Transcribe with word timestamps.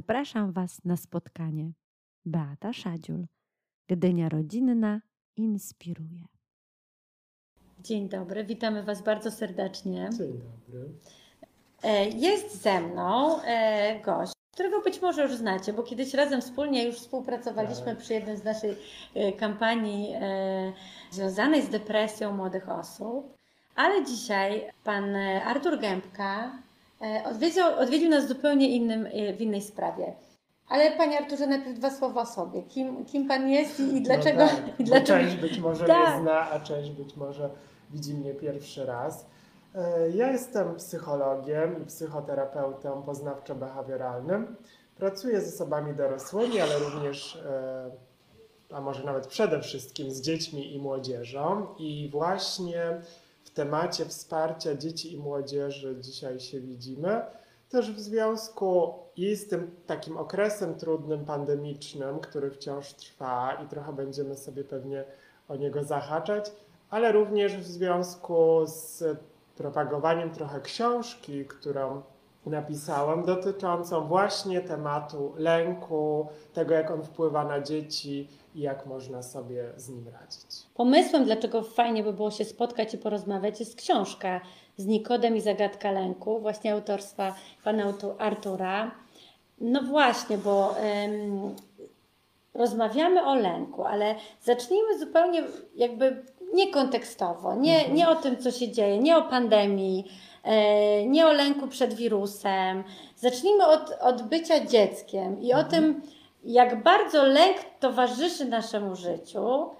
Zapraszam 0.00 0.52
Was 0.52 0.84
na 0.84 0.96
spotkanie. 0.96 1.72
Beata 2.24 2.72
Szadziul, 2.72 3.26
Gdynia 3.88 4.28
Rodzinna 4.28 5.00
inspiruje. 5.36 6.24
Dzień 7.80 8.08
dobry, 8.08 8.44
witamy 8.44 8.82
Was 8.82 9.02
bardzo 9.02 9.30
serdecznie. 9.30 10.10
Dzień 10.18 10.40
dobry. 10.68 10.88
E, 11.82 12.08
jest 12.08 12.62
ze 12.62 12.80
mną 12.80 13.42
e, 13.42 14.00
gość, 14.00 14.32
którego 14.54 14.80
być 14.80 15.02
może 15.02 15.22
już 15.22 15.34
znacie, 15.34 15.72
bo 15.72 15.82
kiedyś 15.82 16.14
razem 16.14 16.40
wspólnie 16.40 16.84
już 16.84 16.96
współpracowaliśmy 16.96 17.84
tak. 17.84 17.98
przy 17.98 18.14
jednej 18.14 18.36
z 18.36 18.44
naszej 18.44 18.76
e, 19.14 19.32
kampanii 19.32 20.14
związanej 21.10 21.62
z 21.62 21.68
depresją 21.68 22.36
młodych 22.36 22.68
osób. 22.68 23.36
Ale 23.76 24.04
dzisiaj 24.04 24.70
pan 24.84 25.16
Artur 25.44 25.80
Gębka 25.80 26.62
odwiedził, 27.24 27.64
odwiedził 27.78 28.10
nas 28.10 28.28
zupełnie 28.28 28.68
innym, 28.68 29.08
w 29.36 29.40
innej 29.40 29.62
sprawie. 29.62 30.14
Ale 30.70 30.90
Panie 30.90 31.18
Arturze, 31.18 31.46
najpierw 31.46 31.78
dwa 31.78 31.90
słowa 31.90 32.22
o 32.22 32.26
sobie. 32.26 32.62
Kim, 32.62 33.04
kim 33.04 33.28
Pan 33.28 33.48
jest 33.48 33.80
i, 33.80 33.82
i 33.82 33.94
no 33.94 34.00
dlaczego? 34.00 34.40
No 34.40 34.48
tak, 34.48 34.80
i 34.80 34.84
dlaczego... 34.84 35.20
Część 35.20 35.36
być 35.36 35.58
może 35.58 35.86
tak. 35.86 36.14
mnie 36.14 36.22
zna, 36.22 36.50
a 36.50 36.60
część 36.60 36.90
być 36.90 37.16
może 37.16 37.50
widzi 37.90 38.14
mnie 38.14 38.34
pierwszy 38.34 38.86
raz. 38.86 39.26
E, 39.74 40.10
ja 40.10 40.32
jestem 40.32 40.76
psychologiem 40.76 41.82
i 41.82 41.86
psychoterapeutą 41.86 43.02
poznawczo-behawioralnym. 43.02 44.46
Pracuję 44.96 45.40
z 45.40 45.54
osobami 45.54 45.94
dorosłymi, 45.94 46.60
ale 46.60 46.78
również, 46.78 47.36
e, 47.36 47.90
a 48.72 48.80
może 48.80 49.04
nawet 49.04 49.26
przede 49.26 49.60
wszystkim 49.60 50.10
z 50.10 50.20
dziećmi 50.20 50.74
i 50.74 50.78
młodzieżą. 50.78 51.66
I 51.78 52.08
właśnie 52.12 53.00
w 53.50 53.54
temacie 53.54 54.04
wsparcia 54.04 54.74
dzieci 54.74 55.12
i 55.12 55.18
młodzieży 55.18 55.96
dzisiaj 56.00 56.40
się 56.40 56.60
widzimy. 56.60 57.22
Też 57.68 57.92
w 57.92 58.00
związku 58.00 58.94
i 59.16 59.36
z 59.36 59.48
tym 59.48 59.70
takim 59.86 60.16
okresem 60.16 60.74
trudnym, 60.74 61.24
pandemicznym, 61.24 62.18
który 62.18 62.50
wciąż 62.50 62.92
trwa 62.92 63.52
i 63.64 63.68
trochę 63.68 63.92
będziemy 63.92 64.36
sobie 64.36 64.64
pewnie 64.64 65.04
o 65.48 65.56
niego 65.56 65.84
zahaczać, 65.84 66.52
ale 66.90 67.12
również 67.12 67.56
w 67.56 67.66
związku 67.66 68.60
z 68.66 69.04
propagowaniem 69.56 70.30
trochę 70.30 70.60
książki, 70.60 71.44
którą 71.44 72.02
napisałam, 72.46 73.24
dotyczącą 73.24 74.08
właśnie 74.08 74.60
tematu 74.60 75.32
lęku, 75.36 76.28
tego 76.52 76.74
jak 76.74 76.90
on 76.90 77.02
wpływa 77.02 77.44
na 77.44 77.60
dzieci 77.60 78.28
i 78.54 78.60
jak 78.60 78.86
można 78.86 79.22
sobie 79.22 79.64
z 79.76 79.88
nim 79.88 80.08
radzić. 80.08 80.46
Pomysłem, 80.74 81.24
dlaczego 81.24 81.62
fajnie 81.62 82.02
by 82.02 82.12
było 82.12 82.30
się 82.30 82.44
spotkać 82.44 82.94
i 82.94 82.98
porozmawiać, 82.98 83.60
jest 83.60 83.76
książka 83.76 84.40
z 84.76 84.86
Nikodem 84.86 85.36
i 85.36 85.40
Zagadka 85.40 85.90
Lęku, 85.90 86.40
właśnie 86.40 86.72
autorstwa 86.72 87.34
pana 87.64 87.94
Artura. 88.18 88.90
No 89.60 89.82
właśnie, 89.82 90.38
bo 90.38 90.74
um, 91.02 91.54
rozmawiamy 92.54 93.24
o 93.24 93.34
lęku, 93.34 93.84
ale 93.84 94.14
zacznijmy 94.42 94.98
zupełnie 94.98 95.42
jakby 95.76 96.22
niekontekstowo, 96.54 97.54
nie, 97.54 97.78
mhm. 97.78 97.96
nie 97.96 98.08
o 98.08 98.14
tym, 98.14 98.36
co 98.36 98.50
się 98.50 98.72
dzieje, 98.72 98.98
nie 98.98 99.16
o 99.16 99.22
pandemii, 99.22 100.10
e, 100.44 101.06
nie 101.06 101.26
o 101.26 101.32
lęku 101.32 101.68
przed 101.68 101.94
wirusem. 101.94 102.84
Zacznijmy 103.16 103.66
od, 103.66 103.90
od 104.00 104.22
bycia 104.22 104.66
dzieckiem 104.66 105.40
i 105.40 105.52
mhm. 105.52 105.66
o 105.66 105.70
tym, 105.70 106.02
jak 106.44 106.82
bardzo 106.82 107.24
lęk 107.24 107.56
towarzyszy 107.80 108.44
naszemu 108.44 108.96
życiu. 108.96 109.70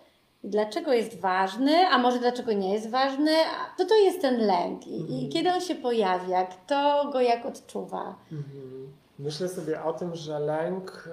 Dlaczego 0.45 0.93
jest 0.93 1.21
ważny, 1.21 1.87
a 1.87 1.99
może 1.99 2.19
dlaczego 2.19 2.53
nie 2.53 2.75
jest 2.75 2.91
ważny? 2.91 3.31
To 3.79 3.85
to 3.85 3.95
jest 3.95 4.21
ten 4.21 4.47
lęk 4.47 4.87
i, 4.87 5.01
mhm. 5.01 5.21
i 5.21 5.29
kiedy 5.29 5.53
on 5.53 5.61
się 5.61 5.75
pojawia, 5.75 6.47
kto 6.47 7.11
go 7.13 7.21
jak 7.21 7.47
odczuwa. 7.47 8.15
Mhm. 8.33 8.93
Myślę 9.19 9.49
sobie 9.49 9.83
o 9.83 9.93
tym, 9.93 10.17
że 10.17 10.39
lęk 10.39 11.09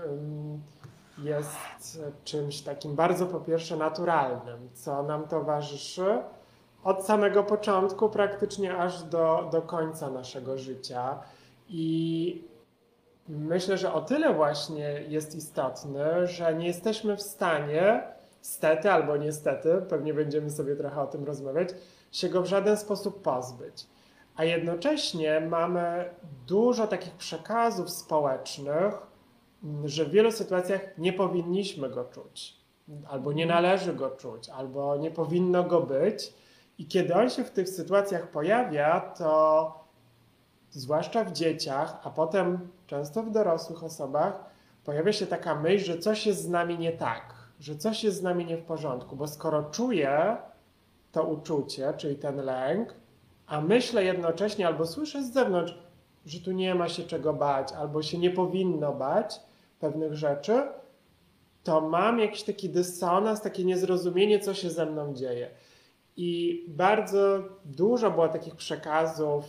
jest 1.23 1.99
czymś 2.23 2.61
takim 2.61 2.95
bardzo 2.95 3.25
po 3.25 3.39
pierwsze 3.39 3.77
naturalnym, 3.77 4.69
co 4.73 5.03
nam 5.03 5.27
towarzyszy 5.27 6.05
od 6.83 7.05
samego 7.05 7.43
początku, 7.43 8.09
praktycznie 8.09 8.77
aż 8.77 9.03
do, 9.03 9.49
do 9.51 9.61
końca 9.61 10.09
naszego 10.09 10.57
życia. 10.57 11.19
I 11.69 12.46
myślę, 13.27 13.77
że 13.77 13.93
o 13.93 14.01
tyle 14.01 14.33
właśnie 14.33 15.03
jest 15.07 15.35
istotny, 15.35 16.27
że 16.27 16.55
nie 16.55 16.67
jesteśmy 16.67 17.17
w 17.17 17.21
stanie, 17.21 18.03
stety 18.41 18.91
albo 18.91 19.17
niestety, 19.17 19.81
pewnie 19.89 20.13
będziemy 20.13 20.49
sobie 20.49 20.75
trochę 20.75 21.01
o 21.01 21.07
tym 21.07 21.23
rozmawiać, 21.23 21.69
się 22.11 22.29
go 22.29 22.41
w 22.41 22.45
żaden 22.45 22.77
sposób 22.77 23.21
pozbyć. 23.21 23.87
A 24.35 24.43
jednocześnie 24.43 25.41
mamy 25.41 26.09
dużo 26.47 26.87
takich 26.87 27.13
przekazów 27.13 27.89
społecznych, 27.89 28.93
że 29.85 30.05
w 30.05 30.09
wielu 30.09 30.31
sytuacjach 30.31 30.97
nie 30.97 31.13
powinniśmy 31.13 31.89
go 31.89 32.05
czuć, 32.05 32.57
albo 33.09 33.33
nie 33.33 33.45
należy 33.45 33.93
go 33.93 34.09
czuć, 34.09 34.49
albo 34.49 34.97
nie 34.97 35.11
powinno 35.11 35.63
go 35.63 35.81
być. 35.81 36.33
I 36.77 36.87
kiedy 36.87 37.13
on 37.13 37.29
się 37.29 37.43
w 37.43 37.51
tych 37.51 37.69
sytuacjach 37.69 38.31
pojawia, 38.31 38.99
to 38.99 39.73
zwłaszcza 40.69 41.23
w 41.23 41.31
dzieciach, 41.31 41.99
a 42.03 42.09
potem 42.09 42.69
często 42.87 43.23
w 43.23 43.31
dorosłych 43.31 43.83
osobach, 43.83 44.45
pojawia 44.85 45.13
się 45.13 45.27
taka 45.27 45.55
myśl, 45.55 45.85
że 45.85 45.97
coś 45.97 46.27
jest 46.27 46.41
z 46.41 46.49
nami 46.49 46.77
nie 46.77 46.91
tak, 46.91 47.33
że 47.59 47.75
coś 47.75 48.03
jest 48.03 48.17
z 48.17 48.23
nami 48.23 48.45
nie 48.45 48.57
w 48.57 48.63
porządku, 48.63 49.15
bo 49.15 49.27
skoro 49.27 49.63
czuję 49.63 50.37
to 51.11 51.23
uczucie, 51.23 51.93
czyli 51.97 52.15
ten 52.15 52.35
lęk, 52.35 52.93
a 53.47 53.61
myślę 53.61 54.03
jednocześnie 54.03 54.67
albo 54.67 54.85
słyszę 54.85 55.23
z 55.23 55.33
zewnątrz, 55.33 55.77
że 56.25 56.39
tu 56.39 56.51
nie 56.51 56.75
ma 56.75 56.89
się 56.89 57.03
czego 57.03 57.33
bać, 57.33 57.71
albo 57.71 58.01
się 58.03 58.17
nie 58.17 58.31
powinno 58.31 58.93
bać 58.93 59.39
pewnych 59.79 60.13
rzeczy, 60.13 60.63
to 61.63 61.81
mam 61.81 62.19
jakiś 62.19 62.43
taki 62.43 62.69
dysonans, 62.69 63.41
takie 63.41 63.65
niezrozumienie, 63.65 64.39
co 64.39 64.53
się 64.53 64.69
ze 64.69 64.85
mną 64.85 65.13
dzieje. 65.13 65.49
I 66.17 66.63
bardzo 66.67 67.39
dużo 67.65 68.11
było 68.11 68.27
takich 68.27 68.55
przekazów, 68.55 69.45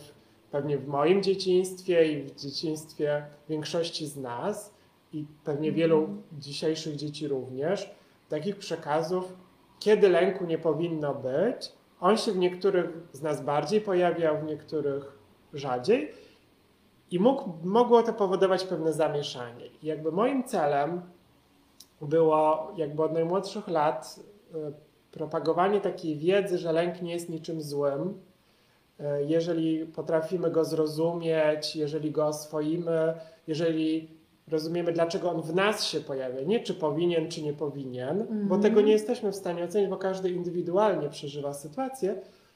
pewnie 0.51 0.77
w 0.77 0.87
moim 0.87 1.23
dzieciństwie 1.23 2.11
i 2.11 2.23
w 2.23 2.35
dzieciństwie 2.35 3.25
większości 3.49 4.07
z 4.07 4.17
nas, 4.17 4.79
i 5.13 5.25
pewnie 5.43 5.71
wielu 5.71 5.97
mhm. 5.97 6.21
dzisiejszych 6.33 6.95
dzieci 6.95 7.27
również, 7.27 7.91
takich 8.29 8.55
przekazów, 8.55 9.33
kiedy 9.79 10.09
lęku 10.09 10.45
nie 10.45 10.57
powinno 10.57 11.15
być. 11.15 11.71
On 11.99 12.17
się 12.17 12.31
w 12.31 12.37
niektórych 12.37 12.89
z 13.11 13.21
nas 13.21 13.41
bardziej 13.41 13.81
pojawiał, 13.81 14.39
w 14.39 14.43
niektórych 14.43 15.19
rzadziej. 15.53 16.11
I 17.11 17.19
mógł, 17.19 17.53
mogło 17.63 18.03
to 18.03 18.13
powodować 18.13 18.63
pewne 18.63 18.93
zamieszanie. 18.93 19.65
I 19.83 19.87
jakby 19.87 20.11
moim 20.11 20.43
celem 20.43 21.01
było 22.01 22.71
jakby 22.77 23.03
od 23.03 23.13
najmłodszych 23.13 23.67
lat 23.67 24.19
e, 24.53 24.71
propagowanie 25.11 25.81
takiej 25.81 26.17
wiedzy, 26.17 26.57
że 26.57 26.71
lęk 26.71 27.01
nie 27.01 27.13
jest 27.13 27.29
niczym 27.29 27.61
złym. 27.61 28.21
E, 28.99 29.23
jeżeli 29.23 29.85
potrafimy 29.85 30.51
go 30.51 30.65
zrozumieć, 30.65 31.75
jeżeli 31.75 32.11
go 32.11 32.25
oswoimy, 32.25 33.13
jeżeli 33.47 34.19
rozumiemy, 34.47 34.91
dlaczego 34.91 35.31
on 35.31 35.41
w 35.41 35.55
nas 35.55 35.83
się 35.83 36.01
pojawia, 36.01 36.41
nie 36.41 36.59
czy 36.59 36.73
powinien, 36.73 37.29
czy 37.29 37.41
nie 37.41 37.53
powinien, 37.53 38.21
mm. 38.21 38.27
bo 38.27 38.55
mhm. 38.55 38.61
tego 38.61 38.81
nie 38.81 38.91
jesteśmy 38.91 39.31
w 39.31 39.35
stanie 39.35 39.63
ocenić, 39.63 39.89
bo 39.89 39.97
każdy 39.97 40.29
indywidualnie 40.29 41.09
przeżywa 41.09 41.53
sytuację, 41.53 42.15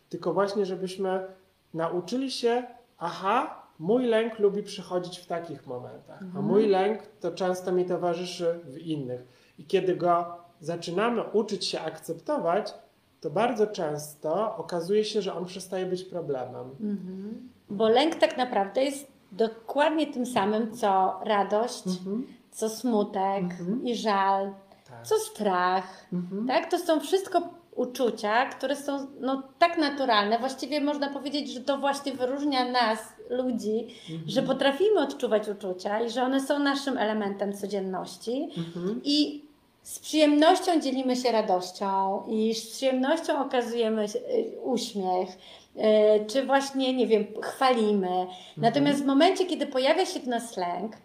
tylko 0.09 0.33
właśnie, 0.33 0.65
żebyśmy 0.65 1.27
nauczyli 1.73 2.31
się, 2.31 2.63
aha, 2.97 3.63
mój 3.79 4.05
lęk 4.05 4.39
lubi 4.39 4.63
przychodzić 4.63 5.19
w 5.19 5.25
takich 5.25 5.67
momentach, 5.67 6.21
mhm. 6.21 6.45
a 6.45 6.47
mój 6.47 6.67
lęk 6.67 6.99
to 7.19 7.31
często 7.31 7.71
mi 7.71 7.85
towarzyszy 7.85 8.59
w 8.63 8.77
innych. 8.77 9.27
I 9.59 9.65
kiedy 9.65 9.95
go 9.95 10.25
zaczynamy 10.59 11.23
uczyć 11.23 11.65
się 11.65 11.79
akceptować, 11.79 12.73
to 13.23 13.29
bardzo 13.29 13.67
często 13.67 14.55
okazuje 14.57 15.05
się, 15.05 15.21
że 15.21 15.33
on 15.33 15.45
przestaje 15.45 15.85
być 15.85 16.03
problemem. 16.03 16.69
Mhm. 16.81 17.49
Bo 17.69 17.89
lęk 17.89 18.15
tak 18.15 18.37
naprawdę 18.37 18.83
jest 18.83 19.07
dokładnie 19.31 20.07
tym 20.07 20.25
samym, 20.25 20.71
co 20.71 21.19
radość, 21.23 21.87
mhm. 21.87 22.27
co 22.51 22.69
smutek 22.69 23.43
mhm. 23.43 23.83
i 23.83 23.95
żal, 23.95 24.53
tak. 24.89 25.07
co 25.07 25.15
strach. 25.15 26.07
Mhm. 26.13 26.47
Tak? 26.47 26.71
To 26.71 26.79
są 26.79 26.99
wszystko 26.99 27.41
uczucia, 27.75 28.45
które 28.45 28.75
są 28.75 29.07
no, 29.19 29.43
tak 29.59 29.77
naturalne. 29.77 30.39
Właściwie 30.39 30.81
można 30.81 31.09
powiedzieć, 31.09 31.53
że 31.53 31.61
to 31.61 31.77
właśnie 31.77 32.11
wyróżnia 32.11 32.71
nas, 32.71 32.99
ludzi, 33.29 33.87
mhm. 34.09 34.29
że 34.29 34.41
potrafimy 34.41 34.99
odczuwać 34.99 35.49
uczucia 35.49 36.01
i 36.01 36.09
że 36.09 36.23
one 36.23 36.41
są 36.41 36.59
naszym 36.59 36.97
elementem 36.97 37.53
codzienności. 37.53 38.49
Mhm. 38.57 39.01
I 39.03 39.45
z 39.83 39.99
przyjemnością 39.99 40.81
dzielimy 40.81 41.15
się 41.15 41.31
radością 41.31 42.23
i 42.27 42.55
z 42.55 42.69
przyjemnością 42.69 43.45
okazujemy 43.45 44.05
y, 44.05 44.61
uśmiech, 44.63 45.29
y, 45.29 46.25
czy 46.27 46.45
właśnie, 46.45 46.93
nie 46.93 47.07
wiem, 47.07 47.25
chwalimy. 47.41 48.07
Mhm. 48.07 48.37
Natomiast 48.57 49.03
w 49.03 49.05
momencie, 49.05 49.45
kiedy 49.45 49.67
pojawia 49.67 50.05
się 50.05 50.19
w 50.19 50.27
nas 50.27 50.57
lęk, 50.57 50.97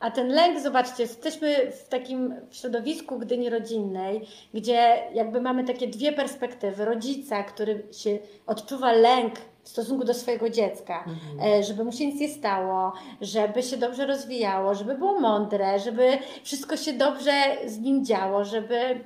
a 0.00 0.10
ten 0.10 0.28
lęk, 0.28 0.60
zobaczcie, 0.60 1.02
jesteśmy 1.02 1.72
w 1.72 1.88
takim 1.88 2.34
środowisku 2.50 3.18
Gdyni 3.18 3.50
rodzinnej, 3.50 4.20
gdzie 4.54 5.02
jakby 5.14 5.40
mamy 5.40 5.64
takie 5.64 5.88
dwie 5.88 6.12
perspektywy. 6.12 6.84
Rodzica, 6.84 7.42
który 7.42 7.82
się 7.92 8.18
odczuwa 8.46 8.92
lęk 8.92 9.34
w 9.66 9.68
stosunku 9.68 10.04
do 10.04 10.14
swojego 10.14 10.50
dziecka, 10.50 11.04
mhm. 11.06 11.62
żeby 11.62 11.84
mu 11.84 11.92
się 11.92 12.06
nic 12.06 12.20
nie 12.20 12.28
stało, 12.28 12.92
żeby 13.20 13.62
się 13.62 13.76
dobrze 13.76 14.06
rozwijało, 14.06 14.74
żeby 14.74 14.94
było 14.94 15.20
mądre, 15.20 15.80
żeby 15.80 16.18
wszystko 16.44 16.76
się 16.76 16.92
dobrze 16.92 17.32
z 17.66 17.78
nim 17.78 18.04
działo, 18.04 18.44
żeby 18.44 19.04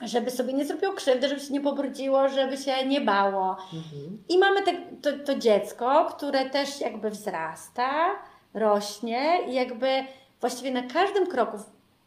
żeby 0.00 0.30
sobie 0.30 0.52
nie 0.52 0.64
zrobiło 0.64 0.92
krzywdy, 0.92 1.28
żeby 1.28 1.40
się 1.40 1.52
nie 1.52 1.60
pobrudziło, 1.60 2.28
żeby 2.28 2.56
się 2.56 2.86
nie 2.86 3.00
bało. 3.00 3.50
Mhm. 3.50 4.22
I 4.28 4.38
mamy 4.38 4.62
te, 4.62 4.72
to, 5.02 5.24
to 5.24 5.38
dziecko, 5.38 6.04
które 6.16 6.50
też 6.50 6.80
jakby 6.80 7.10
wzrasta, 7.10 7.90
rośnie 8.54 9.38
i 9.48 9.54
jakby 9.54 10.04
właściwie 10.40 10.70
na 10.70 10.82
każdym 10.82 11.26
kroku 11.26 11.58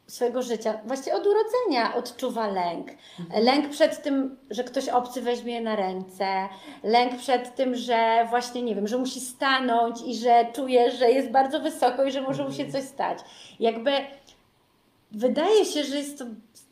swojego 0.07 0.42
życia, 0.42 0.80
właściwie 0.86 1.16
od 1.16 1.28
urodzenia 1.28 1.96
odczuwa 1.96 2.48
lęk. 2.48 2.88
Mhm. 3.19 3.44
Lęk 3.44 3.69
przed 3.69 4.04
tym, 4.04 4.38
że 4.50 4.63
ktoś 4.63 4.90
obcy 4.90 5.22
weźmie 5.22 5.54
je 5.54 5.62
na 5.62 5.75
ręce, 5.75 6.25
lęk 6.84 7.18
przed 7.18 7.56
tym, 7.56 7.75
że 7.75 8.28
właśnie, 8.30 8.62
nie 8.62 8.75
wiem, 8.75 8.88
że 8.88 8.98
musi 8.98 9.19
stanąć 9.19 10.02
i 10.06 10.16
że 10.16 10.46
czuje, 10.54 10.92
że 10.92 11.12
jest 11.12 11.30
bardzo 11.30 11.60
wysoko 11.60 12.04
i 12.04 12.12
że 12.12 12.22
może 12.22 12.44
mu 12.44 12.52
się 12.52 12.63
mhm. 12.63 12.72
coś 12.72 12.92
stać. 12.92 13.19
Jakby 13.60 13.92
wydaje 15.12 15.66
się, 15.66 15.84
że 15.84 15.98
jest 15.98 16.19
to 16.19 16.25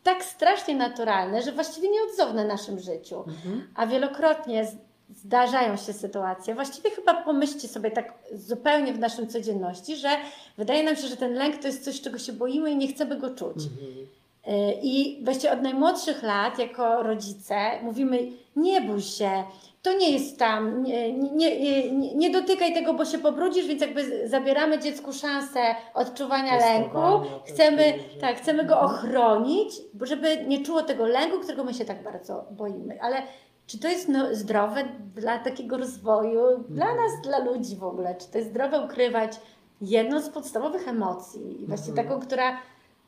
tak 0.04 0.24
strasznie 0.24 0.76
naturalne, 0.76 1.42
że 1.42 1.52
właściwie 1.52 1.90
nieodzowne 1.90 2.46
w 2.46 2.48
naszym 2.48 2.80
życiu. 2.80 3.24
Mhm. 3.28 3.68
A 3.76 3.88
wielokrotnie 3.88 4.68
zdarzają 5.16 5.78
się 5.78 5.94
sytuacje. 5.94 6.56
Właściwie 6.56 6.90
chyba 6.90 7.14
pomyślcie 7.14 7.68
sobie 7.68 7.92
tak 7.92 8.14
zupełnie 8.34 8.94
w 8.94 9.00
naszej 9.00 9.28
codzienności, 9.28 9.96
że 9.96 10.10
wydaje 10.58 10.84
nam 10.84 10.96
się, 10.96 11.08
że 11.08 11.18
ten 11.18 11.34
lęk 11.34 11.58
to 11.58 11.68
jest 11.68 11.86
coś, 11.86 12.02
czego 12.02 12.18
się 12.18 12.34
boimy 12.34 12.72
i 12.72 12.76
nie 12.76 12.88
chcemy 12.88 13.18
go 13.18 13.30
czuć. 13.30 13.58
Mhm. 13.58 14.08
Y, 14.48 14.74
I 14.82 15.24
właściwie 15.24 15.54
od 15.54 15.62
najmłodszych 15.62 16.24
lat, 16.24 16.60
jako 16.60 17.04
rodzice, 17.04 17.56
mówimy: 17.82 18.20
nie 18.56 18.82
bój 18.82 19.02
się, 19.02 19.44
to 19.84 19.98
nie 19.98 20.12
jest 20.12 20.40
tam, 20.40 20.84
nie, 20.84 21.14
nie, 21.14 21.60
nie, 21.60 22.16
nie, 22.16 22.30
dotykaj 22.30 22.74
tego, 22.74 22.94
bo 22.94 23.06
się 23.06 23.18
pobrudzisz, 23.18 23.68
więc 23.68 23.82
jakby 23.82 24.28
zabieramy 24.30 24.80
dziecku 24.80 25.14
szansę 25.14 25.60
odczuwania 25.94 26.58
lęku. 26.58 27.00
Chcemy, 27.46 27.94
tak, 28.22 28.38
chcemy 28.38 28.66
go 28.66 28.82
mhm. 28.82 28.92
ochronić, 28.92 29.74
żeby 30.02 30.46
nie 30.48 30.66
czuło 30.66 30.82
tego 30.82 31.08
lęku, 31.08 31.40
którego 31.40 31.64
my 31.64 31.74
się 31.74 31.86
tak 31.86 32.04
bardzo 32.04 32.46
boimy. 32.52 33.02
Ale 33.02 33.24
czy 33.68 33.80
to 33.80 33.88
jest 33.88 34.10
no, 34.10 34.36
zdrowe 34.36 34.84
dla 35.16 35.40
takiego 35.40 35.78
rozwoju, 35.78 36.64
dla 36.70 36.90
mhm. 36.90 36.98
nas, 36.98 37.22
dla 37.24 37.40
ludzi 37.40 37.76
w 37.76 37.84
ogóle? 37.84 38.16
Czy 38.16 38.28
to 38.28 38.38
jest 38.38 38.50
zdrowe 38.50 38.86
ukrywać 38.86 39.40
jedną 39.82 40.22
z 40.22 40.30
podstawowych 40.30 40.88
emocji, 40.88 41.66
właściwie 41.68 41.92
mhm. 41.92 42.08
taką, 42.08 42.28
która 42.28 42.58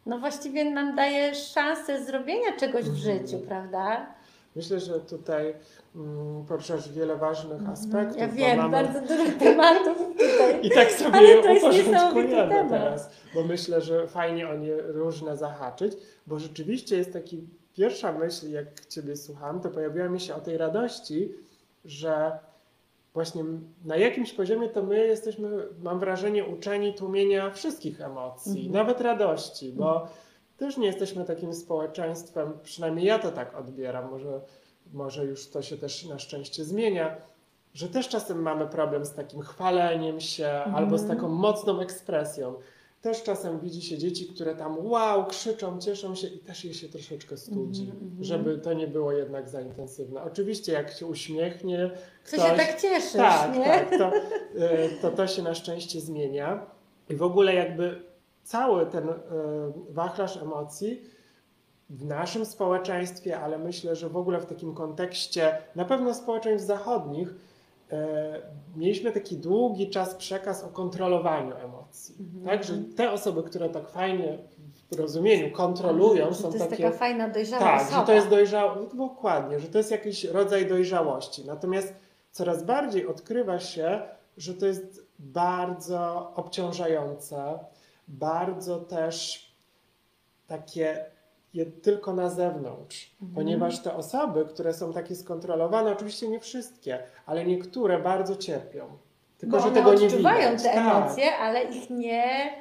no 0.06 0.20
właściwie 0.20 0.72
nam 0.72 0.96
daje 0.96 1.36
szansę 1.36 2.06
zrobienia 2.06 2.58
czegoś 2.60 2.86
w 2.86 2.96
życiu, 2.96 3.40
prawda? 3.48 4.06
Myślę, 4.56 4.80
że 4.80 5.00
tutaj 5.00 5.54
mm, 5.96 6.46
poruszasz 6.46 6.92
wiele 6.92 7.16
ważnych 7.16 7.60
mhm. 7.60 7.72
aspektów. 7.72 8.18
Ja 8.18 8.28
wiem, 8.28 8.58
mamy... 8.58 8.72
bardzo 8.72 9.02
dużo 9.02 9.32
tematów 9.40 9.98
tutaj. 9.98 10.60
I 10.68 10.70
tak 10.70 10.92
sobie 10.92 11.22
je 11.22 11.58
uporządkujemy 11.58 12.66
teraz, 12.70 13.10
bo 13.34 13.44
myślę, 13.44 13.82
że 13.82 14.08
fajnie 14.08 14.50
o 14.50 14.56
nie 14.56 14.78
różne 14.78 15.38
zahaczyć, 15.38 15.94
bo 16.28 16.40
rzeczywiście 16.40 16.98
jest 16.98 17.14
taki 17.14 17.48
pierwsza 17.76 18.12
myśl, 18.12 18.52
jak 18.52 18.86
Ciebie 18.86 19.16
słucham, 19.16 19.62
to 19.62 19.70
pojawiła 19.70 20.10
mi 20.10 20.20
się 20.20 20.36
o 20.36 20.42
tej 20.42 20.58
radości, 20.58 21.32
że 21.86 22.40
właśnie 23.14 23.44
na 23.86 23.98
jakimś 23.98 24.34
poziomie 24.34 24.70
to 24.70 24.84
my 24.84 25.08
jesteśmy, 25.08 25.50
mam 25.84 26.00
wrażenie, 26.00 26.46
uczeni 26.46 26.94
tłumienia 26.94 27.52
wszystkich 27.52 28.02
emocji, 28.02 28.52
mhm. 28.52 28.72
nawet 28.72 29.02
radości, 29.02 29.72
bo 29.72 30.08
też 30.58 30.78
nie 30.78 30.88
jesteśmy 30.88 31.26
takim 31.26 31.54
społeczeństwem, 31.54 32.54
przynajmniej 32.64 33.06
ja 33.06 33.20
to 33.20 33.32
tak 33.32 33.56
odbieram, 33.56 34.10
może, 34.10 34.42
może 34.94 35.26
już 35.26 35.50
to 35.50 35.62
się 35.62 35.78
też 35.78 36.06
na 36.06 36.20
szczęście 36.20 36.64
zmienia, 36.66 37.18
że 37.74 37.90
też 37.90 38.10
czasem 38.10 38.42
mamy 38.42 38.68
problem 38.68 39.06
z 39.06 39.14
takim 39.14 39.42
chwaleniem 39.42 40.20
się 40.20 40.48
mhm. 40.48 40.76
albo 40.76 40.98
z 40.98 41.08
taką 41.08 41.30
mocną 41.30 41.80
ekspresją. 41.80 42.54
Też 43.02 43.24
czasem 43.24 43.60
widzi 43.60 43.82
się 43.82 43.98
dzieci, 43.98 44.26
które 44.26 44.56
tam 44.56 44.88
wow, 44.88 45.26
krzyczą, 45.26 45.80
cieszą 45.80 46.16
się 46.16 46.28
i 46.28 46.40
też 46.40 46.66
je 46.66 46.74
się 46.74 46.90
troszeczkę 46.90 47.38
studzi, 47.38 47.84
mm 47.84 47.96
-hmm. 47.96 48.24
żeby 48.24 48.58
to 48.58 48.74
nie 48.74 48.88
było 48.88 49.12
jednak 49.12 49.50
za 49.50 49.62
intensywne. 49.62 50.24
Oczywiście 50.24 50.72
jak 50.72 50.92
się 50.92 51.06
uśmiechnie 51.06 51.92
ktoś... 52.24 52.40
To 52.40 52.50
się 52.50 52.56
tak 52.56 52.82
cieszy, 52.82 53.18
Tak, 53.18 53.58
nie? 53.58 53.66
tak, 53.66 53.90
to, 53.98 54.12
e, 54.60 54.90
to 55.02 55.12
to 55.12 55.28
się 55.28 55.42
na 55.42 55.56
szczęście 55.56 56.02
zmienia. 56.02 56.66
I 57.10 57.16
w 57.16 57.24
ogóle 57.24 57.54
jakby 57.54 58.02
cały 58.44 58.86
ten 58.86 59.10
e, 59.10 59.14
wachlarz 59.90 60.38
emocji 60.38 61.02
w 61.90 62.06
naszym 62.06 62.46
społeczeństwie, 62.46 63.40
ale 63.40 63.58
myślę, 63.58 63.96
że 63.96 64.10
w 64.10 64.18
ogóle 64.18 64.40
w 64.40 64.46
takim 64.46 64.74
kontekście 64.74 65.58
na 65.76 65.86
pewno 65.86 66.14
społeczeństw 66.14 66.68
zachodnich, 66.68 67.34
e, 67.92 68.42
mieliśmy 68.76 69.12
taki 69.12 69.38
długi 69.38 69.90
czas 69.90 70.16
przekaz 70.16 70.64
o 70.64 70.68
kontrolowaniu 70.68 71.56
emocji. 71.56 71.75
Mhm. 72.20 72.46
Tak, 72.46 72.64
że 72.64 72.74
te 72.96 73.12
osoby, 73.12 73.44
które 73.44 73.70
tak 73.70 73.90
fajnie 73.90 74.38
w 74.92 74.96
rozumieniu 74.96 75.52
kontrolują, 75.52 76.34
są 76.34 76.44
takie... 76.44 76.58
To 76.58 76.58
jest 76.58 76.70
takie, 76.70 76.84
taka 76.84 76.98
fajna, 76.98 77.30
dojrzała 77.30 77.64
Tak, 77.64 77.82
osoba. 77.82 78.00
że 78.00 78.06
to 78.06 78.14
jest 78.14 78.30
dojrzałe, 78.30 78.88
dokładnie, 78.94 79.60
że 79.60 79.68
to 79.68 79.78
jest 79.78 79.92
jakiś 79.92 80.24
rodzaj 80.24 80.68
dojrzałości. 80.68 81.46
Natomiast 81.46 81.94
coraz 82.32 82.64
bardziej 82.64 83.08
odkrywa 83.08 83.60
się, 83.60 84.02
że 84.38 84.54
to 84.54 84.66
jest 84.66 85.06
bardzo 85.20 86.32
obciążające, 86.36 87.60
bardzo 88.08 88.80
też 88.80 89.46
takie 90.48 91.06
tylko 91.82 92.14
na 92.14 92.30
zewnątrz, 92.30 93.16
mhm. 93.22 93.36
ponieważ 93.36 93.80
te 93.80 93.96
osoby, 93.96 94.46
które 94.46 94.74
są 94.74 94.94
takie 94.94 95.16
skontrolowane, 95.16 95.92
oczywiście 95.92 96.28
nie 96.28 96.40
wszystkie, 96.40 97.00
ale 97.26 97.46
niektóre 97.46 98.00
bardzo 98.00 98.36
cierpią. 98.36 98.98
Tylko, 99.38 99.58
Bo 99.58 99.64
że 99.64 99.72
tego 99.72 99.94
nie 99.94 100.08
odczuwają 100.08 100.58
te 100.58 100.64
tak. 100.64 100.78
emocje, 100.78 101.38
ale 101.38 101.64
ich 101.64 101.90
nie... 101.90 102.54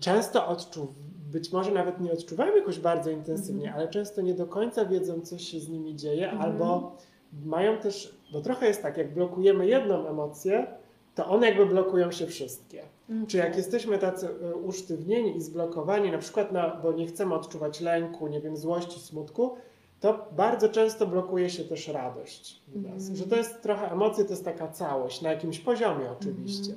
Często 0.00 0.46
odczuwają, 0.46 0.94
być 1.32 1.52
może 1.52 1.70
nawet 1.70 2.00
nie 2.00 2.12
odczuwają 2.12 2.56
jakoś 2.56 2.78
bardzo 2.78 3.10
intensywnie, 3.10 3.66
mhm. 3.66 3.80
ale 3.80 3.88
często 3.88 4.22
nie 4.22 4.34
do 4.34 4.46
końca 4.46 4.84
wiedzą, 4.84 5.20
co 5.20 5.38
się 5.38 5.60
z 5.60 5.68
nimi 5.68 5.96
dzieje, 5.96 6.30
mhm. 6.30 6.42
albo 6.42 6.96
mają 7.44 7.78
też, 7.78 8.18
bo 8.32 8.40
trochę 8.40 8.66
jest 8.66 8.82
tak, 8.82 8.96
jak 8.96 9.14
blokujemy 9.14 9.66
jedną 9.66 10.08
emocję, 10.08 10.66
to 11.14 11.26
one 11.26 11.46
jakby 11.46 11.66
blokują 11.66 12.12
się 12.12 12.26
wszystkie. 12.26 12.82
Okay. 13.08 13.26
Czy 13.26 13.36
jak 13.36 13.56
jesteśmy 13.56 13.98
tacy 13.98 14.28
e, 14.28 14.54
usztywnieni 14.54 15.36
i 15.36 15.40
zblokowani, 15.40 16.10
na 16.10 16.18
przykład 16.18 16.52
na, 16.52 16.76
bo 16.82 16.92
nie 16.92 17.06
chcemy 17.06 17.34
odczuwać 17.34 17.80
lęku, 17.80 18.28
nie 18.28 18.40
wiem, 18.40 18.56
złości, 18.56 19.00
smutku, 19.00 19.56
to 20.00 20.26
bardzo 20.32 20.68
często 20.68 21.06
blokuje 21.06 21.50
się 21.50 21.64
też 21.64 21.88
radość. 21.88 22.62
Mm. 22.74 23.16
Że 23.16 23.26
to 23.26 23.36
jest 23.36 23.62
trochę 23.62 23.92
emocje, 23.92 24.24
to 24.24 24.30
jest 24.30 24.44
taka 24.44 24.68
całość, 24.68 25.22
na 25.22 25.30
jakimś 25.30 25.58
poziomie 25.58 26.10
oczywiście. 26.20 26.72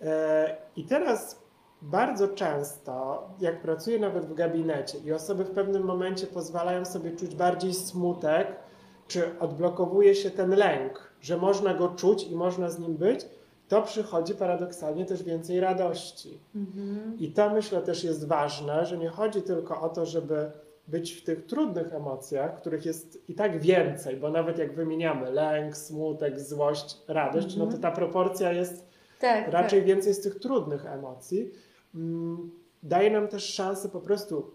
Mm. 0.00 0.56
I 0.76 0.84
teraz 0.84 1.42
bardzo 1.82 2.28
często, 2.28 3.22
jak 3.40 3.62
pracuję 3.62 3.98
nawet 3.98 4.26
w 4.26 4.34
gabinecie 4.34 4.98
i 4.98 5.12
osoby 5.12 5.44
w 5.44 5.50
pewnym 5.50 5.82
momencie 5.82 6.26
pozwalają 6.26 6.84
sobie 6.84 7.10
czuć 7.10 7.34
bardziej 7.34 7.74
smutek, 7.74 8.56
czy 9.08 9.38
odblokowuje 9.38 10.14
się 10.14 10.30
ten 10.30 10.50
lęk, 10.50 11.12
że 11.20 11.36
można 11.36 11.74
go 11.74 11.88
czuć 11.88 12.24
i 12.24 12.36
można 12.36 12.70
z 12.70 12.78
nim 12.78 12.94
być, 12.94 13.26
to 13.68 13.82
przychodzi 13.82 14.34
paradoksalnie 14.34 15.06
też 15.06 15.22
więcej 15.22 15.60
radości. 15.60 16.38
Mhm. 16.54 17.18
I 17.18 17.32
to 17.32 17.50
myślę 17.50 17.82
też 17.82 18.04
jest 18.04 18.28
ważne, 18.28 18.86
że 18.86 18.98
nie 18.98 19.08
chodzi 19.08 19.42
tylko 19.42 19.80
o 19.80 19.88
to, 19.88 20.06
żeby 20.06 20.50
być 20.88 21.12
w 21.12 21.24
tych 21.24 21.46
trudnych 21.46 21.94
emocjach, 21.94 22.56
których 22.56 22.86
jest 22.86 23.28
i 23.28 23.34
tak 23.34 23.60
więcej, 23.60 24.16
bo 24.16 24.30
nawet 24.30 24.58
jak 24.58 24.74
wymieniamy 24.74 25.30
lęk, 25.30 25.76
smutek, 25.76 26.40
złość, 26.40 26.98
radość, 27.08 27.46
mhm. 27.46 27.58
no 27.58 27.66
to 27.66 27.76
mhm. 27.76 27.82
ta 27.82 27.90
proporcja 27.90 28.52
jest 28.52 28.86
tak, 29.20 29.48
raczej 29.48 29.80
tak. 29.80 29.86
więcej 29.86 30.14
z 30.14 30.20
tych 30.20 30.38
trudnych 30.38 30.86
emocji. 30.86 31.50
Mm, 31.94 32.50
daje 32.82 33.10
nam 33.10 33.28
też 33.28 33.44
szansę 33.44 33.88
po 33.88 34.00
prostu 34.00 34.50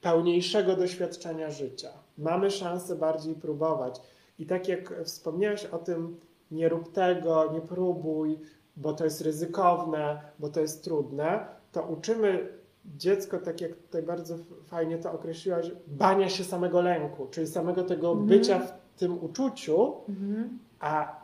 pełniejszego 0.00 0.76
doświadczenia 0.76 1.50
życia. 1.50 1.90
Mamy 2.18 2.50
szansę 2.50 2.96
bardziej 2.96 3.34
próbować. 3.34 4.00
I 4.38 4.46
tak 4.46 4.68
jak 4.68 5.04
wspomniałeś 5.04 5.64
o 5.64 5.78
tym, 5.78 6.20
nie 6.50 6.68
rób 6.68 6.92
tego, 6.92 7.52
nie 7.52 7.60
próbuj, 7.60 8.38
bo 8.76 8.92
to 8.92 9.04
jest 9.04 9.20
ryzykowne, 9.20 10.20
bo 10.38 10.48
to 10.48 10.60
jest 10.60 10.84
trudne, 10.84 11.46
to 11.72 11.82
uczymy 11.82 12.57
dziecko, 12.96 13.38
tak 13.38 13.60
jak 13.60 13.74
tutaj 13.74 14.02
bardzo 14.02 14.36
fajnie 14.64 14.98
to 14.98 15.12
określiłaś, 15.12 15.70
bania 15.86 16.28
się 16.28 16.44
samego 16.44 16.80
lęku, 16.80 17.26
czyli 17.30 17.46
samego 17.46 17.84
tego 17.84 18.10
mhm. 18.10 18.28
bycia 18.28 18.58
w 18.58 18.72
tym 18.98 19.24
uczuciu, 19.24 19.94
mhm. 20.08 20.58
a 20.80 21.20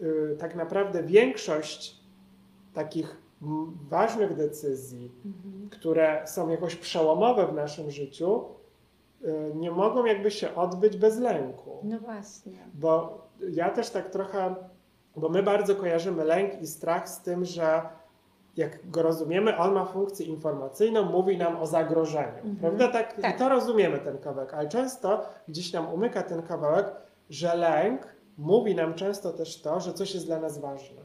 y, 0.00 0.36
tak 0.38 0.56
naprawdę 0.56 1.02
większość 1.02 2.00
takich 2.74 3.16
ważnych 3.88 4.34
decyzji, 4.34 5.12
mhm. 5.24 5.68
które 5.70 6.22
są 6.26 6.48
jakoś 6.48 6.76
przełomowe 6.76 7.46
w 7.46 7.54
naszym 7.54 7.90
życiu, 7.90 8.44
y, 9.24 9.52
nie 9.54 9.70
mogą 9.70 10.04
jakby 10.04 10.30
się 10.30 10.54
odbyć 10.54 10.96
bez 10.96 11.18
lęku. 11.18 11.70
No 11.82 11.98
właśnie. 11.98 12.58
Bo 12.74 13.18
ja 13.50 13.70
też 13.70 13.90
tak 13.90 14.10
trochę 14.10 14.54
bo 15.16 15.28
my 15.28 15.42
bardzo 15.42 15.74
kojarzymy 15.74 16.24
lęk 16.24 16.62
i 16.62 16.66
strach 16.66 17.08
z 17.08 17.20
tym, 17.20 17.44
że 17.44 17.82
jak 18.56 18.90
go 18.90 19.02
rozumiemy, 19.02 19.56
on 19.56 19.74
ma 19.74 19.84
funkcję 19.84 20.26
informacyjną, 20.26 21.02
mówi 21.04 21.36
nam 21.38 21.56
o 21.56 21.66
zagrożeniu. 21.66 22.36
Mhm. 22.36 22.56
Prawda? 22.56 22.88
Tak, 22.88 23.20
tak. 23.20 23.34
I 23.36 23.38
to 23.38 23.48
rozumiemy 23.48 23.98
ten 23.98 24.18
kawałek, 24.18 24.54
ale 24.54 24.68
często 24.68 25.22
gdzieś 25.48 25.72
nam 25.72 25.92
umyka 25.94 26.22
ten 26.22 26.42
kawałek, 26.42 26.86
że 27.30 27.56
lęk 27.56 28.06
mówi 28.38 28.74
nam 28.74 28.94
często 28.94 29.32
też 29.32 29.60
to, 29.62 29.80
że 29.80 29.92
coś 29.92 30.14
jest 30.14 30.26
dla 30.26 30.38
nas 30.40 30.58
ważne. 30.58 31.02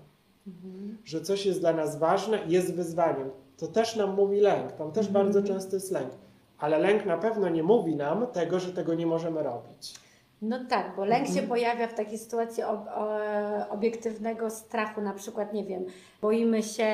Mhm. 0.47 0.97
Że 1.05 1.21
coś 1.21 1.45
jest 1.45 1.59
dla 1.59 1.73
nas 1.73 1.99
ważne 1.99 2.39
i 2.47 2.51
jest 2.51 2.75
wyzwaniem. 2.75 3.29
To 3.57 3.67
też 3.67 3.95
nam 3.95 4.13
mówi 4.15 4.39
lęk. 4.39 4.71
Tam 4.71 4.91
też 4.91 5.07
Mhm. 5.07 5.25
bardzo 5.25 5.47
często 5.47 5.75
jest 5.75 5.91
lęk. 5.91 6.09
Ale 6.59 6.77
lęk 6.79 7.05
na 7.05 7.17
pewno 7.17 7.49
nie 7.49 7.63
mówi 7.63 7.95
nam 7.95 8.27
tego, 8.27 8.59
że 8.59 8.73
tego 8.73 8.93
nie 8.93 9.05
możemy 9.07 9.43
robić. 9.43 9.93
No 10.41 10.59
tak, 10.69 10.95
bo 10.95 11.05
lęk 11.05 11.25
się 11.25 11.29
Mhm. 11.31 11.47
pojawia 11.47 11.87
w 11.87 11.93
takiej 11.93 12.17
sytuacji 12.17 12.63
ob, 12.63 12.79
obiektywnego 13.69 14.49
strachu, 14.49 15.01
na 15.01 15.13
przykład, 15.13 15.53
nie 15.53 15.63
wiem, 15.63 15.85
boimy 16.21 16.63
się 16.63 16.87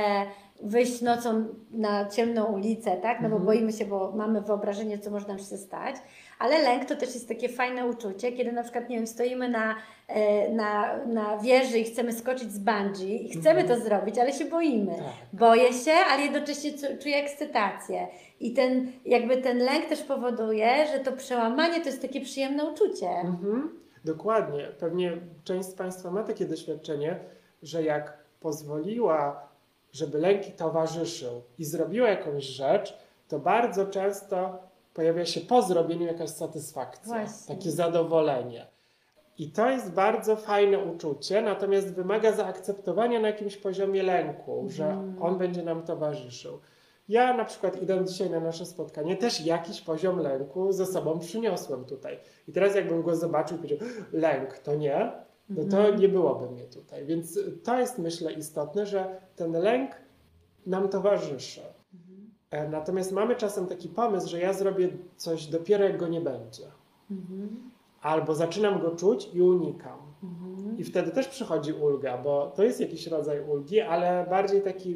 wyjść 0.64 1.02
nocą 1.02 1.46
na 1.72 2.06
ciemną 2.10 2.46
ulicę, 2.46 2.98
tak? 2.98 3.22
No 3.22 3.30
bo 3.30 3.36
Mhm. 3.36 3.46
boimy 3.46 3.74
się, 3.74 3.86
bo 3.86 4.12
mamy 4.16 4.42
wyobrażenie, 4.42 5.00
co 5.00 5.12
może 5.12 5.28
nam 5.28 5.40
się 5.40 5.58
stać. 5.58 5.96
Ale 6.40 6.62
lęk 6.62 6.86
to 6.86 6.96
też 6.96 7.14
jest 7.14 7.28
takie 7.28 7.50
fajne 7.50 7.86
uczucie, 7.88 8.32
kiedy 8.32 8.52
na 8.52 8.64
przykład, 8.64 8.90
nie 8.90 8.96
wiem, 8.98 9.08
stoimy 9.08 9.50
na, 9.50 9.76
e, 10.08 10.52
na, 10.52 10.98
na 11.06 11.38
wieży 11.38 11.80
i 11.80 11.84
chcemy 11.84 12.14
skoczyć 12.14 12.52
z 12.52 12.60
bungee 12.60 13.26
i 13.26 13.30
chcemy 13.30 13.60
Mhm. 13.60 13.68
to 13.80 13.86
zrobić, 13.86 14.18
ale 14.18 14.34
się 14.34 14.46
boimy. 14.46 14.96
Tak. 14.96 15.06
Boję 15.40 15.74
się, 15.74 15.92
ale 16.12 16.22
jednocześnie 16.24 16.72
czuję 17.02 17.16
ekscytację. 17.18 18.08
I 18.40 18.54
ten, 18.54 18.92
jakby 19.06 19.38
ten 19.38 19.58
lęk 19.58 19.86
też 19.86 20.04
powoduje, 20.04 20.88
że 20.94 21.00
to 21.00 21.12
przełamanie 21.12 21.80
to 21.82 21.86
jest 21.86 22.02
takie 22.02 22.22
przyjemne 22.22 22.66
uczucie. 22.66 23.10
Mhm, 23.10 23.70
dokładnie. 24.06 24.68
Pewnie 24.80 25.18
część 25.44 25.70
z 25.70 25.74
Państwa 25.74 26.12
ma 26.12 26.24
takie 26.24 26.46
doświadczenie, 26.46 27.20
że 27.64 27.84
jak 27.84 28.18
pozwoliła, 28.40 29.47
żeby 29.98 30.18
lęki 30.18 30.52
towarzyszył 30.52 31.42
i 31.60 31.66
zrobiła 31.66 32.10
jakąś 32.10 32.44
rzecz, 32.44 32.98
to 33.28 33.40
bardzo 33.40 33.86
często 33.86 34.60
pojawia 34.94 35.26
się 35.26 35.42
po 35.42 35.62
zrobieniu 35.62 36.06
jakaś 36.08 36.30
satysfakcja, 36.30 37.14
Właśnie. 37.20 37.56
takie 37.56 37.72
zadowolenie. 37.72 38.68
I 39.38 39.52
to 39.52 39.70
jest 39.70 39.92
bardzo 39.92 40.36
fajne 40.36 40.80
uczucie, 40.80 41.42
natomiast 41.42 41.94
wymaga 41.94 42.32
zaakceptowania 42.32 43.20
na 43.20 43.28
jakimś 43.28 43.58
poziomie 43.58 44.04
lęku, 44.04 44.66
że 44.70 44.86
Mhm. 44.86 45.16
on 45.22 45.38
będzie 45.38 45.64
nam 45.64 45.84
towarzyszył. 45.84 46.60
Ja 47.10 47.34
na 47.34 47.46
przykład 47.46 47.82
idąc 47.82 48.12
dzisiaj 48.12 48.30
na 48.30 48.40
nasze 48.40 48.66
spotkanie, 48.66 49.16
też 49.18 49.46
jakiś 49.46 49.82
poziom 49.82 50.20
lęku 50.20 50.72
ze 50.72 50.86
sobą 50.86 51.20
przyniosłem 51.20 51.86
tutaj. 51.86 52.20
I 52.48 52.52
teraz 52.52 52.76
jakbym 52.76 53.04
go 53.04 53.16
zobaczył 53.16 53.58
i 53.58 53.60
powiedział, 53.60 53.88
lęk 54.14 54.58
to 54.58 54.76
nie, 54.76 55.12
no 55.50 55.64
to 55.72 55.78
Mhm. 55.78 56.00
nie 56.00 56.10
byłoby 56.10 56.50
mnie 56.50 56.64
tutaj. 56.66 57.06
Więc 57.06 57.40
to 57.64 57.80
jest 57.80 57.98
myślę 58.00 58.34
istotne, 58.34 58.86
że 58.86 59.22
ten 59.36 59.52
lęk 59.52 59.92
nam 60.66 60.90
towarzyszy. 60.90 61.62
Mhm. 61.94 62.32
E, 62.52 62.70
Natomiast 62.70 63.12
mamy 63.12 63.36
czasem 63.36 63.66
taki 63.68 63.90
pomysł, 63.90 64.30
że 64.30 64.40
ja 64.40 64.54
zrobię 64.54 64.90
coś 65.16 65.48
dopiero 65.48 65.84
jak 65.84 65.98
go 65.98 66.08
nie 66.08 66.22
będzie. 66.22 66.64
Mhm. 67.12 67.72
Albo 68.02 68.36
zaczynam 68.36 68.82
go 68.82 68.92
czuć 68.96 69.30
i 69.34 69.42
unikam. 69.42 70.00
Mhm. 70.24 70.78
I 70.78 70.84
wtedy 70.84 71.12
też 71.12 71.28
przychodzi 71.28 71.74
ulga, 71.74 72.18
bo 72.18 72.52
to 72.56 72.64
jest 72.64 72.80
jakiś 72.80 73.08
rodzaj 73.08 73.42
ulgi, 73.50 73.82
ale 73.82 74.26
bardziej 74.30 74.62
taki 74.62 74.96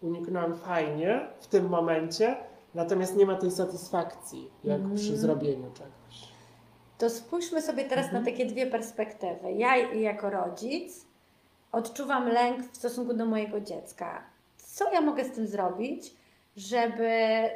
uniknąłem 0.00 0.54
fajnie 0.56 1.28
w 1.40 1.46
tym 1.46 1.68
momencie, 1.68 2.36
natomiast 2.74 3.16
nie 3.16 3.26
ma 3.26 3.34
tej 3.36 3.50
satysfakcji, 3.50 4.50
jak 4.64 4.80
przy 4.94 5.16
zrobieniu 5.16 5.70
czegoś. 5.74 6.31
To 7.02 7.10
spójrzmy 7.10 7.62
sobie 7.62 7.84
teraz 7.84 8.04
Mhm. 8.04 8.24
na 8.24 8.30
takie 8.30 8.46
dwie 8.46 8.66
perspektywy. 8.66 9.52
Ja 9.52 9.76
jako 9.76 10.30
rodzic 10.30 11.06
odczuwam 11.72 12.28
lęk 12.28 12.62
w 12.72 12.76
stosunku 12.76 13.14
do 13.14 13.26
mojego 13.26 13.60
dziecka. 13.60 14.22
Co 14.56 14.92
ja 14.92 15.00
mogę 15.00 15.24
z 15.24 15.30
tym 15.32 15.46
zrobić, 15.46 16.14
żeby 16.56 17.08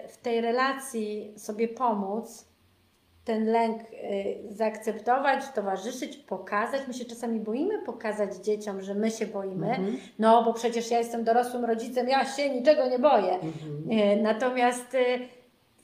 w 0.08 0.16
tej 0.16 0.40
relacji 0.40 1.34
sobie 1.36 1.68
pomóc, 1.68 2.44
ten 3.24 3.46
lęk 3.46 3.82
y, 3.82 3.86
zaakceptować, 4.50 5.44
towarzyszyć, 5.54 6.16
pokazać. 6.16 6.80
My 6.88 6.94
się 6.94 7.04
czasami 7.04 7.40
boimy 7.40 7.78
pokazać 7.82 8.36
dzieciom, 8.36 8.82
że 8.82 8.94
my 8.94 9.10
się 9.10 9.26
boimy. 9.26 9.68
Mhm. 9.68 9.96
No, 10.18 10.42
bo 10.44 10.52
przecież 10.52 10.90
ja 10.90 10.98
jestem 10.98 11.24
dorosłym 11.24 11.64
rodzicem, 11.64 12.08
ja 12.08 12.24
się 12.24 12.50
niczego 12.50 12.88
nie 12.88 12.98
boję. 12.98 13.32
Mhm. 13.32 13.50
E, 13.90 14.16
Natomiast 14.22 14.94
e, 14.94 14.98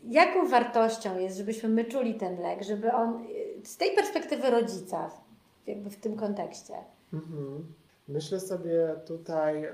jaką 0.08 0.48
wartością 0.48 1.18
jest, 1.18 1.36
żebyśmy 1.38 1.68
my 1.68 1.84
czuli 1.84 2.14
ten 2.14 2.40
lek, 2.40 2.62
żeby 2.62 2.92
on 2.92 3.24
z 3.64 3.76
tej 3.76 3.94
perspektywy 3.96 4.50
rodzica, 4.50 5.10
jakby 5.66 5.90
w 5.90 5.96
tym 5.96 6.16
kontekście. 6.16 6.74
Mhm. 7.12 7.74
Myślę 8.08 8.40
sobie 8.40 8.94
tutaj, 9.06 9.64
y, 9.64 9.68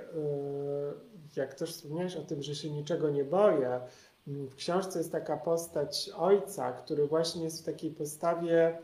jak 1.36 1.54
też 1.54 1.72
wspomniałeś 1.74 2.16
o 2.16 2.22
tym, 2.22 2.42
że 2.42 2.54
się 2.54 2.70
niczego 2.70 3.10
nie 3.10 3.24
boję. 3.24 3.80
mm, 4.28 4.48
W 4.48 4.54
książce 4.54 4.98
jest 4.98 5.12
taka 5.12 5.36
postać 5.36 6.10
ojca, 6.16 6.72
który 6.72 7.06
właśnie 7.06 7.44
jest 7.44 7.62
w 7.62 7.64
takiej 7.66 7.90
postawie, 7.90 8.78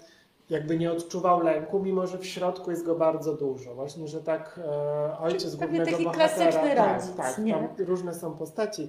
jakby 0.50 0.78
nie 0.78 0.92
odczuwał 0.92 1.40
lęku, 1.40 1.80
mimo 1.80 2.06
że 2.06 2.18
w 2.18 2.26
środku 2.26 2.70
jest 2.70 2.84
go 2.84 2.94
bardzo 2.94 3.34
dużo. 3.34 3.74
Właśnie, 3.74 4.08
że 4.08 4.20
tak 4.22 4.60
e, 4.64 5.18
ojciec 5.18 5.56
głównego 5.56 5.84
taki 5.90 6.04
bohatera. 6.04 6.28
klasyczny 6.28 6.74
tak, 6.76 7.00
rodzic, 7.00 7.16
tak, 7.16 7.38
nie? 7.38 7.52
tam 7.52 7.68
różne 7.78 8.14
są 8.14 8.36
postaci. 8.36 8.88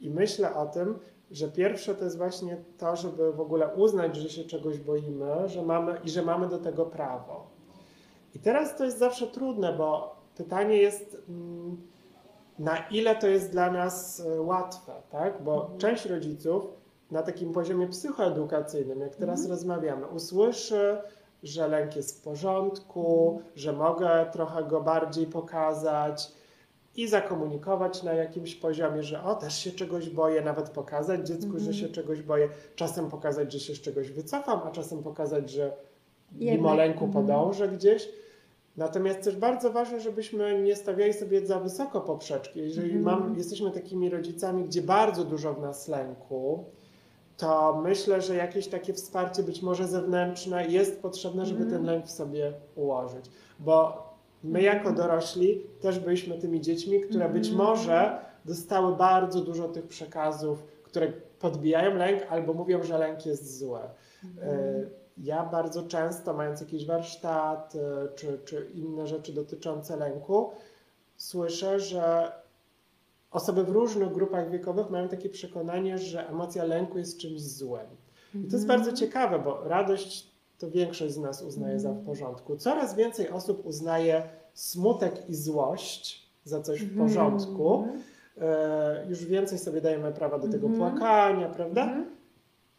I 0.00 0.10
myślę 0.10 0.54
o 0.54 0.66
tym, 0.66 0.98
że 1.30 1.48
pierwsze 1.48 1.94
to 1.94 2.04
jest 2.04 2.18
właśnie 2.18 2.56
to, 2.78 2.96
żeby 2.96 3.32
w 3.32 3.40
ogóle 3.40 3.74
uznać, 3.74 4.16
że 4.16 4.28
się 4.28 4.44
czegoś 4.44 4.78
boimy, 4.78 5.48
że 5.48 5.62
mamy 5.62 6.00
i 6.04 6.10
że 6.10 6.22
mamy 6.22 6.48
do 6.48 6.58
tego 6.58 6.86
prawo. 6.86 7.46
I 8.34 8.38
teraz 8.38 8.76
to 8.76 8.84
jest 8.84 8.98
zawsze 8.98 9.26
trudne, 9.26 9.72
bo 9.72 10.16
pytanie 10.36 10.76
jest, 10.76 11.16
mm, 11.28 11.76
na 12.58 12.76
ile 12.88 13.16
to 13.16 13.26
jest 13.26 13.50
dla 13.50 13.70
nas 13.70 14.20
e, 14.20 14.40
łatwe, 14.40 14.92
tak? 15.10 15.42
Bo 15.42 15.60
Mhm. 15.60 15.78
część 15.78 16.06
rodziców 16.06 16.64
na 17.10 17.22
takim 17.22 17.52
poziomie 17.52 17.88
psychoedukacyjnym, 17.88 19.00
jak 19.00 19.16
teraz 19.16 19.38
Mhm. 19.40 19.50
rozmawiamy, 19.50 20.06
usłyszy, 20.06 20.98
że 21.42 21.68
lęk 21.68 21.96
jest 21.96 22.20
w 22.20 22.24
porządku, 22.24 23.30
Mhm. 23.34 23.52
że 23.56 23.72
mogę 23.72 24.26
trochę 24.32 24.64
go 24.64 24.80
bardziej 24.80 25.26
pokazać 25.26 26.32
i 26.96 27.08
zakomunikować 27.08 28.02
na 28.02 28.12
jakimś 28.12 28.54
poziomie, 28.54 29.02
że 29.02 29.22
o, 29.24 29.34
też 29.34 29.58
się 29.58 29.70
czegoś 29.72 30.10
boję, 30.10 30.42
nawet 30.42 30.70
pokazać 30.70 31.26
dziecku, 31.28 31.52
że 31.52 31.70
Mhm. 31.70 31.74
się 31.74 31.88
czegoś 31.88 32.22
boję, 32.22 32.48
czasem 32.76 33.10
pokazać, 33.10 33.52
że 33.52 33.60
się 33.60 33.74
z 33.74 33.80
czegoś 33.80 34.10
wycofam, 34.10 34.60
a 34.64 34.70
czasem 34.70 35.02
pokazać, 35.02 35.50
że 35.50 35.72
mimo 36.32 36.52
Jednak, 36.52 36.76
lęku 36.76 37.04
mhm. 37.04 37.26
podążę 37.26 37.68
gdzieś. 37.68 38.08
Natomiast 38.76 39.22
też 39.22 39.36
bardzo 39.36 39.70
ważne, 39.72 40.00
żebyśmy 40.00 40.62
nie 40.62 40.76
stawiali 40.76 41.12
sobie 41.12 41.46
za 41.46 41.58
wysoko 41.60 42.00
poprzeczki. 42.00 42.60
Jeżeli 42.60 42.92
Mhm. 42.96 43.04
mam, 43.20 43.38
jesteśmy 43.38 43.70
takimi 43.70 44.10
rodzicami, 44.10 44.64
gdzie 44.64 44.82
bardzo 44.82 45.24
dużo 45.24 45.54
w 45.54 45.60
nas 45.60 45.88
lęku, 45.88 46.64
to 47.36 47.80
myślę, 47.82 48.22
że 48.22 48.34
jakieś 48.34 48.68
takie 48.68 48.92
wsparcie, 48.92 49.42
być 49.42 49.62
może 49.62 49.88
zewnętrzne, 49.88 50.66
jest 50.66 51.02
potrzebne, 51.02 51.46
żeby 51.46 51.62
Mhm. 51.62 51.78
ten 51.82 51.92
lęk 51.94 52.06
w 52.06 52.10
sobie 52.10 52.52
ułożyć. 52.76 53.24
Bo 53.58 54.09
my 54.44 54.58
Mhm. 54.58 54.76
jako 54.76 54.92
dorośli 54.92 55.66
też 55.80 55.98
byliśmy 55.98 56.38
tymi 56.38 56.60
dziećmi, 56.60 57.00
które 57.00 57.28
być 57.28 57.48
Mhm. 57.48 57.68
może 57.68 58.18
dostały 58.44 58.96
bardzo 58.96 59.40
dużo 59.40 59.68
tych 59.68 59.86
przekazów, 59.86 60.64
które 60.82 61.12
podbijają 61.38 61.94
lęk 61.96 62.22
albo 62.28 62.52
mówią, 62.54 62.82
że 62.82 62.98
lęk 62.98 63.26
jest 63.26 63.58
zły. 63.58 63.78
Mhm. 64.24 64.48
E, 64.58 65.00
Ja 65.18 65.44
bardzo 65.44 65.82
często, 65.82 66.34
mając 66.34 66.60
jakiś 66.60 66.86
warsztat 66.86 67.74
e, 67.76 68.08
czy, 68.14 68.38
czy 68.44 68.70
inne 68.74 69.06
rzeczy 69.06 69.32
dotyczące 69.32 69.96
lęku, 69.96 70.50
słyszę, 71.16 71.80
że 71.80 72.32
osoby 73.30 73.64
w 73.64 73.68
różnych 73.68 74.12
grupach 74.12 74.50
wiekowych 74.50 74.90
mają 74.90 75.08
takie 75.08 75.28
przekonanie, 75.28 75.98
że 75.98 76.28
emocja 76.28 76.64
lęku 76.64 76.98
jest 76.98 77.18
czymś 77.18 77.40
złym. 77.42 77.86
I 78.34 78.38
to 78.48 78.56
jest 78.56 78.64
Mhm. 78.64 78.66
bardzo 78.80 78.92
ciekawe, 78.96 79.38
bo 79.38 79.64
radość 79.64 80.29
to 80.60 80.70
większość 80.70 81.14
z 81.14 81.18
nas 81.18 81.42
uznaje 81.42 81.80
za 81.80 81.92
w 81.92 82.04
porządku. 82.04 82.56
Coraz 82.56 82.94
więcej 82.96 83.28
osób 83.28 83.66
uznaje 83.66 84.22
smutek 84.54 85.28
i 85.28 85.34
złość 85.34 86.30
za 86.44 86.60
coś 86.60 86.82
w 86.82 86.98
porządku. 86.98 87.74
Mhm. 87.74 88.00
E, 88.40 89.06
Już 89.08 89.24
więcej 89.24 89.58
sobie 89.58 89.80
dajemy 89.80 90.12
prawa 90.12 90.38
do 90.38 90.48
tego 90.48 90.66
Mhm. 90.66 90.90
płakania, 90.92 91.48
prawda? 91.48 91.82
Mhm. 91.82 92.06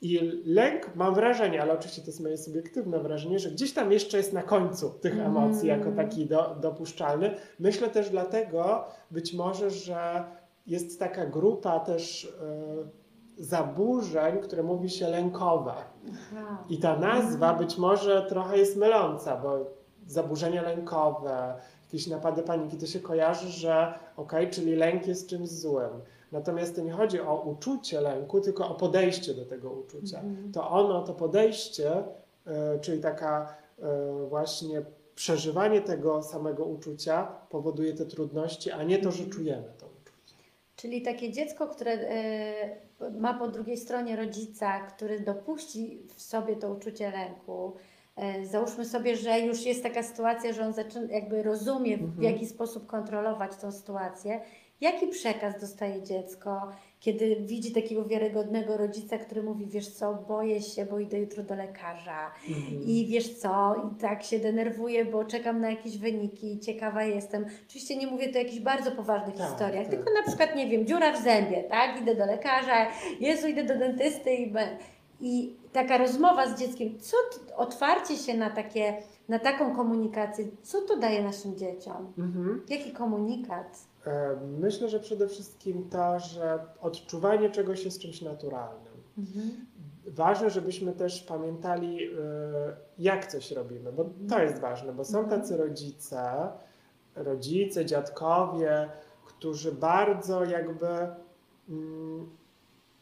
I 0.01 0.41
lęk, 0.45 0.95
mam 0.95 1.15
wrażenie, 1.15 1.61
ale 1.61 1.73
oczywiście 1.73 2.01
to 2.01 2.07
jest 2.07 2.19
moje 2.19 2.37
subiektywne 2.37 2.99
wrażenie, 2.99 3.39
że 3.39 3.51
gdzieś 3.51 3.73
tam 3.73 3.91
jeszcze 3.91 4.17
jest 4.17 4.33
na 4.33 4.43
końcu 4.43 4.89
tych 4.89 5.19
emocji 5.19 5.67
jako 5.67 5.91
taki 5.91 6.25
do, 6.25 6.55
dopuszczalny. 6.61 7.35
Myślę 7.59 7.89
też 7.89 8.09
dlatego, 8.09 8.83
być 9.11 9.33
może, 9.33 9.69
że 9.69 10.23
jest 10.67 10.99
taka 10.99 11.25
grupa 11.25 11.79
też 11.79 12.25
e, 12.41 13.00
zaburzeń, 13.37 14.39
które 14.39 14.63
mówi 14.63 14.89
się 14.89 15.07
lękowe. 15.07 15.73
Aha. 16.11 16.63
I 16.69 16.77
ta 16.77 16.99
nazwa 16.99 17.53
być 17.53 17.77
może 17.77 18.25
trochę 18.29 18.57
jest 18.57 18.77
myląca, 18.77 19.37
bo 19.37 19.57
zaburzenia 20.07 20.61
lękowe, 20.61 21.53
jakieś 21.83 22.07
napady 22.07 22.43
paniki, 22.43 22.77
to 22.77 22.85
się 22.85 22.99
kojarzy, 22.99 23.49
że 23.49 23.93
okej, 24.17 24.49
czyli 24.49 24.75
lęk 24.75 25.07
jest 25.07 25.29
czymś 25.29 25.49
złym. 25.49 25.89
Natomiast 26.31 26.75
to 26.75 26.81
nie 26.81 26.91
chodzi 26.91 27.21
o 27.21 27.41
uczucie 27.41 28.01
lęku, 28.01 28.41
tylko 28.41 28.69
o 28.69 28.75
podejście 28.75 29.33
do 29.33 29.45
tego 29.45 29.71
uczucia. 29.71 30.19
Mhm. 30.19 30.51
To 30.51 30.69
ono, 30.69 31.03
to 31.03 31.13
podejście, 31.13 32.03
e, 32.47 32.79
czyli 32.79 33.01
taka 33.01 33.55
e, 33.79 34.27
właśnie 34.29 34.81
przeżywanie 35.15 35.81
tego 35.81 36.23
samego 36.23 36.65
uczucia 36.65 37.27
powoduje 37.49 37.93
te 37.93 38.05
trudności, 38.05 38.71
a 38.71 38.83
nie 38.83 38.97
to, 38.97 39.11
że 39.11 39.25
czujemy. 39.25 39.73
Czyli 40.81 41.01
takie 41.01 41.31
dziecko, 41.31 41.67
które 41.67 41.91
e, 41.91 43.11
ma 43.19 43.33
po 43.33 43.47
drugiej 43.47 43.77
stronie 43.77 44.15
rodzica, 44.15 44.79
który 44.79 45.19
dopuści 45.19 46.01
w 46.15 46.21
sobie 46.21 46.55
to 46.55 46.71
uczucie 46.71 47.11
lęku, 47.11 47.75
e, 48.15 48.45
załóżmy 48.45 48.85
sobie, 48.85 49.15
że 49.15 49.39
już 49.39 49.65
jest 49.65 49.83
taka 49.83 50.03
sytuacja, 50.03 50.53
że 50.53 50.65
on 50.65 50.73
zaczyna, 50.73 51.13
jakby 51.13 51.43
rozumie, 51.43 51.97
w 51.97 52.01
Mhm. 52.03 52.23
jaki 52.23 52.45
sposób 52.45 52.87
kontrolować 52.87 53.51
tą 53.61 53.71
sytuację, 53.71 54.41
jaki 54.81 55.07
przekaz 55.07 55.61
dostaje 55.61 56.03
dziecko, 56.03 56.71
kiedy 57.01 57.35
widzi 57.35 57.71
takiego 57.71 58.05
wiarygodnego 58.05 58.77
rodzica, 58.77 59.17
który 59.17 59.43
mówi, 59.43 59.65
wiesz 59.65 59.87
co, 59.87 60.13
boję 60.27 60.61
się, 60.61 60.85
bo 60.85 60.99
idę 60.99 61.19
jutro 61.19 61.43
do 61.43 61.55
lekarza 61.55 62.31
Mhm. 62.49 62.83
i 62.83 63.05
wiesz 63.09 63.29
co, 63.37 63.75
i 63.75 64.01
tak 64.01 64.23
się 64.23 64.39
denerwuję, 64.39 65.05
bo 65.05 65.25
czekam 65.25 65.61
na 65.61 65.69
jakieś 65.69 65.97
wyniki, 65.97 66.59
ciekawa 66.59 67.03
jestem. 67.03 67.45
Oczywiście 67.67 67.97
nie 67.97 68.07
mówię 68.07 68.29
tu 68.29 68.35
o 68.35 68.41
jakichś 68.41 68.59
bardzo 68.59 68.91
poważnych 68.91 69.35
Tak, 69.37 69.47
historiach, 69.49 69.85
tak. 69.85 69.95
tylko 69.95 70.11
na 70.13 70.27
przykład, 70.27 70.55
nie 70.55 70.67
wiem, 70.67 70.85
dziura 70.87 71.13
w 71.13 71.23
zębie, 71.23 71.63
tak? 71.63 72.01
Idę 72.01 72.15
do 72.15 72.25
lekarza, 72.25 72.87
Jezu, 73.19 73.47
idę 73.47 73.63
do 73.63 73.77
dentysty 73.77 74.33
i, 74.35 74.53
i 75.21 75.53
taka 75.73 75.97
rozmowa 75.97 76.47
z 76.47 76.59
dzieckiem, 76.59 76.99
co 76.99 77.17
t- 77.47 77.55
otwarcie 77.55 78.15
się 78.17 78.37
na 78.37 78.49
takie, 78.49 78.93
na 79.29 79.39
taką 79.39 79.75
komunikację, 79.75 80.45
co 80.63 80.81
to 80.81 80.97
daje 80.97 81.23
naszym 81.23 81.55
dzieciom? 81.57 82.13
Mhm. 82.17 82.61
Jaki 82.69 82.91
komunikat? 82.91 83.79
E, 84.07 84.35
Myślę, 84.59 84.89
że 84.89 84.99
przede 84.99 85.27
wszystkim 85.27 85.89
to, 85.89 86.19
że 86.19 86.59
odczuwanie 86.81 87.49
czegoś 87.49 87.85
jest 87.85 87.99
czymś 88.01 88.21
naturalnym. 88.21 88.93
Ważne, 90.07 90.49
żebyśmy 90.49 90.93
też 90.93 91.21
pamiętali, 91.23 92.03
e, 92.05 92.09
jak 92.99 93.27
coś 93.31 93.51
robimy, 93.51 93.91
bo 93.93 94.05
to 94.29 94.41
jest 94.43 94.59
ważne, 94.59 94.93
bo 94.93 95.05
są 95.05 95.19
Mhm. 95.19 95.41
tacy 95.41 95.57
rodzice, 95.57 96.49
rodzice, 97.15 97.85
dziadkowie, 97.85 98.89
którzy 99.25 99.71
bardzo 99.71 100.45
jakby 100.45 100.87
mm, 101.69 102.29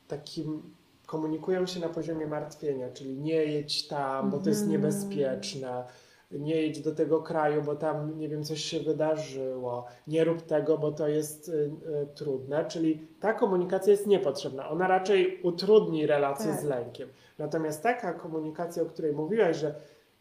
takim 0.08 0.74
komunikują 1.06 1.66
się 1.66 1.80
na 1.80 1.90
poziomie 1.90 2.28
martwienia, 2.28 2.90
czyli 2.90 3.18
nie 3.18 3.36
jedź 3.46 3.88
tam, 3.88 4.30
bo 4.32 4.38
to 4.40 4.50
jest 4.50 4.62
Mhm. 4.62 4.72
niebezpieczne, 4.82 5.84
nie 6.32 6.56
jedź 6.62 6.82
do 6.82 6.96
tego 6.96 7.22
kraju, 7.22 7.62
bo 7.62 7.76
tam, 7.76 8.18
nie 8.20 8.30
wiem, 8.30 8.44
coś 8.44 8.62
się 8.64 8.80
wydarzyło, 8.80 9.86
nie 10.08 10.24
rób 10.24 10.42
tego, 10.42 10.78
bo 10.78 10.92
to 10.92 11.08
jest 11.08 11.50
y, 11.50 11.52
y, 11.52 12.08
trudne, 12.16 12.66
czyli 12.66 13.08
ta 13.20 13.34
komunikacja 13.34 13.92
jest 13.92 14.08
niepotrzebna. 14.08 14.70
Ona 14.70 14.88
raczej 14.88 15.42
utrudni 15.44 16.08
relację 16.08 16.52
Tak. 16.52 16.62
z 16.62 16.64
lękiem. 16.64 17.10
Natomiast 17.38 17.84
taka 17.84 18.14
komunikacja, 18.14 18.84
o 18.84 18.86
której 18.86 19.14
mówiłaś, 19.14 19.58
że 19.58 19.76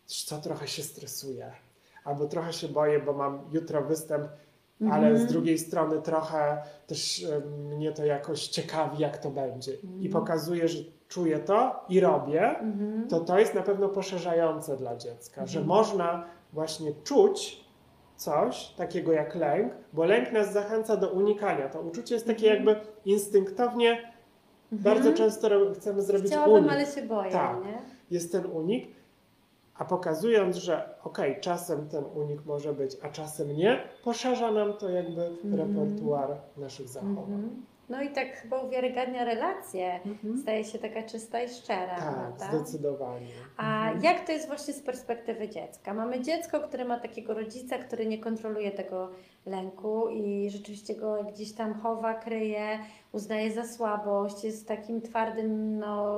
"Wiesz 0.09 0.25
co, 0.25 0.39
trochę 0.41 0.69
się 0.69 0.83
stresuję, 0.83 1.53
albo 2.05 2.27
trochę 2.27 2.53
się 2.53 2.69
boję, 2.69 2.99
bo 3.01 3.13
mam 3.13 3.41
jutro 3.53 3.83
występ, 3.83 4.29
ale 4.81 5.07
Mhm. 5.09 5.19
z 5.19 5.27
drugiej 5.27 5.59
strony 5.59 6.03
trochę 6.03 6.63
też 6.87 7.23
y, 7.23 7.41
mnie 7.77 7.93
to 7.93 8.05
jakoś 8.05 8.47
ciekawi, 8.49 8.99
jak 9.03 9.19
to 9.19 9.31
będzie. 9.31 9.73
I 9.75 9.87
Mhm. 10.07 10.13
pokazuję, 10.13 10.69
że 10.69 10.79
czuję 11.09 11.39
to 11.39 11.85
i 11.89 12.01
robię, 12.01 12.59
Mhm. 12.59 13.09
to 13.09 13.21
to 13.21 13.39
jest 13.39 13.55
na 13.55 13.63
pewno 13.63 13.89
poszerzające 13.89 14.77
dla 14.77 14.97
dziecka, 14.97 15.47
że 15.47 15.59
Mhm. 15.61 15.67
można 15.79 16.25
właśnie 16.53 16.93
czuć 17.05 17.65
coś 18.17 18.69
takiego 18.77 19.13
jak 19.13 19.35
lęk, 19.35 19.73
bo 19.93 20.05
lęk 20.05 20.33
nas 20.33 20.53
zachęca 20.53 20.97
do 20.97 21.09
unikania. 21.11 21.69
To 21.69 21.81
uczucie 21.81 22.15
jest 22.15 22.27
takie 22.27 22.51
Mhm. 22.53 22.67
jakby 22.77 22.87
instynktownie, 23.05 24.13
bardzo 24.73 25.13
często 25.13 25.49
chcemy 25.75 26.03
zrobić 26.03 26.27
Chciałabym, 26.27 26.55
unik. 26.57 26.71
ale 26.73 26.87
się 26.87 27.03
boję, 27.03 27.31
Tak. 27.31 27.65
nie? 27.65 27.79
Jest 28.11 28.33
ten 28.33 28.47
unik, 28.47 28.89
a 29.75 29.85
pokazując, 29.85 30.57
że 30.57 30.95
okej, 31.05 31.41
czasem 31.41 31.89
ten 31.89 32.05
unik 32.15 32.45
może 32.47 32.73
być, 32.73 32.97
a 33.03 33.09
czasem 33.09 33.57
nie, 33.57 33.81
poszerza 34.05 34.51
nam 34.53 34.73
to 34.73 34.89
jakby 34.89 35.23
Mhm. 35.27 35.55
repertuar 35.55 36.37
naszych 36.57 36.89
zachowań. 36.89 37.49
No 37.89 38.03
i 38.03 38.09
tak 38.11 38.29
chyba 38.37 38.59
uwiarygadnia 38.61 39.25
relacje. 39.25 40.01
Mhm. 40.07 40.39
Staje 40.39 40.65
się 40.65 40.79
taka 40.79 41.03
czysta 41.03 41.43
i 41.43 41.49
szczera, 41.49 41.97
Tak, 41.97 42.15
prawda? 42.15 42.49
zdecydowanie. 42.59 43.27
A 43.57 43.83
Mhm. 43.85 44.05
jak 44.05 44.27
to 44.27 44.33
jest 44.33 44.47
właśnie 44.47 44.75
z 44.75 44.81
perspektywy 44.83 45.49
dziecka? 45.49 45.95
Mamy 45.95 46.21
dziecko, 46.21 46.61
które 46.61 46.85
ma 46.85 47.01
takiego 47.01 47.35
rodzica, 47.35 47.79
który 47.79 48.07
nie 48.07 48.19
kontroluje 48.19 48.71
tego 48.71 49.11
lęku 49.47 50.09
i 50.09 50.51
rzeczywiście 50.51 50.95
go 50.95 51.25
gdzieś 51.25 51.53
tam 51.53 51.75
chowa, 51.75 52.15
kryje, 52.15 52.79
uznaje 53.13 53.53
za 53.53 53.67
słabość, 53.67 54.45
jest 54.45 54.69
takim 54.69 55.01
twardym, 55.03 55.79
no 55.79 56.17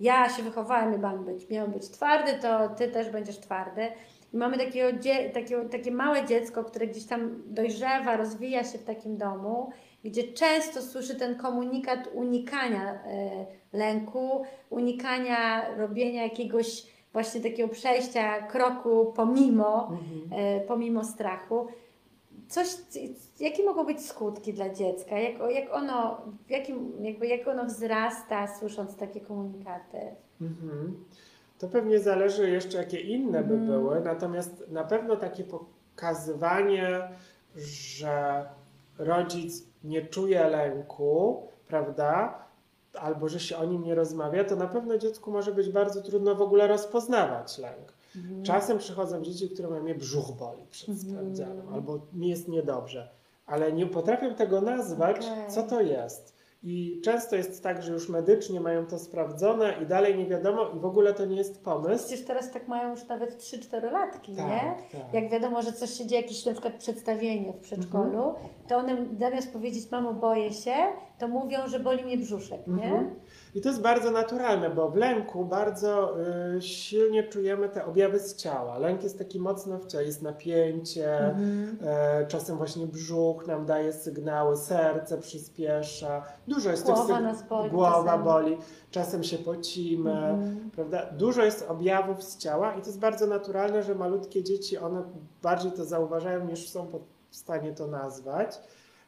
ja 0.00 0.28
się 0.28 0.42
wychowałem 0.42 0.94
i 0.94 0.98
mam 0.98 1.24
być, 1.24 1.48
miałem 1.50 1.70
być 1.70 1.88
twardy, 1.90 2.32
to 2.42 2.68
ty 2.68 2.88
też 2.88 3.10
będziesz 3.10 3.38
twardy. 3.40 3.88
I 4.32 4.36
mamy 4.36 4.58
takiego, 4.58 4.98
takie 5.70 5.90
małe 5.90 6.26
dziecko, 6.26 6.64
które 6.64 6.86
gdzieś 6.86 7.04
tam 7.06 7.42
dojrzewa, 7.46 8.16
rozwija 8.16 8.64
się 8.64 8.78
w 8.78 8.84
takim 8.84 9.16
domu, 9.16 9.70
gdzie 10.04 10.32
często 10.32 10.82
słyszy 10.82 11.14
ten 11.14 11.34
komunikat 11.36 12.08
unikania 12.14 12.92
e, 12.94 13.46
lęku, 13.72 14.42
unikania 14.70 15.74
robienia 15.76 16.22
jakiegoś 16.22 16.86
właśnie 17.12 17.40
takiego 17.40 17.68
przejścia 17.68 18.42
kroku 18.46 19.12
pomimo, 19.16 19.88
Mhm. 19.92 20.40
e, 20.42 20.60
pomimo 20.60 21.04
strachu. 21.04 21.66
Coś, 22.48 22.66
jakie 23.40 23.64
mogą 23.64 23.84
być 23.84 24.06
skutki 24.06 24.52
dla 24.52 24.68
dziecka? 24.74 25.18
Jak, 25.18 25.34
jak, 25.54 25.72
ono, 25.74 26.20
jakim, 26.48 26.92
jakby 27.04 27.26
jak 27.26 27.48
ono 27.48 27.64
wzrasta, 27.64 28.46
słysząc 28.58 28.96
takie 28.96 29.20
komunikaty? 29.20 29.98
Mhm. 30.40 31.04
To 31.58 31.68
pewnie 31.68 31.98
zależy 31.98 32.50
jeszcze, 32.50 32.78
jakie 32.78 33.00
inne 33.00 33.44
by 33.44 33.54
Mhm. 33.54 33.66
były, 33.66 34.00
natomiast 34.00 34.64
na 34.70 34.84
pewno 34.84 35.16
takie 35.16 35.44
pokazywanie, 35.44 37.08
że 37.56 38.44
rodzic 38.98 39.69
nie 39.84 40.06
czuje 40.06 40.48
lęku, 40.48 41.42
prawda, 41.68 42.38
albo 43.00 43.28
że 43.28 43.40
się 43.40 43.56
o 43.56 43.64
nim 43.64 43.84
nie 43.84 43.94
rozmawia, 43.94 44.44
to 44.44 44.56
na 44.56 44.66
pewno 44.66 44.98
dziecku 44.98 45.30
może 45.30 45.52
być 45.54 45.68
bardzo 45.70 46.02
trudno 46.02 46.34
w 46.34 46.42
ogóle 46.42 46.66
rozpoznawać 46.66 47.58
lęk. 47.58 47.92
Mhm. 48.16 48.42
Czasem 48.42 48.78
przychodzą 48.78 49.22
dzieci, 49.22 49.50
które 49.50 49.68
mają 49.68 49.82
mnie 49.82 49.94
brzuch 49.94 50.32
boli 50.32 50.62
przed 50.70 50.88
Mhm. 50.88 51.08
sprawdzianem, 51.08 51.74
albo 51.74 51.98
mi 52.12 52.28
jest 52.28 52.48
niedobrze, 52.48 53.08
ale 53.46 53.72
nie 53.72 53.86
potrafią 53.86 54.34
tego 54.34 54.60
nazwać, 54.60 55.16
Okej. 55.16 55.50
co 55.50 55.62
to 55.62 55.80
jest. 55.80 56.39
I 56.62 57.00
często 57.04 57.36
jest 57.36 57.62
tak, 57.62 57.82
że 57.82 57.92
już 57.92 58.08
medycznie 58.08 58.60
mają 58.60 58.86
to 58.86 58.98
sprawdzone 58.98 59.74
i 59.82 59.86
dalej 59.86 60.18
nie 60.18 60.26
wiadomo 60.26 60.68
i 60.76 60.80
w 60.80 60.84
ogóle 60.84 61.14
to 61.14 61.24
nie 61.26 61.36
jest 61.36 61.64
pomysł. 61.64 62.06
Przecież 62.06 62.26
teraz 62.26 62.50
tak 62.52 62.68
mają 62.68 62.90
już 62.90 63.08
nawet 63.08 63.36
3-4 63.38 63.92
latki, 63.92 64.32
nie? 64.32 64.36
Tak, 64.38 64.90
tak. 65.02 65.14
Jak 65.14 65.30
wiadomo, 65.30 65.62
że 65.62 65.72
coś 65.72 65.90
się 65.90 66.06
dzieje, 66.06 66.22
jakieś 66.22 66.46
na 66.46 66.52
przykład 66.52 66.74
przedstawienie 66.74 67.52
w 67.52 67.56
przedszkolu, 67.60 68.28
Mhm. 68.28 68.48
to 68.68 68.76
one 68.76 68.96
zamiast 69.20 69.52
powiedzieć 69.52 69.90
mamo 69.90 70.14
boję 70.14 70.52
się, 70.52 70.74
to 71.18 71.28
mówią, 71.28 71.58
że 71.68 71.80
boli 71.80 72.04
mnie 72.04 72.16
brzuszek, 72.18 72.66
nie? 72.66 73.10
I 73.54 73.60
to 73.60 73.68
jest 73.68 73.80
bardzo 73.80 74.10
naturalne, 74.10 74.70
bo 74.70 74.88
w 74.90 74.96
lęku 74.96 75.44
bardzo 75.44 76.16
y, 76.56 76.62
silnie 76.62 77.22
czujemy 77.24 77.68
te 77.68 77.84
objawy 77.84 78.18
z 78.20 78.36
ciała. 78.36 78.78
Lęk 78.78 79.02
jest 79.02 79.18
taki 79.18 79.40
mocno 79.40 79.78
w 79.78 79.86
ciele, 79.86 80.04
jest 80.04 80.22
napięcie, 80.22 81.18
Mhm. 81.18 81.78
e, 81.84 82.26
czasem 82.26 82.56
właśnie 82.56 82.86
brzuch 82.86 83.46
nam 83.46 83.66
daje 83.66 83.92
sygnały, 83.92 84.56
serce 84.56 85.18
przyspiesza. 85.18 86.22
Dużo 86.48 86.70
jest 86.70 86.86
tych 86.86 86.94
Głowa 86.94 87.14
syg- 87.18 87.22
nas 87.22 87.42
boli 87.48 87.70
Głowa 87.70 88.04
czasem. 88.04 88.22
boli, 88.24 88.58
czasem 88.90 89.24
się 89.24 89.38
pocimy, 89.38 90.10
Mhm. 90.12 90.70
prawda? 90.70 91.06
Dużo 91.12 91.44
jest 91.44 91.66
objawów 91.68 92.22
z 92.24 92.36
ciała 92.38 92.74
i 92.74 92.80
to 92.80 92.86
jest 92.86 92.98
bardzo 92.98 93.26
naturalne, 93.26 93.82
że 93.82 93.94
malutkie 93.94 94.42
dzieci, 94.44 94.78
one 94.78 95.02
bardziej 95.42 95.72
to 95.72 95.84
zauważają 95.84 96.44
niż 96.46 96.68
są 96.68 96.86
w 97.30 97.36
stanie 97.36 97.72
to 97.72 97.86
nazwać. 97.86 98.60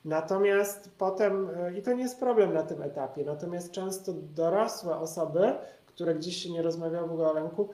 Natomiast 0.04 0.90
potem, 0.98 1.48
e, 1.56 1.78
i 1.78 1.82
to 1.82 1.92
nie 1.92 2.02
jest 2.02 2.20
problem 2.20 2.54
na 2.54 2.62
tym 2.62 2.82
etapie, 2.82 3.24
natomiast 3.24 3.70
często 3.70 4.12
dorosłe 4.34 4.96
osoby, 4.96 5.52
które 5.86 6.14
gdzieś 6.14 6.36
się 6.36 6.50
nie 6.50 6.62
rozmawiają 6.62 7.08
w 7.08 7.12
ogóle 7.12 7.30
o 7.30 7.32
lęku, 7.32 7.68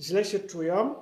źle 0.00 0.24
się 0.24 0.38
czują, 0.38 0.94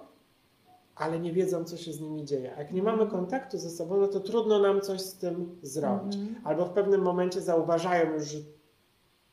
ale 0.96 1.20
nie 1.20 1.32
wiedzą, 1.32 1.64
co 1.64 1.76
się 1.76 1.92
z 1.92 2.00
nimi 2.00 2.24
dzieje. 2.24 2.54
Jak 2.58 2.72
nie 2.72 2.82
mamy 2.82 3.06
kontaktu 3.06 3.58
ze 3.58 3.70
sobą, 3.70 3.96
no 3.96 4.08
to 4.08 4.20
trudno 4.20 4.58
nam 4.58 4.80
coś 4.80 5.00
z 5.00 5.14
tym 5.14 5.58
zrobić. 5.62 6.14
Mhm. 6.16 6.46
Albo 6.46 6.64
w 6.64 6.70
pewnym 6.70 7.02
momencie 7.02 7.40
zauważają 7.40 8.12
już, 8.14 8.24
że 8.24 8.38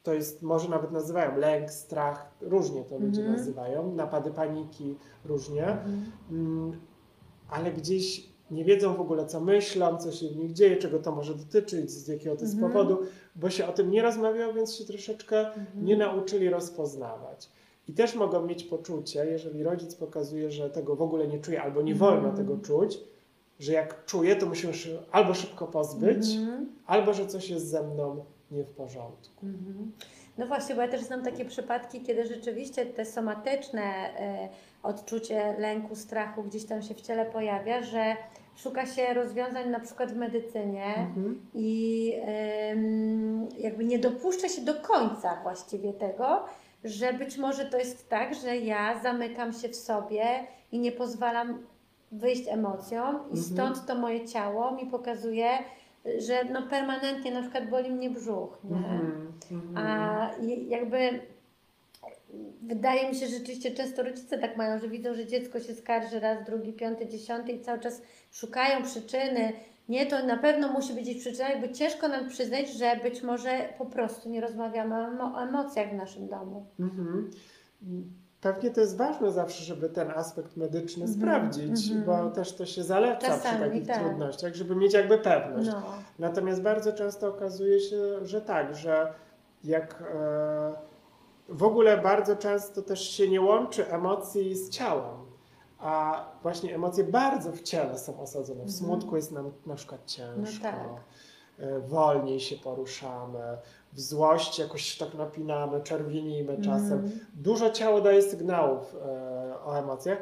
to 0.04 0.14
jest, 0.14 0.42
może 0.42 0.70
nawet 0.70 0.92
nazywają 0.92 1.38
lęk, 1.38 1.72
strach, 1.72 2.32
różnie 2.42 2.84
to 2.84 2.98
ludzie 3.00 3.22
Mhm. 3.22 3.38
nazywają, 3.38 3.92
napady 3.96 4.32
paniki, 4.32 4.98
różnie, 5.26 5.68
Mhm. 5.68 6.12
mm, 6.32 6.82
ale 7.50 7.72
gdzieś 7.72 8.33
nie 8.52 8.66
wiedzą 8.66 8.94
w 8.94 9.02
ogóle, 9.02 9.26
co 9.26 9.40
myślą, 9.40 9.98
co 9.98 10.12
się 10.12 10.28
w 10.30 10.36
nich 10.38 10.54
dzieje, 10.54 10.78
czego 10.78 11.00
to 11.00 11.12
może 11.12 11.36
dotyczyć, 11.36 11.92
z 11.92 12.08
jakiego 12.08 12.36
to 12.36 12.42
jest 12.42 12.54
Mhm. 12.54 12.72
powodu, 12.74 12.98
bo 13.36 13.50
się 13.50 13.68
o 13.68 13.72
tym 13.72 13.92
nie 13.92 14.02
rozmawiało, 14.02 14.54
więc 14.54 14.76
się 14.76 14.86
troszeczkę 14.86 15.48
Mhm. 15.48 15.86
nie 15.86 15.98
nauczyli 15.98 16.50
rozpoznawać. 16.50 17.50
I 17.88 17.94
też 17.94 18.16
mogą 18.16 18.46
mieć 18.46 18.64
poczucie, 18.64 19.26
jeżeli 19.26 19.64
rodzic 19.64 19.96
pokazuje, 19.96 20.52
że 20.52 20.70
tego 20.70 20.96
w 20.96 21.02
ogóle 21.02 21.28
nie 21.28 21.40
czuje, 21.40 21.62
albo 21.62 21.82
nie 21.82 21.96
wolno 21.96 22.30
Mhm. 22.30 22.36
tego 22.36 22.58
czuć, 22.58 23.00
że 23.60 23.74
jak 23.74 24.06
czuje, 24.06 24.36
to 24.36 24.46
musimy 24.46 24.74
się 24.74 24.90
albo 25.12 25.34
szybko 25.34 25.68
pozbyć, 25.68 26.26
albo 26.86 27.14
że 27.14 27.28
coś 27.28 27.50
jest 27.50 27.68
ze 27.68 27.84
mną 27.84 28.26
nie 28.52 28.64
w 28.64 28.72
porządku. 28.72 29.46
No 30.38 30.46
właśnie, 30.48 30.76
bo 30.76 30.82
ja 30.82 30.88
też 30.88 31.02
znam 31.02 31.24
takie 31.24 31.46
przypadki, 31.46 32.02
kiedy 32.02 32.26
rzeczywiście 32.26 32.86
te 32.86 33.06
somatyczne 33.06 33.82
e, 33.84 34.50
odczucie 34.84 35.56
lęku, 35.60 35.96
strachu 35.96 36.44
gdzieś 36.44 36.66
tam 36.66 36.82
się 36.82 36.94
w 36.94 37.02
ciele 37.02 37.26
pojawia, 37.26 37.84
że 37.84 38.16
szuka 38.56 38.86
się 38.86 39.14
rozwiązań 39.14 39.70
na 39.70 39.80
przykład 39.80 40.12
w 40.12 40.16
medycynie 40.16 40.86
Mhm. 40.86 41.42
i 41.54 42.14
jakby 43.58 43.86
nie 43.86 44.00
dopuszcza 44.00 44.50
się 44.50 44.62
do 44.62 44.74
końca 44.76 45.38
właściwie 45.44 45.94
tego, 45.94 46.46
że 46.84 47.14
być 47.14 47.38
może 47.38 47.66
to 47.66 47.78
jest 47.78 48.10
tak, 48.10 48.36
że 48.36 48.58
ja 48.58 49.00
zamykam 49.04 49.54
się 49.54 49.70
w 49.70 49.76
sobie 49.76 50.26
i 50.72 50.80
nie 50.80 50.92
pozwalam 50.92 51.66
wyjść 52.12 52.48
emocjom 52.48 53.16
i 53.16 53.38
Mhm. 53.38 53.44
stąd 53.44 53.86
to 53.86 53.96
moje 53.96 54.28
ciało 54.28 54.72
mi 54.72 54.86
pokazuje, 54.86 55.50
że 56.18 56.44
no 56.52 56.62
permanentnie 56.68 57.32
na 57.32 57.42
przykład 57.42 57.70
boli 57.70 57.92
mnie 57.92 58.10
brzuch, 58.10 58.58
nie? 58.64 58.78
Mhm, 58.78 59.32
mhm. 59.52 59.78
A 59.78 60.32
i- 60.42 60.70
jakby 60.70 60.98
wydaje 62.62 63.10
mi 63.10 63.16
się, 63.16 63.28
że 63.28 63.38
rzeczywiście 63.38 63.72
często 63.72 64.04
rodzice 64.04 64.38
tak 64.38 64.58
mają, 64.58 64.80
że 64.80 64.88
widzą, 64.90 65.14
że 65.14 65.26
dziecko 65.26 65.60
się 65.60 65.74
skarży 65.76 66.20
raz, 66.20 66.46
drugi, 66.46 66.74
piąty, 66.74 67.08
dziesiąty 67.08 67.52
i 67.52 67.62
cały 67.62 67.80
czas 67.80 68.02
szukają 68.32 68.84
przyczyny. 68.84 69.54
Nie, 69.90 70.06
to 70.06 70.26
na 70.26 70.38
pewno 70.38 70.72
musi 70.74 70.94
być 70.94 71.18
przyczyna, 71.20 71.50
jakby 71.50 71.70
ciężko 71.72 72.08
nam 72.08 72.30
przyznać, 72.30 72.70
że 72.74 73.00
być 73.04 73.22
może 73.24 73.70
po 73.78 73.86
prostu 73.86 74.30
nie 74.30 74.42
rozmawiamy 74.42 74.96
o 74.96 75.08
emo- 75.08 75.36
o 75.36 75.44
emocjach 75.44 75.90
w 75.90 75.94
naszym 75.96 76.28
domu. 76.28 76.66
Mhm. 76.80 77.32
Pewnie 78.44 78.72
to 78.72 78.82
jest 78.82 78.98
ważne 78.98 79.32
zawsze, 79.32 79.64
żeby 79.64 79.90
ten 79.90 80.12
aspekt 80.12 80.58
medyczny 80.58 81.04
Mhm, 81.06 81.20
sprawdzić, 81.22 81.92
mhm. 81.92 82.06
bo 82.06 82.32
też 82.36 82.56
to 82.56 82.66
się 82.66 82.84
zaleca 82.84 83.18
przy 83.18 83.28
Czasami, 83.28 83.60
takich 83.60 83.88
tak. 83.88 84.00
trudnościach, 84.00 84.54
żeby 84.54 84.76
mieć 84.76 84.94
jakby 84.94 85.18
pewność. 85.18 85.70
No. 85.70 85.82
Natomiast 86.20 86.62
bardzo 86.62 86.94
często 86.94 87.28
okazuje 87.28 87.80
się, 87.80 88.26
że 88.26 88.42
tak, 88.42 88.76
że 88.76 89.14
jak 89.64 90.02
e, 90.16 90.74
w 91.50 91.64
ogóle 91.64 91.98
bardzo 91.98 92.36
często 92.36 92.82
też 92.82 93.10
się 93.10 93.30
nie 93.30 93.42
łączy 93.42 93.88
emocji 93.92 94.56
z 94.56 94.70
ciałem, 94.70 95.18
a 95.80 96.26
właśnie 96.44 96.76
emocje 96.76 97.04
bardzo 97.04 97.52
w 97.52 97.62
ciele 97.62 97.98
są 98.00 98.20
osadzone. 98.22 98.60
W 98.60 98.62
Mhm. 98.68 98.78
smutku 98.78 99.16
jest 99.16 99.32
nam 99.32 99.52
na 99.66 99.76
przykład 99.76 100.06
ciężko, 100.06 100.64
tak. 100.64 100.76
e, 101.60 101.80
wolniej 101.80 102.40
się 102.40 102.56
poruszamy, 102.56 103.58
w 103.96 104.00
złości 104.02 104.62
jakoś 104.62 104.98
tak 104.98 105.14
napinamy, 105.14 105.82
czerwienimy 105.82 106.58
czasem. 106.62 106.94
Mhm. 106.94 107.12
Dużo 107.34 107.70
ciało 107.70 108.02
daje 108.02 108.22
sygnałów 108.22 108.96
e, 108.96 109.56
o 109.66 109.78
emocjach 109.80 110.18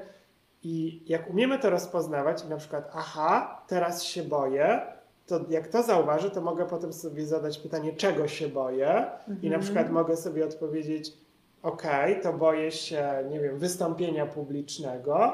i 0.63 1.03
jak 1.07 1.29
umiemy 1.29 1.59
to 1.59 1.69
rozpoznawać 1.69 2.43
i 2.45 2.47
na 2.49 2.57
przykład 2.57 2.91
aha, 2.93 3.61
teraz 3.67 4.03
się 4.03 4.23
boję, 4.23 4.81
to 5.27 5.39
jak 5.49 5.67
to 5.67 5.83
zauważę, 5.83 6.29
to 6.29 6.41
mogę 6.41 6.65
potem 6.65 6.93
sobie 6.93 7.25
zadać 7.25 7.57
pytanie, 7.57 7.93
czego 7.93 8.27
się 8.27 8.47
boję 8.47 9.05
i 9.27 9.31
na 9.49 9.55
Mhm. 9.55 9.61
przykład 9.61 9.91
mogę 9.91 10.17
sobie 10.17 10.45
odpowiedzieć 10.45 11.13
okej, 11.63 12.21
to 12.21 12.33
boję 12.33 12.71
się, 12.71 13.09
nie 13.29 13.39
wiem, 13.39 13.57
wystąpienia 13.57 14.25
publicznego 14.25 15.31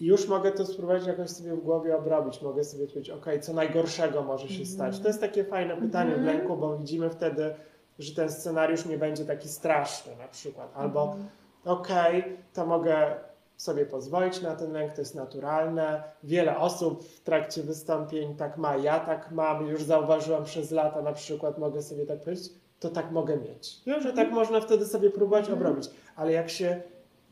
i 0.00 0.06
już 0.06 0.28
mogę 0.28 0.52
to 0.52 0.66
spróbować 0.66 1.06
jakoś 1.06 1.30
sobie 1.30 1.54
w 1.54 1.60
głowie 1.60 1.96
obrobić. 1.96 2.42
Mogę 2.42 2.64
sobie 2.64 2.84
odpowiedzieć, 2.84 3.10
okej, 3.10 3.40
co 3.40 3.52
najgorszego 3.52 4.22
może 4.22 4.48
się 4.48 4.60
Mhm. 4.60 4.66
stać. 4.68 5.00
To 5.00 5.08
jest 5.08 5.20
takie 5.20 5.44
fajne 5.44 5.76
pytanie 5.76 6.10
w 6.10 6.18
Mhm. 6.18 6.36
lęku, 6.36 6.56
bo 6.56 6.76
widzimy 6.78 7.10
wtedy, 7.10 7.54
że 7.98 8.14
ten 8.14 8.30
scenariusz 8.32 8.86
nie 8.86 8.98
będzie 8.98 9.24
taki 9.24 9.48
straszny 9.48 10.16
na 10.16 10.28
przykład. 10.28 10.72
Albo 10.74 11.02
Mhm. 11.02 11.24
okej, 11.64 12.36
to 12.54 12.66
mogę 12.66 13.14
sobie 13.56 13.86
pozwolić 13.86 14.42
na 14.42 14.56
ten 14.56 14.72
lęk, 14.72 14.92
to 14.92 15.00
jest 15.00 15.14
naturalne. 15.14 16.02
Wiele 16.24 16.56
osób 16.58 17.04
w 17.04 17.20
trakcie 17.20 17.62
wystąpień 17.62 18.34
tak 18.36 18.56
ma, 18.56 18.76
ja 18.76 19.00
tak 19.00 19.30
mam, 19.30 19.66
już 19.66 19.82
zauważyłam 19.82 20.44
przez 20.44 20.70
lata 20.70 21.02
na 21.02 21.12
przykład, 21.12 21.58
mogę 21.58 21.82
sobie 21.82 22.06
tak 22.06 22.20
powiedzieć, 22.20 22.52
to 22.80 22.88
tak 22.88 23.10
mogę 23.10 23.36
mieć. 23.36 23.76
No, 23.86 24.00
że 24.00 24.12
tak 24.12 24.30
można 24.30 24.60
wtedy 24.60 24.84
sobie 24.86 25.10
próbować 25.10 25.50
obrobić. 25.50 25.90
Ale 26.16 26.32
jak 26.32 26.50
się 26.50 26.82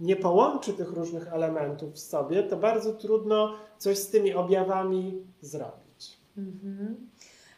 nie 0.00 0.16
połączy 0.16 0.72
tych 0.72 0.92
różnych 0.92 1.32
elementów 1.32 1.92
w 1.92 1.98
sobie, 1.98 2.42
to 2.42 2.56
bardzo 2.56 2.92
trudno 2.92 3.54
coś 3.78 3.98
z 3.98 4.10
tymi 4.10 4.34
objawami 4.34 5.22
zrobić. 5.40 6.18
Mhm. 6.36 7.08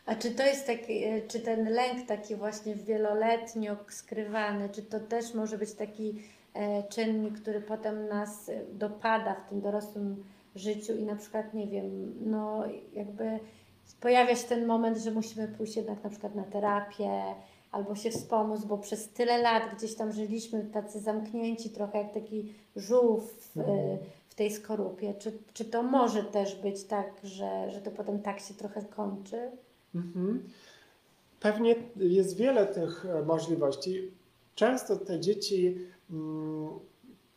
A 0.06 0.14
czy 0.14 0.30
to 0.30 0.42
jest 0.42 0.66
taki, 0.66 1.04
e, 1.04 1.22
czy 1.22 1.40
ten 1.40 1.68
lęk 1.68 2.06
taki 2.06 2.36
właśnie 2.36 2.74
wieloletnio 2.74 3.76
skrywany, 3.88 4.68
czy 4.68 4.82
to 4.82 5.00
też 5.00 5.34
może 5.34 5.58
być 5.58 5.72
taki 5.72 6.22
e, 6.54 6.82
czynnik, 6.82 7.40
który 7.40 7.60
potem 7.60 8.08
nas 8.08 8.48
e, 8.48 8.64
dopada 8.72 9.34
w 9.34 9.48
tym 9.48 9.60
dorosłym 9.60 10.24
życiu 10.54 10.96
i 10.96 11.02
na 11.02 11.16
przykład, 11.16 11.54
nie 11.54 11.66
wiem, 11.66 12.14
no 12.20 12.64
jakby 12.92 13.38
pojawia 14.00 14.36
się 14.36 14.48
ten 14.48 14.66
moment, 14.66 14.98
że 14.98 15.10
musimy 15.10 15.48
pójść 15.48 15.76
jednak 15.76 16.04
na 16.04 16.10
przykład 16.10 16.34
na 16.34 16.44
terapię 16.44 17.22
albo 17.72 17.94
się 17.94 18.10
wspomóc, 18.10 18.64
bo 18.64 18.78
przez 18.78 19.08
tyle 19.08 19.38
lat 19.38 19.62
gdzieś 19.76 19.94
tam 19.94 20.12
żyliśmy 20.12 20.64
tacy 20.64 21.00
zamknięci, 21.00 21.70
trochę 21.70 21.98
jak 21.98 22.14
taki 22.14 22.52
żółw 22.76 23.22
w, 23.54 23.58
e, 23.58 23.60
Mhm. 23.60 23.98
w 24.28 24.34
tej 24.34 24.50
skorupie. 24.50 25.14
Czy, 25.14 25.32
czy 25.52 25.64
to 25.64 25.82
może 25.82 26.22
też 26.24 26.54
być 26.56 26.84
tak, 26.84 27.10
że, 27.24 27.70
że 27.70 27.80
to 27.80 27.90
potem 27.90 28.18
tak 28.22 28.40
się 28.40 28.54
trochę 28.54 28.82
kończy? 28.82 29.50
Mhm. 29.94 30.42
Pewnie 31.40 31.74
jest 31.96 32.36
wiele 32.36 32.66
tych 32.66 33.06
e, 33.06 33.22
możliwości. 33.22 34.10
Często 34.54 34.96
te 34.96 35.20
dzieci, 35.20 35.78
mm, 36.10 36.68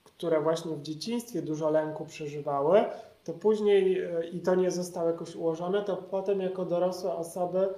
które 0.04 0.42
właśnie 0.42 0.76
w 0.76 0.82
dzieciństwie 0.82 1.42
dużo 1.42 1.70
lęku 1.70 2.06
przeżywały, 2.06 2.84
to 3.24 3.34
później 3.34 4.00
e, 4.00 4.28
i 4.28 4.40
to 4.40 4.56
nie 4.56 4.72
zostało 4.72 5.08
jakoś 5.10 5.36
ułożone, 5.36 5.82
to 5.82 5.98
potem 5.98 6.42
jako 6.42 6.66
dorosłe 6.66 7.16
osoby 7.16 7.70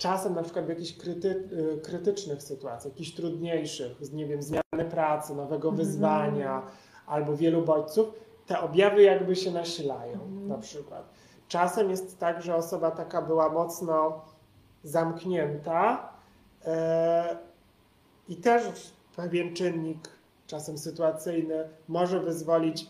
czasem 0.00 0.34
na 0.34 0.42
przykład 0.42 0.66
w 0.66 0.68
jakichś 0.68 0.92
kryty, 0.96 1.48
e, 1.76 1.80
krytycznych 1.80 2.42
sytuacjach, 2.42 2.92
jakichś 2.92 3.10
trudniejszych, 3.14 4.04
z, 4.06 4.12
nie 4.12 4.26
wiem, 4.26 4.42
zmiany 4.42 4.90
pracy, 4.90 5.34
nowego 5.34 5.68
Mhm. 5.68 5.76
wyzwania 5.76 6.62
albo 7.06 7.36
wielu 7.36 7.62
bodźców, 7.62 8.06
te 8.46 8.60
objawy 8.60 9.02
jakby 9.02 9.36
się 9.36 9.50
nasilają 9.50 10.12
Mhm. 10.12 10.48
na 10.48 10.58
przykład. 10.58 11.10
Czasem 11.48 11.90
jest 11.90 12.18
tak, 12.18 12.42
że 12.42 12.54
osoba 12.56 12.90
taka 12.90 13.22
była 13.22 13.48
mocno 13.48 14.24
zamknięta 14.84 16.08
e, 16.64 17.36
i 18.28 18.36
też 18.36 18.62
pewien 19.16 19.54
czynnik, 19.54 20.08
czasem 20.46 20.78
sytuacyjny, 20.78 21.68
może 21.88 22.20
wyzwolić 22.20 22.86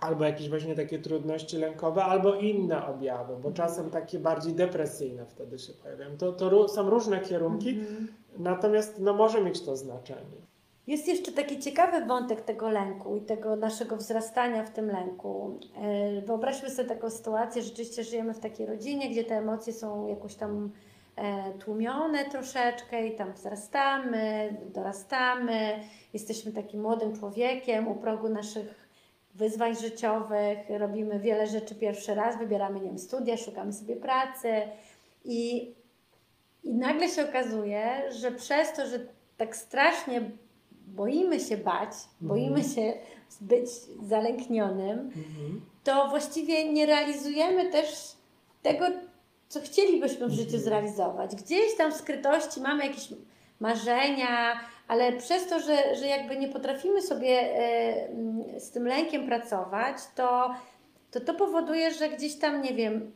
albo 0.00 0.24
jakieś 0.24 0.48
właśnie 0.48 0.74
takie 0.74 0.98
trudności 0.98 1.56
lękowe, 1.56 2.04
albo 2.04 2.34
inne 2.34 2.86
objawy, 2.86 3.36
bo 3.42 3.52
czasem 3.52 3.90
takie 3.90 4.18
bardziej 4.18 4.54
depresyjne 4.54 5.26
wtedy 5.26 5.58
się 5.58 5.72
pojawiają. 5.72 6.16
To, 6.16 6.32
to 6.32 6.68
są 6.68 6.90
różne 6.90 7.20
kierunki, 7.20 7.68
Mhm. 7.70 8.08
natomiast 8.38 8.98
no, 9.00 9.14
może 9.14 9.42
mieć 9.42 9.60
to 9.60 9.76
znaczenie. 9.76 10.44
Jest 10.86 11.08
jeszcze 11.08 11.32
taki 11.32 11.58
ciekawy 11.58 12.06
wątek 12.06 12.40
tego 12.40 12.70
lęku 12.70 13.16
i 13.16 13.20
tego 13.20 13.56
naszego 13.56 13.96
wzrastania 13.96 14.64
w 14.64 14.70
tym 14.70 14.86
lęku. 14.86 15.58
E, 15.82 16.20
Wyobraźmy 16.22 16.70
sobie 16.70 16.88
taką 16.88 17.10
sytuację, 17.10 17.62
rzeczywiście 17.62 18.04
żyjemy 18.04 18.34
w 18.34 18.38
takiej 18.40 18.66
rodzinie, 18.66 19.10
gdzie 19.10 19.24
te 19.24 19.34
emocje 19.38 19.72
są 19.72 20.06
jakoś 20.06 20.34
tam 20.34 20.70
e, 21.16 21.52
tłumione 21.58 22.24
troszeczkę 22.24 23.06
i 23.06 23.16
tam 23.16 23.32
wzrastamy, 23.32 24.56
dorastamy, 24.74 25.80
jesteśmy 26.12 26.52
takim 26.52 26.80
młodym 26.80 27.16
człowiekiem 27.18 27.88
u 27.88 27.94
progu 27.94 28.28
naszych 28.28 28.83
wyzwań 29.34 29.76
życiowych, 29.76 30.58
robimy 30.78 31.18
wiele 31.20 31.46
rzeczy 31.46 31.74
pierwszy 31.74 32.14
raz, 32.14 32.38
wybieramy, 32.38 32.80
nie 32.80 32.86
wiem, 32.86 32.98
studia, 32.98 33.36
szukamy 33.36 33.72
sobie 33.72 33.96
pracy 33.96 34.48
i, 35.24 35.74
i 36.64 36.74
nagle 36.74 37.08
się 37.08 37.28
okazuje, 37.28 38.12
że 38.12 38.30
przez 38.32 38.72
to, 38.72 38.86
że 38.86 38.98
tak 39.36 39.56
strasznie 39.56 40.30
boimy 40.86 41.40
się 41.40 41.56
bać, 41.56 41.90
boimy 42.20 42.64
się 42.64 42.92
być 43.40 43.66
zalęknionym, 44.02 44.98
Mhm. 44.98 45.60
to 45.84 46.08
właściwie 46.08 46.72
nie 46.72 46.86
realizujemy 46.86 47.70
też 47.70 47.86
tego, 48.62 48.84
co 49.48 49.60
chcielibyśmy 49.60 50.26
w 50.26 50.32
życiu 50.32 50.58
zrealizować. 50.58 51.36
Gdzieś 51.36 51.76
tam 51.76 51.92
w 51.92 51.96
skrytości 51.96 52.60
mamy 52.60 52.86
jakieś 52.86 53.08
marzenia, 53.60 54.60
ale 54.88 55.12
przez 55.12 55.46
to, 55.48 55.60
że, 55.60 55.96
że 55.96 56.06
jakby 56.06 56.36
nie 56.36 56.48
potrafimy 56.48 57.02
sobie 57.02 57.28
e, 57.40 58.08
mm, 58.08 58.60
z 58.60 58.70
tym 58.70 58.86
lękiem 58.86 59.26
pracować, 59.26 59.96
to, 60.14 60.54
to 61.10 61.20
to 61.20 61.34
powoduje, 61.34 61.90
że 61.90 62.08
gdzieś 62.08 62.38
tam, 62.38 62.62
nie 62.62 62.74
wiem, 62.74 63.12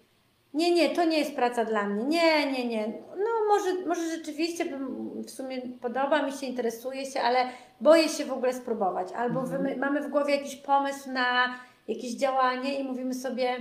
nie, 0.54 0.70
nie, 0.74 0.90
to 0.90 1.04
nie 1.04 1.18
jest 1.18 1.35
praca 1.35 1.64
dla 1.64 1.85
mnie, 1.85 2.04
nie, 2.07 2.52
nie, 2.52 2.66
nie, 2.68 2.87
no 3.16 3.24
może, 3.48 3.87
może 3.87 4.02
rzeczywiście 4.16 4.64
bym, 4.64 5.09
w 5.22 5.31
sumie 5.31 5.62
podoba 5.81 6.22
mi 6.22 6.33
się, 6.33 6.46
interesuje 6.46 7.07
się, 7.07 7.20
ale 7.20 7.38
boję 7.81 8.09
się 8.09 8.24
w 8.24 8.33
ogóle 8.33 8.52
spróbować. 8.54 9.12
Albo 9.12 9.40
Mhm. 9.40 9.78
mamy 9.78 10.00
w 10.00 10.09
głowie 10.09 10.37
jakiś 10.37 10.57
pomysł 10.57 11.11
na 11.12 11.54
jakieś 11.88 12.11
działanie 12.14 12.78
i 12.78 12.85
mówimy 12.85 13.14
sobie, 13.14 13.57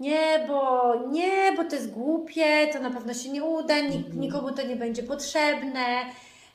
nie, 0.00 0.44
bo 0.48 0.92
nie, 1.10 1.52
bo 1.56 1.64
to 1.64 1.76
jest 1.76 1.90
głupie, 1.92 2.66
to 2.72 2.80
na 2.80 2.90
pewno 2.90 3.14
się 3.14 3.30
nie 3.30 3.44
uda, 3.44 3.74
nik- 3.74 3.96
Mhm. 3.96 4.20
nikomu 4.20 4.50
to 4.52 4.66
nie 4.66 4.76
będzie 4.76 5.02
potrzebne. 5.02 5.86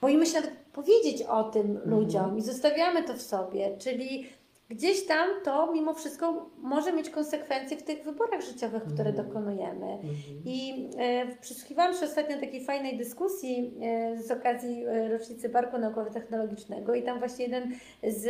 Boimy 0.01 0.25
się 0.25 0.33
nawet 0.33 0.51
powiedzieć 0.73 1.23
o 1.23 1.43
tym 1.43 1.67
Mhm. 1.71 1.89
ludziom 1.89 2.37
i 2.37 2.41
zostawiamy 2.41 3.03
to 3.03 3.13
w 3.13 3.21
sobie, 3.21 3.77
czyli 3.77 4.25
gdzieś 4.69 5.05
tam 5.05 5.29
to 5.43 5.73
mimo 5.73 5.93
wszystko 5.93 6.49
może 6.57 6.93
mieć 6.93 7.09
konsekwencje 7.09 7.77
w 7.77 7.83
tych 7.83 8.03
wyborach 8.03 8.41
życiowych, 8.41 8.83
które 8.83 9.09
Mhm. 9.09 9.27
dokonujemy. 9.27 9.85
Mhm. 9.93 10.13
I 10.45 10.89
e, 10.97 11.25
przysłuchiwałam 11.41 11.93
się 11.93 12.05
ostatnio 12.05 12.37
takiej 12.39 12.65
fajnej 12.65 12.97
dyskusji 12.97 13.73
e, 13.81 14.17
z 14.21 14.31
okazji 14.31 14.85
e, 14.85 15.09
rocznicy 15.09 15.49
Parku 15.49 15.77
Naukowo-Technologicznego 15.77 16.95
i 16.95 17.03
tam 17.03 17.19
właśnie 17.19 17.45
jeden 17.45 17.71
z 18.03 18.27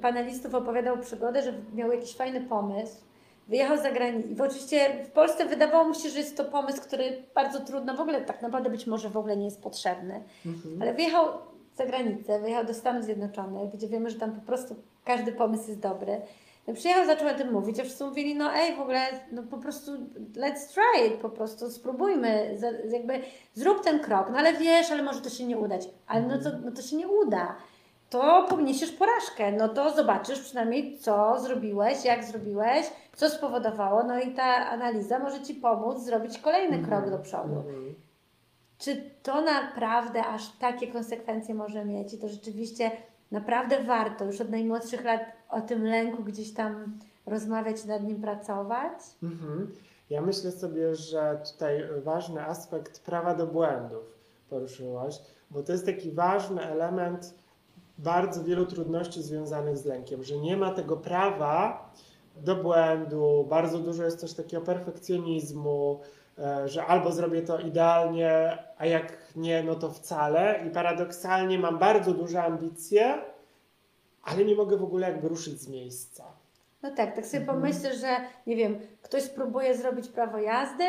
panelistów 0.00 0.54
opowiadał 0.54 0.98
przygodę, 0.98 1.42
że 1.42 1.52
miał 1.74 1.92
jakiś 1.92 2.16
fajny 2.16 2.40
pomysł, 2.40 2.96
wyjechał 3.48 3.76
za 3.76 3.90
granicę. 3.90 4.28
I 4.28 4.40
oczywiście 4.40 5.04
w 5.04 5.10
Polsce 5.10 5.44
wydawało 5.46 5.88
mu 5.88 5.94
się, 5.94 6.08
że 6.08 6.18
jest 6.18 6.36
to 6.36 6.44
pomysł, 6.44 6.82
który 6.82 7.22
bardzo 7.34 7.60
trudno, 7.60 7.96
w 7.96 8.00
ogóle 8.00 8.20
tak 8.20 8.42
naprawdę 8.42 8.70
być 8.70 8.86
może 8.86 9.08
w 9.08 9.16
ogóle 9.16 9.36
nie 9.36 9.44
jest 9.44 9.62
potrzebny. 9.62 10.22
Mhm. 10.46 10.82
Ale 10.82 10.94
wyjechał 10.94 11.28
za 11.78 11.86
granicę, 11.86 12.40
wyjechał 12.40 12.64
do 12.64 12.74
Stanów 12.74 13.04
Zjednoczonych, 13.04 13.72
gdzie 13.74 13.88
wiemy, 13.88 14.10
że 14.10 14.18
tam 14.18 14.32
po 14.32 14.46
prostu 14.46 14.76
każdy 15.04 15.32
pomysł 15.32 15.68
jest 15.68 15.80
dobry. 15.80 16.20
No 16.66 16.74
przyjechał, 16.74 17.06
zaczął 17.06 17.28
o 17.28 17.34
tym 17.34 17.52
mówić, 17.52 17.80
a 17.80 17.82
wszyscy 17.82 18.04
mówili, 18.04 18.34
no 18.34 18.54
ej, 18.54 18.76
w 18.76 18.80
ogóle, 18.80 19.00
no 19.32 19.42
po 19.42 19.58
prostu 19.58 19.92
let's 20.34 20.74
try 20.74 21.06
it, 21.08 21.14
po 21.14 21.28
prostu 21.28 21.70
spróbujmy, 21.70 22.58
jakby 22.90 23.20
zrób 23.54 23.84
ten 23.84 24.00
krok, 24.00 24.28
no 24.32 24.38
ale 24.38 24.52
wiesz, 24.52 24.90
ale 24.90 25.02
może 25.02 25.20
to 25.20 25.30
się 25.30 25.44
nie 25.44 25.58
udać, 25.58 25.88
ale 26.06 26.22
no 26.22 26.38
to, 26.38 26.50
no 26.64 26.70
to 26.70 26.82
się 26.82 26.96
nie 26.96 27.08
uda 27.08 27.56
to 28.10 28.46
poniesiesz 28.50 28.92
porażkę. 28.92 29.52
No 29.52 29.68
to 29.68 29.90
zobaczysz 29.96 30.40
przynajmniej, 30.40 30.98
co 30.98 31.40
zrobiłeś, 31.40 32.04
jak 32.04 32.24
zrobiłeś, 32.24 32.86
co 33.16 33.30
spowodowało, 33.30 34.02
no 34.02 34.20
i 34.20 34.34
ta 34.34 34.44
analiza 34.44 35.18
może 35.18 35.42
Ci 35.42 35.54
pomóc 35.54 35.98
zrobić 35.98 36.38
kolejny 36.38 36.78
krok 36.78 37.10
do 37.10 37.18
przodu. 37.18 37.62
Czy 38.78 39.10
to 39.22 39.40
naprawdę 39.40 40.26
aż 40.26 40.52
takie 40.52 40.86
konsekwencje 40.86 41.54
może 41.54 41.84
mieć 41.84 42.14
i 42.14 42.18
to 42.18 42.28
rzeczywiście 42.28 42.90
naprawdę 43.30 43.84
warto 43.84 44.24
już 44.24 44.40
od 44.40 44.50
najmłodszych 44.50 45.04
lat 45.04 45.20
o 45.48 45.60
tym 45.60 45.84
lęku 45.84 46.24
gdzieś 46.24 46.54
tam 46.54 46.98
rozmawiać, 47.26 47.84
nad 47.84 48.04
nim 48.04 48.20
pracować? 48.20 48.98
-hmm. 49.22 49.66
Ja 50.10 50.20
myślę 50.20 50.50
sobie, 50.50 50.94
że 50.94 51.40
tutaj 51.52 51.84
ważny 52.04 52.46
aspekt 52.46 53.00
prawa 53.00 53.34
do 53.34 53.46
błędów 53.46 54.18
poruszyłaś, 54.50 55.18
bo 55.50 55.62
to 55.62 55.72
jest 55.72 55.86
taki 55.86 56.10
ważny 56.10 56.62
element 56.62 57.34
bardzo 57.98 58.44
wielu 58.44 58.66
trudności 58.66 59.22
związanych 59.22 59.76
z 59.76 59.84
lękiem, 59.84 60.24
że 60.24 60.36
nie 60.36 60.56
ma 60.56 60.70
tego 60.70 60.96
prawa 60.96 61.90
do 62.36 62.56
błędu, 62.56 63.46
bardzo 63.48 63.78
dużo 63.78 64.04
jest 64.04 64.20
też 64.20 64.34
takiego 64.34 64.62
perfekcjonizmu, 64.62 66.00
że 66.66 66.86
albo 66.86 67.12
zrobię 67.12 67.42
to 67.42 67.58
idealnie, 67.58 68.58
a 68.78 68.86
jak 68.86 69.12
nie, 69.36 69.62
no 69.62 69.74
to 69.74 69.90
wcale. 69.90 70.60
I 70.66 70.70
paradoksalnie 70.70 71.58
mam 71.58 71.78
bardzo 71.78 72.12
duże 72.12 72.42
ambicje, 72.42 73.18
ale 74.22 74.44
nie 74.44 74.54
mogę 74.54 74.76
w 74.76 74.82
ogóle 74.82 75.10
jakby 75.10 75.28
ruszyć 75.28 75.60
z 75.60 75.68
miejsca. 75.68 76.24
No 76.82 76.90
tak, 76.90 77.16
tak 77.16 77.26
sobie 77.26 77.40
mhm. 77.40 77.60
pomyślę, 77.60 77.94
że 77.94 78.16
nie 78.46 78.56
wiem, 78.56 78.78
ktoś 79.02 79.22
spróbuje 79.22 79.76
zrobić 79.76 80.08
prawo 80.08 80.38
jazdy, 80.38 80.84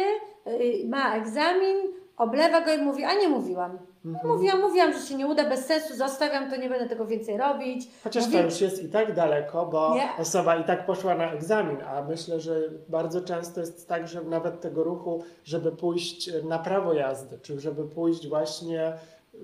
y, 0.48 0.88
ma 0.88 1.16
egzamin, 1.16 1.78
oblewa 2.18 2.62
go 2.62 2.74
i 2.74 2.82
mówi, 2.82 3.04
a 3.04 3.14
nie 3.14 3.30
mówiłam. 3.30 3.78
Mhm. 4.06 4.28
Mówiłam, 4.28 4.62
mówiłam, 4.62 4.94
że 4.94 5.00
się 5.00 5.16
nie 5.16 5.28
uda, 5.28 5.50
bez 5.50 5.66
sensu, 5.66 5.96
zostawiam 5.96 6.50
to, 6.50 6.56
nie 6.56 6.70
będę 6.70 6.90
tego 6.90 7.06
więcej 7.06 7.38
robić. 7.38 7.88
Chociaż 8.04 8.32
to 8.32 8.42
już 8.42 8.62
jest 8.62 8.84
i 8.84 8.90
tak 8.90 9.16
daleko, 9.16 9.66
bo 9.66 9.96
nie. 9.96 10.10
osoba 10.20 10.56
i 10.56 10.64
tak 10.64 10.86
poszła 10.86 11.16
na 11.16 11.32
egzamin, 11.32 11.78
a 11.82 12.02
myślę, 12.02 12.40
że 12.40 12.60
bardzo 12.90 13.22
często 13.22 13.60
jest 13.60 13.88
tak, 13.88 14.08
że 14.08 14.22
nawet 14.22 14.62
tego 14.62 14.84
ruchu, 14.84 15.24
żeby 15.44 15.72
pójść 15.72 16.30
na 16.44 16.60
prawo 16.60 16.94
jazdy, 16.94 17.40
czy 17.42 17.60
żeby 17.60 17.84
pójść 17.84 18.28
właśnie 18.28 18.94
yy, 19.34 19.40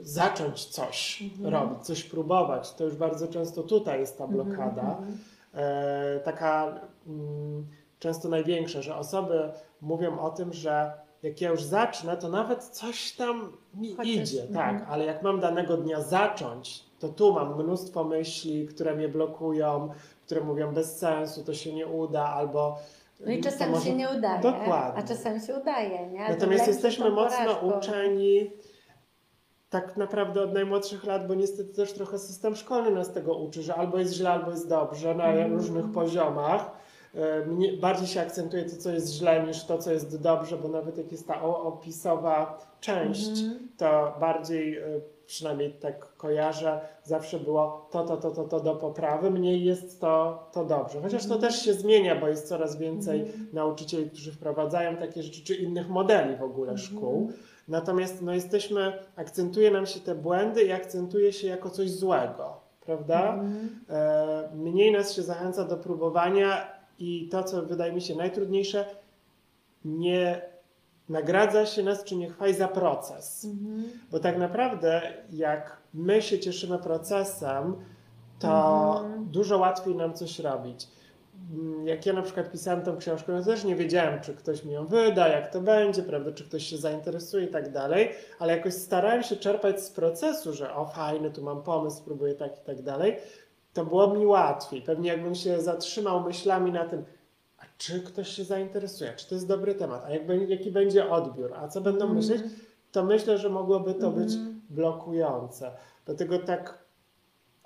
zacząć 0.00 0.64
coś 0.64 1.22
mhm. 1.22 1.54
robić, 1.54 1.86
coś 1.86 2.04
próbować, 2.04 2.74
to 2.74 2.84
już 2.84 2.96
bardzo 2.96 3.28
często 3.28 3.62
tutaj 3.62 4.00
jest 4.00 4.18
ta 4.18 4.24
mhm, 4.24 4.44
blokada. 4.44 4.82
Mhm. 4.82 5.18
Yy, 5.54 6.20
taka 6.24 6.80
yy, 7.06 7.12
często 7.98 8.28
największa, 8.28 8.82
że 8.82 8.96
osoby 8.96 9.50
mówią 9.80 10.18
o 10.18 10.30
tym, 10.30 10.52
że 10.52 11.01
jak 11.22 11.40
ja 11.40 11.50
już 11.50 11.62
zacznę, 11.62 12.16
to 12.16 12.28
nawet 12.28 12.64
coś 12.64 13.12
tam 13.12 13.52
mi 13.74 13.94
Chociaż, 13.94 14.14
idzie, 14.14 14.42
mhm. 14.42 14.78
tak, 14.78 14.88
ale 14.90 15.04
jak 15.04 15.22
mam 15.22 15.40
danego 15.40 15.76
dnia 15.76 16.00
zacząć, 16.00 16.84
to 16.98 17.08
tu 17.08 17.32
mam 17.32 17.62
mnóstwo 17.62 18.04
myśli, 18.04 18.68
które 18.68 18.96
mnie 18.96 19.08
blokują, 19.08 19.90
które 20.26 20.40
mówią 20.40 20.74
bez 20.74 20.98
sensu, 20.98 21.44
to 21.44 21.54
się 21.54 21.74
nie 21.74 21.86
uda, 21.86 22.24
albo 22.24 22.78
no 23.26 23.32
i 23.32 23.40
czasem 23.40 23.70
może... 23.70 23.84
się 23.84 23.94
nie 23.94 24.08
udaje, 24.18 24.42
Dokładnie. 24.42 25.02
a 25.02 25.02
czasem 25.02 25.40
się 25.40 25.54
udaje, 25.54 26.06
nie? 26.06 26.28
Natomiast 26.28 26.66
jesteśmy 26.66 27.10
mocno 27.10 27.54
uczeni 27.76 28.50
tak 29.70 29.96
naprawdę 29.96 30.42
od 30.42 30.52
najmłodszych 30.54 31.04
lat, 31.04 31.28
bo 31.28 31.34
niestety 31.34 31.74
też 31.74 31.92
trochę 31.92 32.18
system 32.18 32.56
szkolny 32.56 32.90
nas 32.90 33.12
tego 33.12 33.36
uczy, 33.36 33.62
że 33.62 33.74
albo 33.74 33.98
jest 33.98 34.14
źle, 34.14 34.30
albo 34.30 34.50
jest 34.50 34.68
dobrze 34.68 35.14
na 35.14 35.24
mm. 35.24 35.52
różnych 35.52 35.92
poziomach 35.92 36.70
bardziej 37.80 38.06
się 38.06 38.20
akcentuje 38.20 38.64
to, 38.64 38.76
co 38.76 38.90
jest 38.90 39.12
źle, 39.12 39.46
niż 39.46 39.64
to, 39.64 39.78
co 39.78 39.92
jest 39.92 40.22
dobrze, 40.22 40.56
bo 40.56 40.68
nawet 40.68 40.98
jak 40.98 41.12
jest 41.12 41.28
ta 41.28 41.42
opisowa 41.42 42.58
część, 42.80 43.28
mm 43.28 43.50
-hmm. 43.50 43.58
to 43.76 44.16
bardziej, 44.20 44.78
e, 44.78 44.82
przynajmniej 45.26 45.72
tak 45.72 46.16
kojarzę, 46.16 46.80
zawsze 47.04 47.38
było 47.38 47.88
to, 47.90 48.04
to, 48.04 48.16
to, 48.16 48.30
to, 48.30 48.44
to 48.44 48.60
do 48.60 48.74
poprawy, 48.74 49.30
mniej 49.30 49.64
jest 49.64 50.00
to, 50.00 50.46
to 50.52 50.64
dobrze. 50.64 51.00
Chociaż 51.02 51.26
to 51.26 51.34
mhm. 51.34 51.52
też 51.52 51.62
się 51.62 51.74
zmienia, 51.74 52.20
bo 52.20 52.28
jest 52.28 52.48
coraz 52.48 52.76
więcej 52.76 53.20
mm 53.20 53.32
-hmm. 53.32 53.54
nauczycieli, 53.54 54.10
którzy 54.10 54.32
wprowadzają 54.32 54.96
takie 54.96 55.22
rzeczy, 55.22 55.44
czy 55.44 55.54
innych 55.54 55.88
modeli 55.88 56.36
w 56.36 56.42
ogóle 56.42 56.72
mhm. 56.72 56.88
szkół. 56.88 57.32
Natomiast 57.68 58.22
no, 58.22 58.34
jesteśmy, 58.34 58.92
akcentuje 59.16 59.70
nam 59.70 59.86
się 59.86 60.00
te 60.00 60.14
błędy 60.14 60.62
i 60.62 60.72
akcentuje 60.72 61.32
się 61.32 61.48
jako 61.48 61.70
coś 61.70 61.90
złego, 61.90 62.60
prawda? 62.80 63.34
Mm 63.34 63.52
-hmm. 63.52 64.54
mniej 64.54 64.92
nas 64.92 65.14
się 65.14 65.22
zachęca 65.22 65.64
do 65.64 65.76
próbowania 65.76 66.71
i 66.98 67.28
to, 67.28 67.44
co 67.44 67.62
wydaje 67.62 67.92
mi 67.92 68.00
się 68.00 68.14
najtrudniejsze, 68.14 68.84
nie 69.84 70.42
nagradza 71.08 71.66
się 71.66 71.82
nas 71.82 72.04
czy 72.04 72.16
nie 72.16 72.30
chwali 72.30 72.54
za 72.54 72.68
proces. 72.68 73.44
Mhm. 73.44 73.84
Bo 74.10 74.20
tak 74.20 74.38
naprawdę, 74.38 75.02
jak 75.30 75.76
my 75.94 76.22
się 76.22 76.38
cieszymy 76.38 76.78
procesem, 76.78 77.76
to 78.38 79.00
mhm. 79.04 79.24
dużo 79.24 79.58
łatwiej 79.58 79.94
nam 79.94 80.14
coś 80.14 80.38
robić. 80.38 80.88
Mm, 81.52 81.88
jak 81.88 82.06
ja 82.06 82.12
na 82.12 82.22
przykład 82.22 82.52
pisałem 82.52 82.82
tą 82.82 82.96
książkę, 82.96 83.38
to 83.38 83.44
też 83.44 83.64
nie 83.64 83.76
wiedziałem, 83.76 84.20
czy 84.20 84.34
ktoś 84.34 84.64
mi 84.64 84.72
ją 84.72 84.86
wyda, 84.86 85.28
jak 85.28 85.52
to 85.52 85.60
będzie, 85.60 86.02
prawda, 86.02 86.32
czy 86.32 86.44
ktoś 86.44 86.62
się 86.62 86.76
zainteresuje 86.76 87.46
i 87.46 87.48
tak 87.48 87.72
dalej, 87.72 88.10
ale 88.38 88.56
jakoś 88.56 88.74
starałem 88.74 89.22
się 89.22 89.36
czerpać 89.36 89.80
z 89.80 89.90
procesu, 89.90 90.52
że 90.52 90.74
o 90.74 90.86
fajny, 90.86 91.30
tu 91.30 91.42
mam 91.42 91.62
pomysł, 91.62 91.96
spróbuję 91.96 92.34
tak 92.34 92.58
i 92.58 92.66
tak 92.66 92.82
dalej 92.82 93.16
to 93.74 93.84
było 93.84 94.14
mi 94.14 94.26
łatwiej. 94.26 94.82
Pewnie 94.82 95.08
jakbym 95.10 95.34
się 95.34 95.60
zatrzymał 95.60 96.20
myślami 96.20 96.72
na 96.72 96.84
tym, 96.84 97.04
a 97.58 97.62
czy 97.78 98.02
ktoś 98.02 98.28
się 98.28 98.44
zainteresuje, 98.44 99.12
czy 99.16 99.28
to 99.28 99.34
jest 99.34 99.48
dobry 99.48 99.74
temat, 99.74 100.04
a 100.04 100.10
jak, 100.10 100.48
jaki 100.48 100.70
będzie 100.70 101.10
odbiór, 101.10 101.54
a 101.54 101.68
co 101.68 101.80
będą 101.80 102.04
mm. 102.04 102.16
myśleć, 102.16 102.42
to 102.92 103.04
myślę, 103.04 103.38
że 103.38 103.48
mogłoby 103.48 103.94
to 103.94 104.06
mm. 104.06 104.18
być 104.18 104.32
blokujące. 104.70 105.70
Dlatego 106.06 106.38
tak 106.38 106.82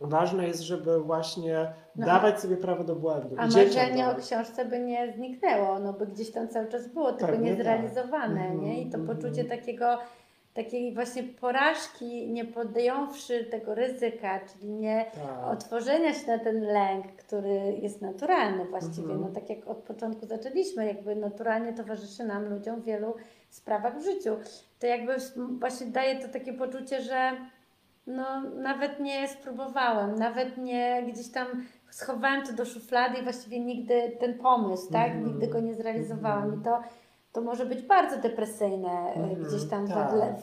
ważne 0.01 0.47
jest, 0.47 0.61
żeby 0.61 1.01
właśnie 1.01 1.73
no, 1.97 2.07
dawać 2.07 2.41
sobie 2.41 2.57
prawo 2.57 2.85
do 2.85 2.97
błędu. 2.97 3.37
A 3.39 3.47
marzenie 3.47 4.09
o 4.09 4.15
książce 4.15 4.65
by 4.65 4.81
nie 4.81 5.13
zniknęło, 5.13 5.79
no 5.79 5.93
by 5.93 6.07
gdzieś 6.07 6.31
tam 6.31 6.49
cały 6.49 6.69
czas 6.69 6.89
było, 6.89 7.13
tylko 7.13 7.27
Pewnie 7.27 7.51
nie 7.51 7.57
tak. 7.57 7.65
zrealizowane, 7.65 8.49
tak. 8.49 8.59
nie? 8.59 8.83
I 8.83 8.91
to 8.91 8.99
-hmm. 8.99 9.07
poczucie 9.07 9.45
takiego 9.45 9.99
takiej 10.57 10.95
właśnie 10.95 11.23
porażki, 11.23 12.29
nie 12.29 12.45
podjąwszy 12.45 13.45
tego 13.45 13.75
ryzyka, 13.75 14.41
czyli 14.41 14.73
nie 14.73 15.05
tak. 15.15 15.53
otworzenia 15.53 16.15
się 16.15 16.27
na 16.27 16.39
ten 16.39 16.61
lęk, 16.61 17.07
który 17.07 17.79
jest 17.83 18.03
naturalny 18.03 18.65
właściwie. 18.65 19.13
Mhm. 19.13 19.21
No 19.21 19.29
tak 19.29 19.51
jak 19.51 19.67
od 19.67 19.77
początku 19.77 20.27
zaczęliśmy, 20.27 20.87
jakby 20.87 21.17
naturalnie 21.17 21.73
towarzyszy 21.73 22.25
nam, 22.25 22.49
ludziom 22.49 22.81
w 22.81 22.85
wielu 22.85 23.15
sprawach 23.51 23.99
w 23.99 24.05
życiu. 24.05 24.37
To 24.79 24.87
jakby 24.87 25.17
właśnie 25.59 25.87
daje 25.87 26.19
to 26.19 26.29
takie 26.29 26.53
poczucie, 26.53 27.03
że 27.03 27.33
no 28.07 28.41
nawet 28.41 29.01
nie 29.01 29.29
spróbowałem, 29.29 30.15
nawet 30.15 30.59
nie 30.59 31.03
gdzieś 31.13 31.29
tam 31.29 31.47
schowałem 31.91 32.47
to 32.47 32.53
do 32.53 32.65
szuflady 32.65 33.19
i 33.19 33.23
właściwie 33.23 33.61
nigdy 33.61 34.17
ten 34.21 34.39
pomysł, 34.39 34.93
tak, 34.93 35.07
mhm. 35.07 35.27
nigdy 35.27 35.47
go 35.49 35.61
nie 35.61 35.75
zrealizowałam 35.75 36.61
i 36.61 36.65
to 36.65 36.83
to 37.37 37.43
może 37.43 37.67
być 37.67 37.83
bardzo 37.83 38.21
depresyjne 38.21 38.91
mm, 38.91 39.35
gdzieś 39.35 39.65
tam 39.65 39.89
tak. 39.89 40.41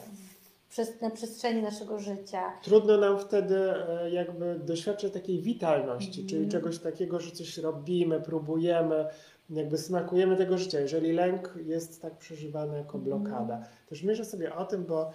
w, 0.68 1.00
na 1.02 1.10
przestrzeni 1.10 1.62
naszego 1.62 1.98
życia. 1.98 2.42
Trudno 2.62 2.96
nam 2.98 3.18
wtedy 3.18 3.56
e, 3.88 4.10
jakby 4.10 4.58
doświadczać 4.58 5.12
takiej 5.12 5.42
witalności, 5.42 6.20
mm. 6.20 6.28
czyli 6.28 6.48
czegoś 6.48 6.78
takiego, 6.78 7.20
że 7.20 7.30
coś 7.30 7.58
robimy, 7.58 8.20
próbujemy, 8.20 9.06
jakby 9.50 9.78
smakujemy 9.78 10.36
tego 10.36 10.58
życia, 10.58 10.80
jeżeli 10.80 11.12
lęk 11.12 11.54
jest 11.64 12.02
tak 12.02 12.18
przeżywany 12.18 12.78
jako 12.78 12.98
mhm. 12.98 13.04
blokada. 13.04 13.54
Mm. 13.54 13.68
Też 13.88 14.02
myślę 14.02 14.24
sobie 14.24 14.54
o 14.54 14.64
tym, 14.64 14.84
bo 14.84 15.10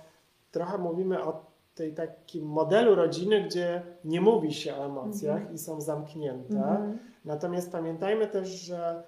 trochę 0.52 0.78
mówimy 0.78 1.24
o 1.24 1.46
tej 1.76 1.94
takim 1.94 2.46
modelu 2.46 2.96
rodziny, 2.96 3.44
gdzie 3.44 3.82
nie 4.06 4.22
mówi 4.22 4.54
się 4.54 4.76
o 4.76 4.86
emocjach 4.86 5.42
mm. 5.42 5.54
i 5.54 5.58
są 5.58 5.82
zamknięte. 5.82 6.56
Mhm. 6.56 6.98
Natomiast 7.26 7.72
pamiętajmy 7.72 8.28
też, 8.28 8.50
że 8.50 9.04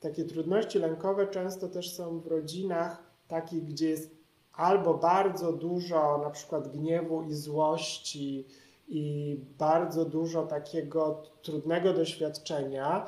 takie 0.00 0.24
trudności 0.24 0.78
lękowe 0.78 1.26
często 1.26 1.68
też 1.68 1.94
są 1.94 2.20
w 2.20 2.26
rodzinach 2.26 3.02
takich, 3.28 3.64
gdzie 3.64 3.88
jest 3.88 4.20
albo 4.52 4.94
bardzo 4.94 5.52
dużo 5.52 6.18
na 6.18 6.30
przykład 6.30 6.68
gniewu 6.68 7.22
i 7.22 7.34
złości 7.34 8.46
i 8.88 9.36
bardzo 9.58 10.04
dużo 10.04 10.46
takiego 10.46 11.22
trudnego 11.42 11.92
doświadczenia, 11.92 13.06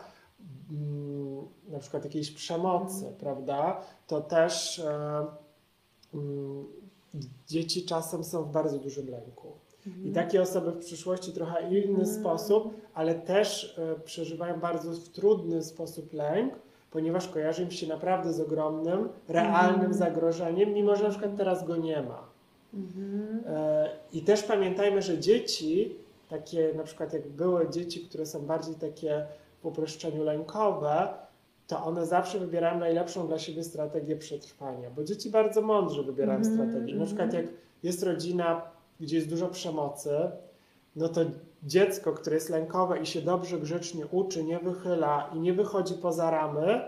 mm, 0.70 1.48
na 1.68 1.78
przykład 1.78 2.04
jakiejś 2.04 2.30
przemocy, 2.30 3.06
mm. 3.06 3.18
prawda? 3.18 3.80
To 4.06 4.20
też 4.20 4.78
e, 4.78 5.26
mm, 6.14 6.66
dzieci 7.46 7.84
czasem 7.84 8.24
są 8.24 8.44
w 8.44 8.52
bardzo 8.52 8.78
dużym 8.78 9.10
lęku. 9.10 9.52
I 9.86 9.88
mhm. 9.88 10.14
takie 10.14 10.42
osoby 10.42 10.72
w 10.72 10.78
przyszłości 10.78 11.32
trochę 11.32 11.68
inny 11.68 12.02
mm. 12.02 12.06
sposób, 12.06 12.74
ale 12.94 13.14
też 13.14 13.78
e, 13.78 14.00
przeżywają 14.00 14.60
bardzo 14.60 14.92
w 14.92 15.08
trudny 15.08 15.62
sposób 15.62 16.12
lęk, 16.12 16.54
ponieważ 16.92 17.28
kojarzy 17.28 17.66
mi 17.66 17.72
się 17.72 17.86
naprawdę 17.86 18.32
z 18.32 18.40
ogromnym, 18.40 19.08
realnym 19.28 19.80
mm. 19.80 19.94
zagrożeniem, 19.94 20.72
mimo 20.72 20.96
że 20.96 21.04
na 21.04 21.10
przykład 21.10 21.36
teraz 21.36 21.66
go 21.66 21.76
nie 21.76 22.02
ma. 22.02 22.24
Mhm. 22.74 23.42
E, 23.46 23.90
I 24.12 24.22
też 24.22 24.42
pamiętajmy, 24.42 25.02
że 25.02 25.18
dzieci, 25.18 25.96
takie 26.30 26.74
na 26.74 26.82
przykład 26.82 27.12
jak 27.12 27.28
były 27.28 27.70
dzieci, 27.70 28.00
które 28.00 28.26
są 28.26 28.46
bardziej 28.46 28.74
takie 28.74 29.26
w 29.62 29.66
uproszczeniu 29.66 30.24
lękowe, 30.24 31.08
to 31.66 31.84
one 31.84 32.06
zawsze 32.06 32.38
wybierają 32.38 32.78
najlepszą 32.78 33.26
dla 33.26 33.38
siebie 33.38 33.64
strategię 33.64 34.16
przetrwania, 34.16 34.90
bo 34.90 35.04
dzieci 35.04 35.30
bardzo 35.30 35.62
mądrze 35.62 36.02
wybierają 36.02 36.40
mm 36.40 36.54
strategię. 36.54 36.94
Na 36.94 37.06
przykład 37.06 37.32
jak 37.32 37.46
jest 37.82 38.02
rodzina, 38.02 38.62
gdzie 39.00 39.16
jest 39.16 39.28
dużo 39.28 39.48
przemocy, 39.48 40.10
no 40.96 41.08
to 41.08 41.20
dziecko, 41.62 42.12
które 42.12 42.36
jest 42.36 42.50
lękowe 42.50 42.98
i 42.98 43.06
się 43.06 43.22
dobrze, 43.22 43.58
grzecznie 43.58 44.06
uczy, 44.06 44.44
nie 44.44 44.58
wychyla 44.58 45.30
i 45.34 45.40
nie 45.40 45.52
wychodzi 45.52 45.94
poza 45.94 46.30
ramy, 46.30 46.80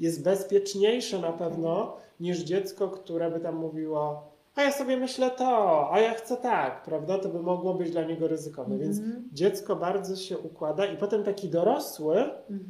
jest 0.00 0.24
bezpieczniejsze 0.24 1.18
na 1.18 1.32
pewno 1.32 1.96
niż 2.20 2.38
dziecko, 2.38 2.88
które 2.88 3.30
by 3.30 3.40
tam 3.40 3.56
mówiło, 3.56 4.28
a 4.58 4.62
ja 4.62 4.72
sobie 4.72 4.96
myślę 4.96 5.30
to, 5.30 5.88
a 5.92 6.00
ja 6.00 6.14
chcę 6.14 6.36
tak, 6.36 6.82
prawda? 6.82 7.18
To 7.18 7.28
by 7.28 7.42
mogło 7.42 7.74
być 7.74 7.90
dla 7.90 8.04
niego 8.04 8.28
ryzykowne. 8.28 8.74
Mm 8.74 8.86
-hmm. 8.86 8.88
Więc 8.88 8.98
mhm. 8.98 9.28
dziecko 9.32 9.76
bardzo 9.76 10.16
się 10.16 10.38
układa 10.38 10.86
i 10.86 10.96
potem 10.96 11.24
taki 11.24 11.48
dorosły 11.48 12.16
mm 12.16 12.64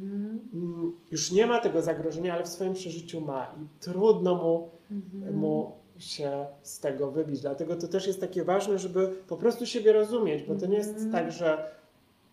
-hmm. 0.53 0.91
już 1.11 1.31
nie 1.31 1.45
ma 1.45 1.59
tego 1.59 1.81
zagrożenia, 1.81 2.33
ale 2.33 2.43
w 2.43 2.47
swoim 2.47 2.73
przeżyciu 2.73 3.21
ma 3.21 3.55
i 3.61 3.79
trudno 3.79 4.35
mu, 4.35 4.69
mm 4.91 5.01
-hmm. 5.01 5.33
mu 5.33 5.71
się 5.99 6.45
z 6.61 6.79
tego 6.79 7.11
wybić. 7.11 7.41
Dlatego 7.41 7.75
to 7.75 7.87
też 7.87 8.07
jest 8.07 8.21
takie 8.21 8.43
ważne, 8.43 8.79
żeby 8.79 9.07
po 9.27 9.37
prostu 9.37 9.65
siebie 9.65 9.93
rozumieć, 9.93 10.43
bo 10.43 10.55
to 10.55 10.65
nie 10.65 10.77
jest 10.77 10.97
mhm. 10.97 11.11
tak, 11.11 11.31
że 11.31 11.71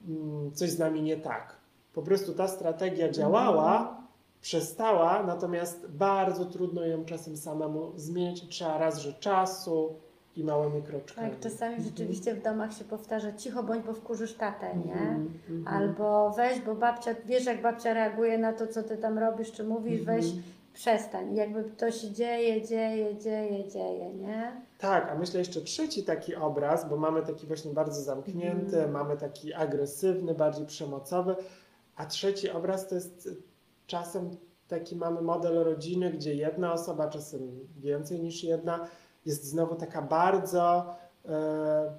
mm, 0.08 0.52
coś 0.52 0.70
z 0.70 0.78
nami 0.78 1.02
nie 1.02 1.16
tak. 1.16 1.56
Po 1.94 2.02
prostu 2.02 2.34
ta 2.34 2.48
strategia 2.48 3.10
działała, 3.10 3.78
mhm. 3.78 3.96
przestała, 4.40 5.22
natomiast 5.22 5.86
bardzo 5.90 6.44
trudno 6.44 6.84
ją 6.84 7.04
czasem 7.04 7.36
samemu 7.36 7.92
zmienić. 7.96 8.48
Trzeba 8.48 8.78
raz, 8.78 8.98
że 8.98 9.12
czasu 9.12 9.94
i 10.36 10.44
małymi 10.44 10.82
kroczkami. 10.82 11.30
Tak, 11.30 11.40
czasami 11.40 11.74
mhm. 11.74 11.90
rzeczywiście 11.90 12.34
w 12.34 12.42
domach 12.42 12.72
się 12.72 12.84
powtarza 12.84 13.32
cicho 13.32 13.62
bądź, 13.62 13.86
bo 13.86 13.92
wkurzysz 13.92 14.34
tatę, 14.34 14.76
nie? 14.76 15.18
Albo 15.66 16.30
weź, 16.30 16.60
bo 16.60 16.74
babcia, 16.74 17.14
wiesz 17.24 17.44
jak 17.44 17.62
babcia 17.62 17.94
reaguje 17.94 18.38
na 18.38 18.52
to, 18.52 18.66
co 18.66 18.82
ty 18.82 18.96
tam 18.96 19.18
robisz, 19.18 19.52
czy 19.52 19.64
mówisz, 19.64 20.02
weź 20.02 20.24
przestań. 20.76 21.36
Jakby 21.36 21.64
to 21.64 21.90
się 21.90 22.10
dzieje, 22.10 22.66
dzieje, 22.66 23.18
dzieje, 23.18 23.68
dzieje, 23.68 24.14
nie? 24.14 24.62
Tak, 24.78 25.10
a 25.10 25.14
myślę 25.14 25.38
jeszcze 25.38 25.60
trzeci 25.60 26.04
taki 26.04 26.34
obraz, 26.34 26.88
bo 26.88 26.96
mamy 26.96 27.22
taki 27.22 27.46
właśnie 27.46 27.72
bardzo 27.72 28.02
zamknięty, 28.02 28.78
mm. 28.78 28.90
mamy 28.90 29.16
taki 29.16 29.54
agresywny, 29.54 30.34
bardziej 30.34 30.66
przemocowy, 30.66 31.36
a 31.96 32.06
trzeci 32.06 32.50
obraz 32.50 32.88
to 32.88 32.94
jest 32.94 33.28
czasem 33.86 34.30
taki 34.68 34.96
mamy 34.96 35.22
model 35.22 35.64
rodziny, 35.64 36.10
gdzie 36.10 36.34
jedna 36.34 36.72
osoba, 36.72 37.08
czasem 37.08 37.40
więcej 37.76 38.20
niż 38.20 38.44
jedna, 38.44 38.88
jest 39.26 39.44
znowu 39.44 39.74
taka 39.74 40.02
bardzo 40.02 40.96
e, 41.24 41.92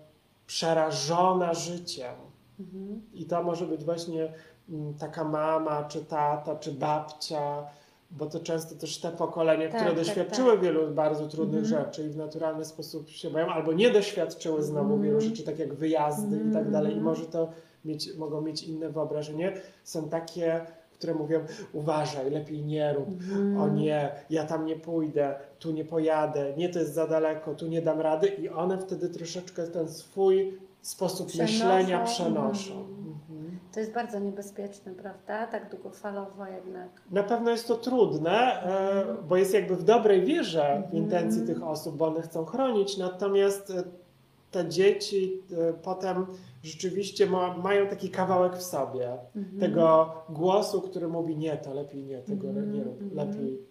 przerażona 0.47 1.53
życiem. 1.53 2.15
Mm. 2.59 3.01
I 3.13 3.25
to 3.25 3.43
może 3.43 3.67
być 3.67 3.85
właśnie 3.85 4.33
mm, 4.69 4.93
taka 4.93 5.23
mama, 5.23 5.83
czy 5.83 6.05
tata, 6.05 6.55
czy 6.55 6.71
babcia, 6.71 7.65
bo 8.11 8.25
to 8.25 8.39
często 8.39 8.75
też 8.75 8.97
te 8.97 9.11
pokolenia, 9.11 9.69
tak, 9.69 9.75
które 9.75 9.95
tak, 9.95 10.05
doświadczyły 10.05 10.51
tak. 10.51 10.61
wielu 10.61 10.91
bardzo 10.91 11.27
trudnych 11.27 11.65
mm. 11.65 11.69
rzeczy 11.69 12.03
i 12.03 12.09
w 12.09 12.17
naturalny 12.17 12.65
sposób 12.65 13.09
się 13.09 13.29
boją, 13.29 13.47
albo 13.47 13.73
nie 13.73 13.91
doświadczyły 13.91 14.63
znowu 14.63 14.93
mm. 14.93 15.05
wielu 15.05 15.21
rzeczy, 15.21 15.43
tak 15.43 15.59
jak 15.59 15.73
wyjazdy 15.73 16.35
mm. 16.35 16.49
i 16.49 16.53
tak 16.53 16.71
dalej, 16.71 16.91
i 16.91 16.97
mhm. 16.97 17.15
może 17.15 17.25
to 17.25 17.49
mieć, 17.85 18.15
mogą 18.17 18.41
mieć 18.41 18.63
inne 18.63 18.89
wyobrażenie, 18.89 19.53
są 19.83 20.09
takie, 20.09 20.61
które 20.93 21.13
mówią, 21.13 21.39
uważaj, 21.73 22.31
lepiej 22.31 22.65
nie 22.65 22.93
rób, 22.93 23.09
o 23.59 23.67
nie, 23.67 24.11
ja 24.29 24.43
tam 24.43 24.65
nie 24.65 24.75
pójdę, 24.75 25.35
tu 25.59 25.71
nie 25.71 25.85
pojadę, 25.85 26.53
nie, 26.57 26.69
to 26.69 26.79
jest 26.79 26.93
za 26.93 27.07
daleko, 27.07 27.55
tu 27.55 27.67
nie 27.67 27.81
dam 27.81 28.01
rady 28.01 28.27
i 28.27 28.49
one 28.49 28.77
wtedy 28.77 29.09
troszeczkę 29.09 29.67
ten 29.67 29.89
swój 29.89 30.57
sposób 30.81 31.27
przenoszą. 31.27 31.53
myślenia 31.53 32.03
przenoszą. 32.03 32.87
Mm. 33.67 33.73
To 33.73 33.79
jest 33.79 33.93
bardzo 33.93 34.19
niebezpieczne, 34.19 34.91
prawda? 34.91 35.47
Tak 35.47 35.69
długofalowo 35.69 36.45
jednak. 36.45 36.89
Na 37.11 37.23
pewno 37.23 37.51
jest 37.51 37.67
to 37.67 37.75
trudne, 37.75 38.63
e, 38.63 39.05
bo 39.29 39.37
jest 39.37 39.53
jakby 39.53 39.75
w 39.75 39.83
dobrej 39.83 40.25
wierze 40.25 40.83
w 40.91 40.93
intencji 40.93 41.45
tych 41.45 41.63
osób, 41.63 41.97
bo 41.97 42.07
one 42.07 42.21
chcą 42.21 42.45
chronić, 42.45 42.97
natomiast 42.97 43.69
e, 43.69 43.83
te 44.51 44.69
dzieci 44.69 45.41
e, 45.51 45.73
potem 45.73 46.25
rzeczywiście 46.63 47.25
ma, 47.25 47.57
mają 47.57 47.87
taki 47.87 48.09
kawałek 48.09 48.55
w 48.55 48.63
sobie 48.63 49.17
mhm. 49.35 49.59
tego 49.59 50.13
głosu, 50.29 50.81
który 50.81 51.07
mówi 51.07 51.37
nie, 51.37 51.57
to 51.57 51.73
lepiej 51.73 52.03
nie, 52.03 52.21
tego 52.21 52.47
mhm. 52.47 52.73
nie 52.73 52.83
rób, 52.83 53.15
lepiej 53.15 53.66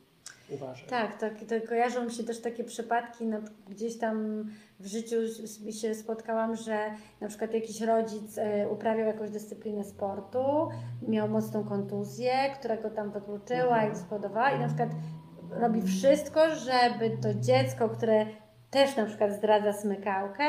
Tak, 0.91 1.19
tak, 1.21 1.33
to 1.49 1.69
kojarzą 1.69 2.05
mi 2.05 2.13
się 2.13 2.25
też 2.25 2.41
takie 2.41 2.65
przypadki, 2.65 3.27
no, 3.27 3.39
gdzieś 3.69 3.99
tam 3.99 4.45
w 4.81 4.87
życiu 4.87 5.17
się 5.81 5.95
spotkałam, 5.95 6.57
że 6.57 6.91
na 7.21 7.29
przykład 7.29 7.55
jakiś 7.55 7.81
rodzic 7.81 8.39
e, 8.39 8.69
uprawiał 8.69 9.07
jakąś 9.07 9.31
dyscyplinę 9.31 9.85
sportu, 9.85 10.69
miał 11.09 11.29
mocną 11.29 11.65
kontuzję, 11.65 12.33
która 12.59 12.77
go 12.77 12.91
tam 12.91 13.11
wykluczyła 13.11 13.77
mhm. 13.77 13.93
i 13.93 13.97
spowodowała 13.97 14.51
i 14.51 14.61
na 14.61 14.67
przykład 14.67 14.91
robi 15.51 15.83
wszystko, 15.83 16.41
żeby 16.55 17.19
to 17.23 17.35
dziecko, 17.35 17.89
które 17.89 18.27
też 18.71 18.97
na 18.97 19.07
przykład 19.07 19.33
zdradza 19.33 19.73
smykałkę, 19.73 20.45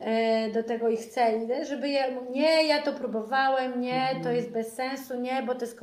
E, 0.00 0.50
do 0.50 0.62
tego 0.62 0.88
i 0.88 0.96
chcę, 0.96 1.46
żeby 1.64 1.88
ja, 1.88 2.04
nie, 2.30 2.66
ja 2.66 2.82
to 2.82 2.92
próbowałem, 2.92 3.80
nie, 3.80 4.08
to 4.10 4.16
mhm. 4.16 4.36
jest 4.36 4.50
bez 4.50 4.72
sensu, 4.72 5.20
nie, 5.20 5.42
bo 5.42 5.54
to 5.54 5.60
jest 5.60 5.80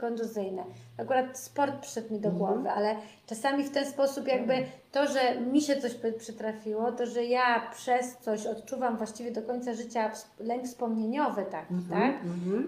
kontuzyjne. 0.00 0.64
Akurat 0.98 1.38
sport 1.38 1.80
przyszedł 1.80 2.14
mi 2.14 2.20
do 2.20 2.28
mhm. 2.28 2.38
głowy, 2.38 2.70
ale 2.70 2.96
czasami 3.26 3.64
w 3.64 3.70
ten 3.70 3.86
sposób 3.86 4.26
jakby 4.26 4.54
to, 4.92 5.06
że 5.06 5.40
mi 5.40 5.60
się 5.60 5.76
coś 5.76 5.94
przytrafiło, 6.18 6.92
to, 6.92 7.06
że 7.06 7.24
ja 7.24 7.70
przez 7.70 8.16
coś 8.16 8.46
odczuwam 8.46 8.96
właściwie 8.96 9.30
do 9.30 9.42
końca 9.42 9.74
życia 9.74 10.10
lęk 10.40 10.64
wspomnieniowy 10.64 11.44
taki, 11.50 11.74
mhm, 11.74 12.12
tak, 12.12 12.22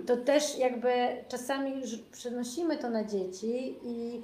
to 0.07 0.17
też 0.17 0.59
jakby 0.59 0.93
czasami 1.29 1.83
przenosimy 2.13 2.79
to 2.79 2.91
na 2.91 3.05
dzieci 3.05 3.77
i 3.83 4.23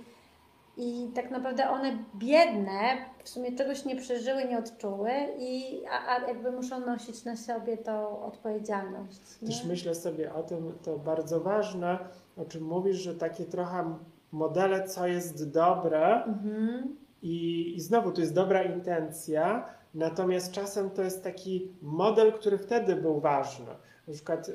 i 0.77 1.11
tak 1.15 1.31
naprawdę 1.31 1.71
one 1.71 1.99
biedne 2.15 2.81
w 3.25 3.29
sumie 3.29 3.53
czegoś 3.53 3.85
nie 3.85 3.97
przeżyły, 3.97 4.45
nie 4.45 4.59
odczuły, 4.59 5.11
i, 5.39 5.83
a, 5.91 6.09
a 6.09 6.29
jakby 6.29 6.53
muszą 6.53 6.81
nosić 6.81 7.25
na 7.25 7.37
sobie 7.37 7.77
tą 7.77 8.23
odpowiedzialność. 8.23 9.21
Nie? 9.43 9.49
Też 9.49 9.65
myślę 9.65 9.95
sobie 9.95 10.35
o 10.35 10.43
tym, 10.43 10.73
to 10.83 10.99
bardzo 10.99 11.41
ważne, 11.41 11.99
o 12.37 12.45
czym 12.45 12.65
mówisz, 12.65 12.97
że 12.97 13.15
takie 13.15 13.45
trochę 13.45 13.99
modele, 14.33 14.89
co 14.89 15.07
jest 15.07 15.51
dobre, 15.51 16.25
mhm. 16.25 16.97
i, 17.23 17.73
i 17.77 17.81
znowu 17.81 18.13
to 18.13 18.21
jest 18.21 18.35
dobra 18.35 18.63
intencja, 18.63 19.69
natomiast 19.95 20.53
czasem 20.53 20.91
to 20.91 21.03
jest 21.03 21.25
taki 21.25 21.73
model, 21.83 22.33
który 22.33 22.59
wtedy 22.59 22.97
był 22.97 23.21
ważny. 23.21 23.73
Na 24.09 24.15
przykład 24.15 24.49
e, 24.49 24.53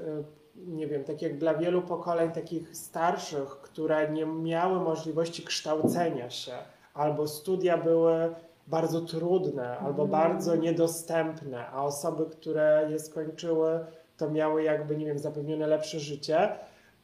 nie 0.67 0.88
wiem, 0.88 1.04
tak 1.04 1.21
jak 1.21 1.38
dla 1.38 1.54
wielu 1.54 1.82
pokoleń 1.82 2.32
takich 2.32 2.76
starszych, 2.76 3.50
które 3.50 4.12
nie 4.12 4.26
miały 4.26 4.80
możliwości 4.80 5.43
kształcenia 5.43 6.30
się, 6.30 6.54
albo 6.93 7.28
studia 7.28 7.78
były 7.78 8.36
bardzo 8.67 9.02
trudne, 9.02 9.78
albo 9.78 10.04
mm. 10.04 10.12
bardzo 10.12 10.56
niedostępne, 10.56 11.67
a 11.67 11.86
osoby, 11.86 12.26
które 12.26 12.88
je 12.91 13.00
skończyły, 13.00 13.80
to 14.17 14.32
miały 14.32 14.63
jakby, 14.63 14.97
nie 14.97 15.06
wiem, 15.06 15.19
zapewnione 15.19 15.67
lepsze 15.67 16.00
życie. 16.00 16.50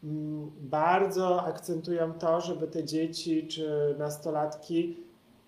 Mm, 0.04 0.52
bardzo 0.60 1.44
akcentują 1.44 2.14
to, 2.14 2.42
żeby 2.42 2.68
te 2.68 2.84
dzieci 2.84 3.48
czy 3.48 3.96
nastolatki 3.98 5.07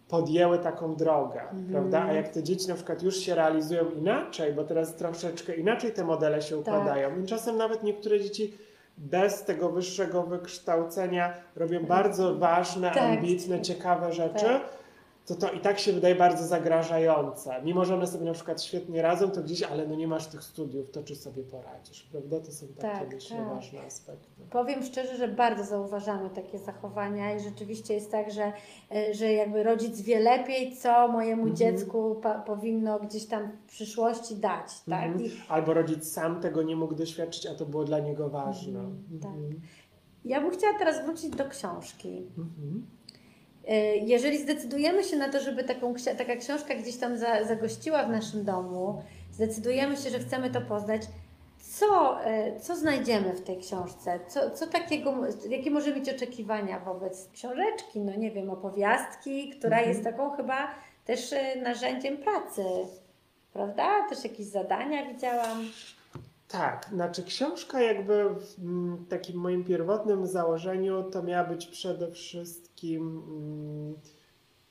podjęły 0.09 0.59
taką 0.59 0.95
drogę, 0.95 1.41
mm. 1.41 1.65
prawda? 1.71 2.03
A 2.03 2.13
jak 2.13 2.29
te 2.29 2.43
dzieci 2.43 2.67
na 2.67 2.75
przykład 2.75 3.03
już 3.03 3.17
się 3.17 3.35
realizują 3.35 3.89
inaczej, 3.89 4.53
bo 4.53 4.63
teraz 4.63 4.95
troszeczkę 4.95 5.55
inaczej 5.55 5.91
te 5.91 6.03
modele 6.03 6.41
się 6.41 6.49
tak. 6.49 6.59
układają, 6.59 7.09
tak. 7.09 7.23
i 7.23 7.27
czasem 7.27 7.57
nawet 7.57 7.83
niektóre 7.83 8.19
dzieci 8.19 8.57
bez 8.97 9.43
tego 9.43 9.69
wyższego 9.69 10.23
wykształcenia 10.23 11.33
robią 11.55 11.85
bardzo 11.85 12.35
ważne, 12.35 12.91
tak. 12.91 13.03
ambitne, 13.03 13.61
ciekawe 13.61 14.13
rzeczy. 14.13 14.45
Tak 14.45 14.78
to 15.29 15.35
to 15.35 15.51
i 15.51 15.59
tak 15.59 15.79
się 15.79 15.93
wydaje 15.93 16.15
bardzo 16.15 16.47
zagrażające. 16.47 17.61
Mimo, 17.63 17.85
że 17.85 17.93
one 17.93 18.07
sobie 18.07 18.25
na 18.25 18.33
przykład 18.33 18.63
świetnie 18.63 19.01
radzą, 19.01 19.31
to 19.31 19.43
gdzieś, 19.43 19.63
ale 19.63 19.87
no 19.87 19.95
nie 19.95 20.07
masz 20.07 20.27
tych 20.27 20.43
studiów, 20.43 20.91
to 20.91 21.03
czy 21.03 21.15
sobie 21.15 21.43
poradzisz, 21.43 22.03
prawda? 22.11 22.39
To 22.39 22.51
są 22.51 22.67
takie, 22.67 22.99
tak, 22.99 23.13
myślę, 23.13 23.37
tak. 23.37 23.47
ważne 23.47 23.81
aspekty. 23.81 24.27
Powiem 24.49 24.83
szczerze, 24.83 25.17
że 25.17 25.27
bardzo 25.27 25.63
zauważamy 25.63 26.29
takie 26.29 26.59
zachowania 26.59 27.35
i 27.35 27.39
rzeczywiście 27.39 27.93
jest 27.93 28.11
tak, 28.11 28.31
że, 28.31 28.53
e, 28.91 29.13
że 29.13 29.33
jakby 29.33 29.63
rodzic 29.63 30.01
wie 30.01 30.19
lepiej, 30.19 30.77
co 30.77 31.07
mojemu 31.07 31.41
mhm. 31.41 31.55
dziecku 31.55 32.21
powinno 32.45 32.99
gdzieś 32.99 33.25
tam 33.25 33.51
w 33.51 33.69
przyszłości 33.69 34.35
dać, 34.35 34.81
tak? 34.89 35.05
Mhm. 35.05 35.25
I... 35.25 35.31
Albo 35.49 35.73
rodzic 35.73 36.11
sam 36.11 36.41
tego 36.41 36.63
nie 36.63 36.75
mógł 36.75 36.95
doświadczyć, 36.95 37.45
a 37.45 37.55
to 37.55 37.65
było 37.65 37.83
dla 37.83 37.99
niego 37.99 38.29
ważne. 38.29 38.79
Mhm, 38.79 39.19
tak. 39.21 39.31
Mhm. 39.31 39.61
Ja 40.25 40.41
bym 40.41 40.51
chciała 40.51 40.79
teraz 40.79 41.05
wrócić 41.05 41.29
do 41.29 41.49
książki. 41.49 42.27
Mhm. 42.37 42.98
E, 43.67 43.97
jeżeli 43.97 44.37
zdecydujemy 44.37 45.03
się 45.03 45.17
na 45.17 45.29
to, 45.29 45.39
żeby 45.39 45.63
taką, 45.63 45.93
taka 46.17 46.35
książka 46.35 46.75
gdzieś 46.75 46.97
tam 46.97 47.17
za, 47.17 47.43
zagościła 47.43 48.03
w 48.03 48.09
naszym 48.09 48.45
domu, 48.45 49.01
zdecydujemy 49.31 49.97
się, 49.97 50.09
że 50.09 50.19
chcemy 50.19 50.49
to 50.49 50.61
poznać, 50.61 51.01
co, 51.59 52.23
e, 52.25 52.59
co 52.59 52.75
znajdziemy 52.75 53.33
w 53.33 53.41
tej 53.41 53.57
książce? 53.57 54.19
Co, 54.27 54.51
co 54.51 54.67
takiego, 54.67 55.15
jakie 55.49 55.71
możemy 55.71 55.95
mieć 55.95 56.09
oczekiwania 56.09 56.79
wobec 56.79 57.29
książeczki? 57.33 57.99
No 57.99 58.15
nie 58.15 58.31
wiem, 58.31 58.49
opowiastki, 58.49 59.49
która 59.49 59.77
mhm. 59.77 59.89
jest 59.89 60.03
taką 60.03 60.29
chyba 60.29 60.75
też 61.05 61.31
y, 61.31 61.61
narzędziem 61.63 62.17
pracy, 62.17 62.63
prawda? 63.53 64.09
Też 64.09 64.23
jakieś 64.23 64.45
zadania 64.45 65.05
widziałam. 65.13 65.69
Tak, 66.49 66.89
znaczy 66.93 67.23
książka 67.23 67.81
jakby 67.81 68.29
w 68.29 68.59
mm, 68.59 69.05
takim 69.09 69.37
moim 69.37 69.63
pierwotnym 69.63 70.27
założeniu 70.27 71.03
to 71.03 71.23
miała 71.23 71.43
być 71.43 71.67
przede 71.67 72.11
wszystkim 72.11 73.23
mm, 73.27 73.95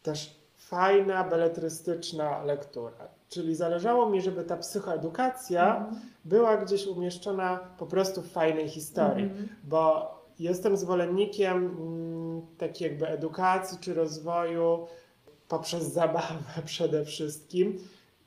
też 0.02 0.40
fajna, 0.56 1.24
beletrystyczna 1.24 2.44
lektura. 2.44 3.08
Czyli 3.28 3.54
zależało 3.54 4.10
mi, 4.10 4.22
żeby 4.22 4.44
ta 4.44 4.56
psychoedukacja 4.56 5.76
mm. 5.76 6.00
była 6.24 6.56
gdzieś 6.56 6.86
umieszczona 6.86 7.58
po 7.78 7.86
prostu 7.86 8.22
w 8.22 8.30
fajnej 8.32 8.68
historii, 8.68 9.24
mm. 9.24 9.48
bo 9.64 10.14
jestem 10.38 10.76
zwolennikiem 10.76 11.56
mm, 11.56 12.42
takiej 12.56 12.88
jakby 12.88 13.08
edukacji 13.08 13.78
czy 13.80 13.94
rozwoju 13.94 14.86
poprzez 15.48 15.92
zabawę 15.92 16.62
przede 16.64 17.04
wszystkim 17.04 17.78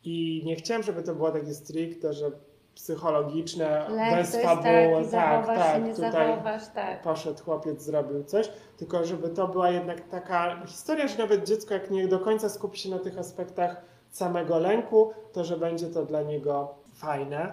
i 0.03 0.41
nie 0.45 0.55
chciałem, 0.55 0.83
żeby 0.83 1.03
to 1.03 1.15
było 1.15 1.31
takie 1.31 1.53
stricte, 1.53 2.13
że 2.13 2.31
psychologiczne, 2.75 3.85
Lek, 3.89 4.15
bez 4.15 4.41
fabuły, 4.41 5.05
tak, 5.11 5.45
tak, 5.45 5.57
tak, 5.57 5.83
nie 5.83 5.95
tutaj 5.95 6.11
zachowasz, 6.11 6.67
tak. 6.75 7.01
poszedł 7.01 7.43
chłopiec, 7.43 7.81
zrobił 7.81 8.23
coś, 8.23 8.49
tylko 8.77 9.05
żeby 9.05 9.29
to 9.29 9.47
była 9.47 9.69
jednak 9.69 10.01
taka 10.01 10.65
historia, 10.65 11.07
że 11.07 11.17
nawet 11.17 11.47
dziecko 11.47 11.73
jak 11.73 11.91
nie 11.91 12.07
do 12.07 12.19
końca 12.19 12.49
skupi 12.49 12.79
się 12.79 12.89
na 12.89 12.99
tych 12.99 13.17
aspektach 13.17 13.81
samego 14.09 14.59
lęku, 14.59 15.11
to 15.33 15.43
że 15.43 15.57
będzie 15.57 15.87
to 15.87 16.05
dla 16.05 16.21
niego 16.21 16.75
fajne. 16.95 17.51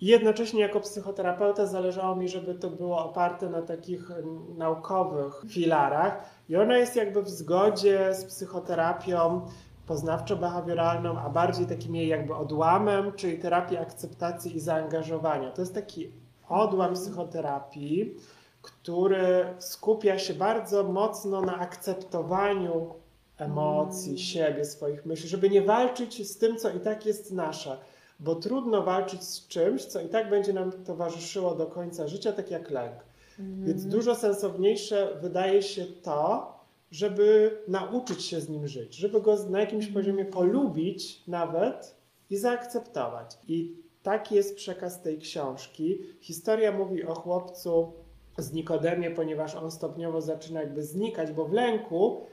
Jednocześnie 0.00 0.60
jako 0.60 0.80
psychoterapeuta 0.80 1.66
zależało 1.66 2.16
mi, 2.16 2.28
żeby 2.28 2.54
to 2.54 2.70
było 2.70 3.04
oparte 3.04 3.48
na 3.48 3.62
takich 3.62 4.10
naukowych 4.56 5.44
filarach 5.48 6.24
i 6.48 6.56
ona 6.56 6.78
jest 6.78 6.96
jakby 6.96 7.22
w 7.22 7.28
zgodzie 7.28 8.14
z 8.14 8.24
psychoterapią 8.24 9.40
poznawczo-behawioralną, 9.88 11.18
a 11.18 11.30
bardziej 11.30 11.66
takim 11.66 11.94
jej 11.94 12.08
jakby 12.08 12.34
odłamem, 12.34 13.12
czyli 13.12 13.38
terapii 13.38 13.76
akceptacji 13.76 14.56
i 14.56 14.60
zaangażowania. 14.60 15.50
To 15.50 15.62
jest 15.62 15.74
taki 15.74 16.10
odłam 16.48 16.94
psychoterapii, 16.94 18.14
który 18.62 19.54
skupia 19.58 20.18
się 20.18 20.34
bardzo 20.34 20.84
mocno 20.84 21.40
na 21.40 21.58
akceptowaniu 21.58 22.94
emocji, 23.38 24.10
mm. 24.10 24.18
siebie, 24.18 24.64
swoich 24.64 25.06
myśli, 25.06 25.28
żeby 25.28 25.50
nie 25.50 25.62
walczyć 25.62 26.30
z 26.30 26.38
tym, 26.38 26.56
co 26.56 26.70
i 26.70 26.80
tak 26.80 27.06
jest 27.06 27.32
nasze, 27.32 27.78
bo 28.20 28.34
trudno 28.34 28.82
walczyć 28.82 29.24
z 29.24 29.48
czymś, 29.48 29.84
co 29.84 30.00
i 30.00 30.08
tak 30.08 30.30
będzie 30.30 30.52
nam 30.52 30.72
towarzyszyło 30.72 31.54
do 31.54 31.66
końca 31.66 32.08
życia, 32.08 32.32
tak 32.32 32.50
jak 32.50 32.70
lęk. 32.70 32.94
Mm. 33.38 33.64
Więc 33.64 33.86
dużo 33.86 34.14
sensowniejsze 34.14 35.18
wydaje 35.20 35.62
się 35.62 35.86
to, 35.86 36.52
żeby 36.92 37.58
nauczyć 37.68 38.24
się 38.24 38.40
z 38.40 38.48
nim 38.48 38.68
żyć, 38.68 38.94
żeby 38.94 39.20
go 39.20 39.36
na 39.50 39.60
jakimś 39.60 39.84
mm. 39.84 39.94
poziomie 39.94 40.24
polubić 40.24 41.22
nawet 41.28 41.96
i 42.30 42.36
zaakceptować. 42.36 43.38
I 43.48 43.76
taki 44.02 44.34
jest 44.34 44.56
przekaz 44.56 45.02
tej 45.02 45.18
książki. 45.18 45.98
Historia 46.20 46.72
mówi 46.72 47.04
o 47.04 47.14
chłopcu 47.14 47.92
z 48.38 48.52
Nikodemie, 48.52 49.10
ponieważ 49.10 49.54
on 49.54 49.70
stopniowo 49.70 50.20
zaczyna 50.20 50.60
jakby 50.60 50.82
znikać, 50.82 51.32
bo 51.32 51.44
w 51.44 51.52
lęku 51.52 52.26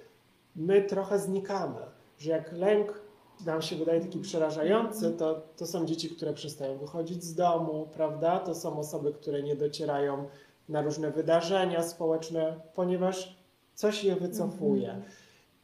my 0.56 0.82
trochę 0.82 1.20
znikamy. 1.20 1.82
Że 2.18 2.32
jak 2.32 2.52
lęk 2.52 3.02
nam 3.46 3.62
się 3.62 3.76
wydaje 3.76 4.02
taki 4.02 4.20
przerażający, 4.20 5.12
to, 5.12 5.42
to 5.58 5.68
są 5.68 5.86
dzieci, 5.86 6.10
które 6.10 6.34
przestają 6.34 6.78
wychodzić 6.78 7.24
z 7.24 7.36
domu, 7.36 7.90
prawda? 7.94 8.40
To 8.40 8.56
są 8.56 8.80
osoby, 8.80 9.14
które 9.14 9.44
nie 9.44 9.56
docierają 9.56 10.28
na 10.70 10.82
różne 10.82 11.12
wydarzenia 11.12 11.84
społeczne, 11.84 12.60
ponieważ 12.76 13.39
coś 13.80 14.04
je 14.04 14.16
wycofuje. 14.16 14.90
Mhm. 14.90 15.12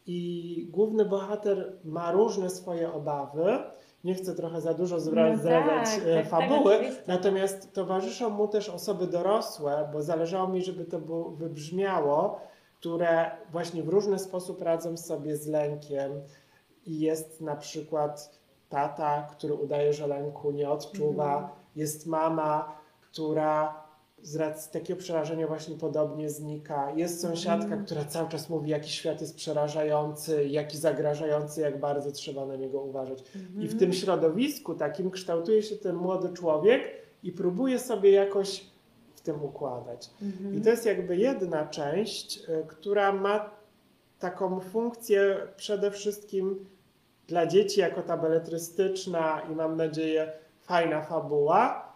I 0.08 0.68
główny 0.72 1.06
bohater 1.06 1.74
ma 1.84 2.12
różne 2.12 2.50
swoje 2.50 2.94
obawy. 2.94 3.60
Nie 4.04 4.16
chcę 4.16 4.36
trochę 4.36 4.62
za 4.62 4.74
dużo 4.74 5.00
zdradzać 5.00 5.44
no 5.44 5.50
tak, 5.50 5.86
tak, 5.86 6.16
tak, 6.16 6.30
fabuły, 6.30 6.78
tak, 6.78 7.08
natomiast 7.08 7.74
towarzyszą 7.74 8.30
mu 8.30 8.48
też 8.48 8.70
osoby 8.70 9.08
dorosłe, 9.08 9.90
bo 9.94 10.02
zależało 10.02 10.48
mi, 10.48 10.62
żeby 10.62 10.86
to 10.86 11.00
wybrzmiało, 11.30 12.40
które 12.80 13.32
właśnie 13.52 13.84
w 13.84 13.90
różny 13.90 14.20
sposób 14.20 14.62
radzą 14.62 14.98
sobie 14.98 15.38
z 15.38 15.48
lękiem. 15.48 16.12
I 16.86 17.00
jest 17.00 17.42
na 17.42 17.56
przykład 17.56 18.40
tata, 18.70 19.28
który 19.32 19.54
udaje, 19.54 19.94
że 19.94 20.08
lęku 20.08 20.52
nie 20.52 20.70
odczuwa, 20.70 21.38
mm. 21.38 21.50
jest 21.76 22.08
mama, 22.08 22.76
która 23.02 23.85
z 24.26 24.36
racji 24.36 24.72
takiego 24.72 25.00
przerażenia 25.00 25.48
właśnie 25.48 25.76
podobnie 25.76 26.30
znika. 26.30 26.92
Jest 26.96 27.22
sąsiadka, 27.22 27.74
mm. 27.74 27.86
która 27.86 28.06
cały 28.06 28.30
czas 28.30 28.50
mówi, 28.50 28.70
jaki 28.70 28.90
świat 28.90 29.22
jest 29.22 29.36
przerażający, 29.36 30.48
jaki 30.48 30.78
zagrażający, 30.78 31.62
jak 31.62 31.80
bardzo 31.80 32.12
trzeba 32.12 32.46
na 32.46 32.56
niego 32.56 32.82
uważać. 32.82 33.24
Mm. 33.36 33.62
I 33.64 33.68
w 33.68 33.80
tym 33.80 33.94
środowisku 33.94 34.76
takim 34.76 35.12
kształtuje 35.12 35.64
się 35.64 35.76
ten 35.76 35.96
młody 35.96 36.30
człowiek 36.30 36.82
i 37.24 37.32
próbuje 37.32 37.80
sobie 37.80 38.12
jakoś 38.12 38.66
w 39.16 39.22
tym 39.22 39.44
układać. 39.44 40.10
Mm. 40.22 40.56
I 40.56 40.62
to 40.62 40.70
jest 40.70 40.86
jakby 40.86 41.18
jedna 41.18 41.68
część, 41.68 42.38
y, 42.38 42.66
która 42.68 43.12
ma 43.12 43.50
taką 44.20 44.60
funkcję 44.60 45.38
przede 45.58 45.92
wszystkim 45.92 46.66
dla 47.28 47.46
dzieci 47.46 47.80
jako 47.80 48.02
ta 48.02 48.18
beletrystyczna 48.18 49.42
i 49.52 49.56
mam 49.56 49.78
nadzieję 49.78 50.32
fajna 50.62 51.02
fabuła, 51.02 51.95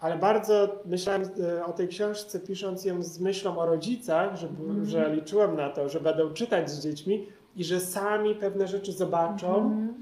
ale 0.00 0.18
bardzo 0.18 0.82
myślałem 0.84 1.22
e, 1.58 1.64
o 1.64 1.72
tej 1.72 1.88
książce, 1.88 2.40
pisząc 2.40 2.84
ją 2.84 3.02
z 3.02 3.20
myślą 3.20 3.58
o 3.58 3.66
rodzicach, 3.66 4.36
żeby, 4.36 4.64
mm. 4.64 4.86
że 4.86 5.14
liczyłem 5.14 5.56
na 5.56 5.70
to, 5.70 5.88
że 5.88 6.00
będą 6.00 6.32
czytać 6.32 6.70
z 6.70 6.82
dziećmi 6.82 7.26
i 7.56 7.64
że 7.64 7.80
sami 7.80 8.34
pewne 8.34 8.68
rzeczy 8.68 8.92
zobaczą 8.92 9.56
mm. 9.56 9.94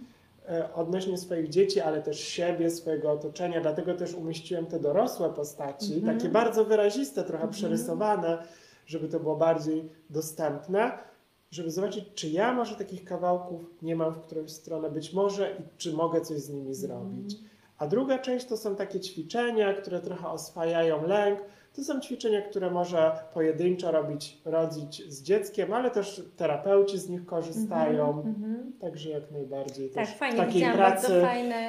odnośnie 0.74 1.18
swoich 1.18 1.48
dzieci, 1.48 1.80
ale 1.80 2.02
też 2.02 2.20
siebie, 2.20 2.70
swojego 2.70 3.12
otoczenia. 3.12 3.60
Dlatego 3.60 3.94
też 3.94 4.14
umieściłem 4.14 4.66
te 4.66 4.80
dorosłe 4.80 5.30
postaci, 5.30 5.98
mm. 5.98 6.16
takie 6.16 6.28
bardzo 6.28 6.64
wyraziste, 6.64 7.24
trochę 7.24 7.42
mm. 7.42 7.54
przerysowane, 7.54 8.38
żeby 8.86 9.08
to 9.08 9.20
było 9.20 9.36
bardziej 9.36 9.88
dostępne 10.10 11.08
żeby 11.50 11.70
zobaczyć, 11.70 12.04
czy 12.14 12.28
ja 12.28 12.52
może 12.52 12.74
takich 12.74 13.04
kawałków 13.04 13.60
nie 13.82 13.96
mam 13.96 14.14
w 14.14 14.20
którąś 14.20 14.50
stronę, 14.50 14.90
być 14.90 15.12
może 15.12 15.50
i 15.50 15.62
czy 15.78 15.92
mogę 15.92 16.20
coś 16.20 16.38
z 16.38 16.50
nimi 16.50 16.74
zrobić. 16.74 17.36
A 17.78 17.86
druga 17.86 18.18
część 18.18 18.46
to 18.46 18.56
są 18.56 18.76
takie 18.76 19.00
ćwiczenia, 19.00 19.74
które 19.74 20.00
trochę 20.00 20.28
oswajają 20.28 21.06
lęk. 21.06 21.40
To 21.76 21.84
są 21.84 22.00
ćwiczenia, 22.00 22.42
które 22.42 22.70
może 22.70 23.12
pojedynczo 23.34 23.90
robić, 23.90 24.38
rodzić 24.44 25.12
z 25.12 25.22
dzieckiem, 25.22 25.72
ale 25.72 25.90
też 25.90 26.22
terapeuci 26.36 26.98
z 26.98 27.08
nich 27.08 27.26
korzystają. 27.26 28.10
Mm 28.10 28.34
-hmm. 28.34 28.80
Także 28.80 29.10
jak 29.10 29.30
najbardziej 29.30 29.90
tak, 29.90 30.06
też 30.06 30.16
fajnie, 30.16 30.36
takiej 30.36 30.72
pracy 30.72 31.26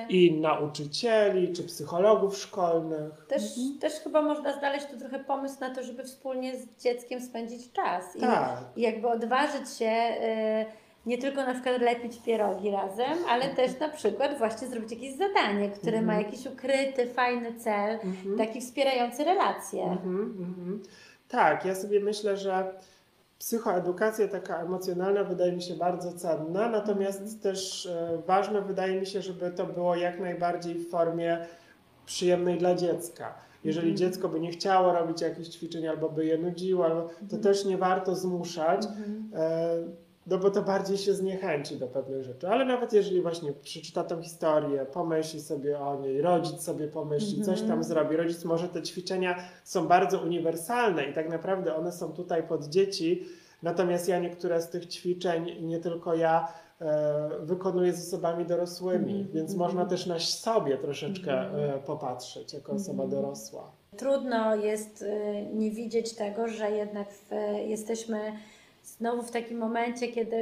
i 0.10 0.40
nauczycieli, 0.42 1.54
czy 1.54 1.64
psychologów 1.64 2.38
szkolnych. 2.38 3.26
Też, 3.28 3.58
mm 3.58 3.70
-hmm. 3.70 3.82
też 3.82 3.94
chyba 3.94 4.22
można 4.22 4.60
znaleźć 4.60 4.86
tu 4.86 4.98
trochę 4.98 5.20
pomysł 5.20 5.60
na 5.60 5.76
to, 5.76 5.84
żeby 5.84 6.04
wspólnie 6.04 6.58
z 6.58 6.84
dzieckiem 6.84 7.22
spędzić 7.22 7.72
czas. 7.72 8.16
I, 8.16 8.20
tak. 8.20 8.60
i 8.76 8.82
jakby 8.82 9.08
odważyć 9.08 9.70
się... 9.70 9.86
Yy, 9.86 10.89
nie 11.06 11.18
tylko 11.18 11.46
na 11.46 11.54
przykład 11.54 11.82
lepić 11.82 12.18
pierogi 12.26 12.72
razem, 12.72 13.18
ale 13.30 13.50
też 13.50 13.80
na 13.80 13.90
przykład 13.90 14.38
właśnie 14.38 14.68
zrobić 14.68 14.92
jakieś 14.92 15.16
zadanie, 15.16 15.70
które 15.70 15.98
mm 15.98 16.04
-hmm. 16.04 16.08
ma 16.08 16.14
mhm. 16.14 16.32
jakiś 16.32 16.48
ukryty, 16.48 17.14
fajny 17.14 17.54
cel, 17.54 18.00
mm 18.04 18.16
-hmm. 18.26 18.38
taki 18.38 18.62
wspierający 18.62 19.24
relacje. 19.24 19.84
Mm 19.84 20.34
-hmm, 20.34 20.88
tak, 21.30 21.66
ja 21.66 21.76
sobie 21.76 22.00
myślę, 22.00 22.38
że 22.38 22.74
psychoedukacja 23.40 24.28
taka 24.28 24.62
emocjonalna 24.62 25.24
wydaje 25.24 25.52
mi 25.52 25.62
się 25.62 25.74
bardzo 25.74 26.14
cenna, 26.14 26.70
natomiast 26.70 27.22
mhm. 27.22 27.40
też 27.40 27.86
e, 27.86 28.22
ważne 28.28 28.62
wydaje 28.62 29.00
mi 29.00 29.06
się, 29.06 29.22
żeby 29.22 29.52
to 29.52 29.66
było 29.66 29.96
jak 29.96 30.20
najbardziej 30.20 30.76
w 30.76 30.90
formie 30.90 31.46
przyjemnej 32.06 32.58
dla 32.58 32.76
dziecka. 32.76 33.34
Jeżeli 33.64 33.92
mhm. 33.92 33.98
dziecko 33.98 34.30
by 34.30 34.40
nie 34.40 34.52
chciało 34.52 34.94
robić 34.94 35.22
jakichś 35.22 35.50
ćwiczeń 35.50 35.88
albo 35.88 36.10
by 36.10 36.26
je 36.26 36.38
nudziło, 36.38 37.10
to 37.30 37.38
też 37.38 37.66
nie 37.66 37.78
warto 37.78 38.16
zmuszać. 38.16 38.82
No 40.30 40.38
bo 40.38 40.52
to 40.52 40.62
bardziej 40.62 40.98
się 40.98 41.14
zniechęci 41.14 41.78
do 41.78 41.88
pewnych 41.88 42.24
rzeczy. 42.24 42.50
Ale 42.50 42.66
nawet 42.66 42.94
jeżeli 42.94 43.22
właśnie 43.22 43.54
przeczyta 43.54 44.04
tą 44.04 44.22
historię, 44.22 44.86
pomyśli 44.94 45.42
sobie 45.42 45.80
o 45.80 46.02
niej, 46.02 46.22
rodzic 46.22 46.62
sobie 46.62 46.88
pomyśli, 46.88 47.34
mm 47.34 47.42
-hmm. 47.42 47.46
coś 47.46 47.60
tam 47.60 47.70
mhm. 47.70 47.84
zrobi, 47.84 48.16
rodzic 48.16 48.46
może 48.46 48.70
te 48.70 48.82
ćwiczenia 48.82 49.36
są 49.64 49.88
bardzo 49.88 50.20
uniwersalne 50.20 51.04
i 51.04 51.14
tak 51.14 51.30
naprawdę 51.30 51.76
one 51.76 51.92
są 51.92 52.14
tutaj 52.14 52.48
pod 52.48 52.66
dzieci, 52.66 53.26
natomiast 53.64 54.08
ja 54.08 54.20
niektóre 54.20 54.62
z 54.62 54.70
tych 54.70 54.86
ćwiczeń, 54.86 55.56
nie 55.62 55.80
tylko 55.80 56.16
ja, 56.16 56.48
e, 56.82 57.30
wykonuję 57.42 57.94
z 57.94 58.08
osobami 58.08 58.46
dorosłymi, 58.46 59.14
mm 59.16 59.28
-hmm. 59.28 59.32
więc 59.32 59.56
można 59.56 59.86
też 59.86 60.06
na 60.06 60.20
sobie 60.20 60.78
troszeczkę 60.78 61.32
mm 61.40 61.54
-hmm. 61.54 61.76
e, 61.76 61.80
popatrzeć 61.80 62.54
jako 62.54 62.72
osoba 62.72 63.04
mhm. 63.04 63.22
dorosła. 63.22 63.72
Trudno 63.98 64.56
jest 64.56 65.02
e, 65.02 65.46
nie 65.46 65.72
widzieć 65.72 66.16
tego, 66.16 66.48
że 66.48 66.72
jednak 66.72 67.12
w, 67.14 67.32
jesteśmy 67.68 68.20
znowu 68.98 69.24
w 69.24 69.32
takim 69.32 69.58
momencie, 69.58 70.08
kiedy 70.08 70.38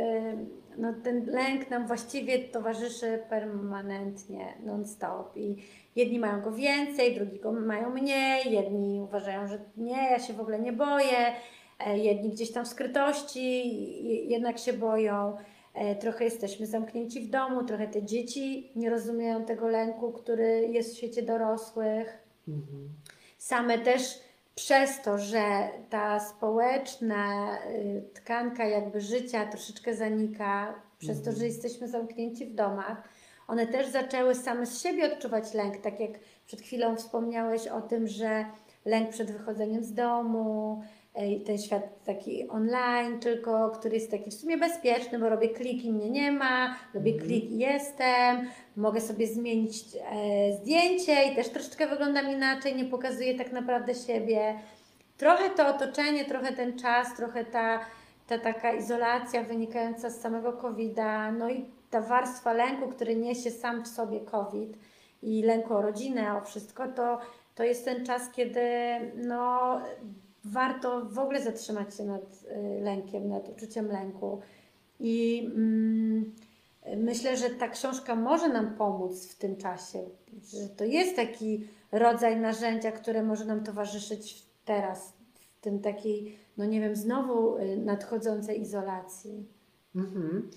no, 0.78 0.94
ten 1.04 1.26
lęk 1.26 1.70
nam 1.70 1.88
właściwie 1.88 2.40
towarzyszy 2.40 3.20
permanentnie, 3.30 4.54
non-stop. 4.66 5.38
I 5.38 5.56
jedni 5.96 6.20
mają 6.20 6.42
go 6.42 6.52
więcej, 6.52 7.16
drugi 7.16 7.40
go 7.40 7.52
mają 7.52 7.90
mniej, 7.90 8.52
jedni 8.52 9.02
uważają, 9.02 9.48
że 9.48 9.60
nie, 9.78 10.10
ja 10.12 10.20
się 10.20 10.34
w 10.34 10.42
ogóle 10.42 10.60
nie 10.60 10.74
boję, 10.74 11.34
e, 11.80 11.98
jedni 11.98 12.30
gdzieś 12.30 12.52
tam 12.52 12.66
w 12.66 12.68
skrytości 12.68 14.30
jednak 14.30 14.58
się 14.60 14.74
boją. 14.74 15.38
e, 15.74 15.96
trochę 15.96 16.24
jesteśmy 16.24 16.66
zamknięci 16.66 17.22
w 17.22 17.30
domu, 17.30 17.64
trochę 17.64 17.88
te 17.88 18.04
dzieci 18.04 18.72
nie 18.76 18.90
rozumieją 18.90 19.46
tego 19.46 19.68
lęku, 19.68 20.12
który 20.12 20.68
jest 20.68 20.94
w 20.94 20.98
świecie 20.98 21.22
dorosłych. 21.22 22.18
Mhm. 22.48 22.90
Same 23.38 23.80
też 23.80 24.20
przez 24.58 25.02
to, 25.02 25.18
że 25.18 25.70
ta 25.90 26.20
społeczna 26.20 27.58
y, 27.66 28.04
tkanka 28.14 28.66
jakby 28.66 29.02
życia 29.02 29.46
troszeczkę 29.46 29.96
zanika, 29.96 30.82
przez 31.00 31.18
to, 31.18 31.24
że 31.26 31.30
mhm. 31.30 31.48
jesteśmy 31.48 31.88
zamknięci 31.88 32.46
w 32.46 32.56
domach, 32.56 33.04
one 33.48 33.68
też 33.68 33.88
zaczęły 33.88 34.36
same 34.36 34.66
z 34.66 34.82
siebie 34.82 35.14
odczuwać 35.14 35.54
lęk, 35.54 35.78
tak 35.78 36.00
jak 36.00 36.12
przed 36.46 36.62
chwilą 36.62 36.96
wspomniałeś 36.96 37.68
o 37.68 37.82
tym, 37.82 38.08
że 38.08 38.46
lęk 38.86 39.10
przed 39.10 39.32
wychodzeniem 39.32 39.84
z 39.84 39.94
domu, 39.94 40.84
ten 41.46 41.58
świat 41.58 42.04
taki 42.06 42.48
online, 42.50 43.20
tylko 43.20 43.70
który 43.70 43.96
jest 43.96 44.12
taki 44.12 44.32
w 44.32 44.34
sumie 44.34 44.58
bezpieczny, 44.58 45.20
bo 45.20 45.30
robię 45.30 45.50
klik 45.50 45.86
i 45.86 45.92
mnie 45.92 46.10
nie 46.10 46.32
ma, 46.32 46.76
robię 46.94 47.12
mm. 47.12 47.26
klik 47.26 47.52
i 47.52 47.58
jestem, 47.58 48.50
mogę 48.76 49.02
sobie 49.02 49.28
zmienić 49.28 49.84
e, 49.96 50.54
zdjęcie 50.54 51.32
i 51.32 51.36
też 51.36 51.50
troszeczkę 51.50 51.88
wyglądam 51.88 52.32
inaczej, 52.32 52.76
nie 52.76 52.86
pokazuję 52.86 53.38
tak 53.38 53.52
naprawdę 53.52 53.96
siebie. 53.96 54.60
Trochę 55.18 55.50
to 55.50 55.68
otoczenie, 55.68 56.26
trochę 56.26 56.54
ten 56.54 56.80
czas, 56.80 57.16
trochę 57.16 57.46
ta, 57.46 57.80
ta 58.28 58.40
taka 58.40 58.74
izolacja 58.74 59.44
wynikająca 59.44 60.10
z 60.10 60.22
samego 60.22 60.54
COVID-a, 60.54 61.32
no 61.32 61.50
i 61.50 61.66
ta 61.90 62.02
warstwa 62.02 62.54
lęku, 62.54 62.88
który 62.88 63.16
niesie 63.16 63.52
sam 63.52 63.84
w 63.84 63.88
sobie 63.88 64.20
COVID 64.20 64.78
i 65.22 65.44
lęku 65.44 65.74
o 65.74 65.82
rodzinę, 65.82 66.38
o 66.38 66.42
wszystko, 66.42 66.88
to, 66.88 67.20
to 67.56 67.64
jest 67.64 67.86
ten 67.86 68.06
czas, 68.06 68.32
kiedy 68.32 68.62
no, 69.16 69.72
warto 70.48 71.06
w 71.06 71.20
ogóle 71.20 71.42
zatrzymać 71.42 71.96
się 71.96 72.04
nad 72.04 72.24
y, 72.24 72.82
lękiem, 72.82 73.30
nad 73.30 73.50
uczuciem 73.50 73.88
lęku. 73.88 74.42
I 75.00 75.46
mm, 75.56 76.36
myślę, 76.98 77.38
że 77.38 77.50
ta 77.50 77.68
książka 77.68 78.16
może 78.16 78.50
nam 78.50 78.76
pomóc 78.76 79.28
w 79.28 79.38
tym 79.38 79.56
czasie, 79.56 80.10
że 80.54 80.70
to 80.70 80.86
jest 80.86 81.16
taki 81.16 81.68
rodzaj 81.92 82.40
narzędzia, 82.40 82.92
które 82.92 83.24
może 83.24 83.46
nam 83.46 83.64
towarzyszyć 83.64 84.46
teraz, 84.66 85.14
w 85.34 85.62
tym 85.62 85.80
takiej, 85.80 86.38
no 86.58 86.66
nie 86.66 86.82
wiem, 86.82 86.96
znowu 86.96 87.58
y, 87.58 87.78
nadchodzącej 87.78 88.62
izolacji. 88.62 89.46
Mhm. 89.96 90.50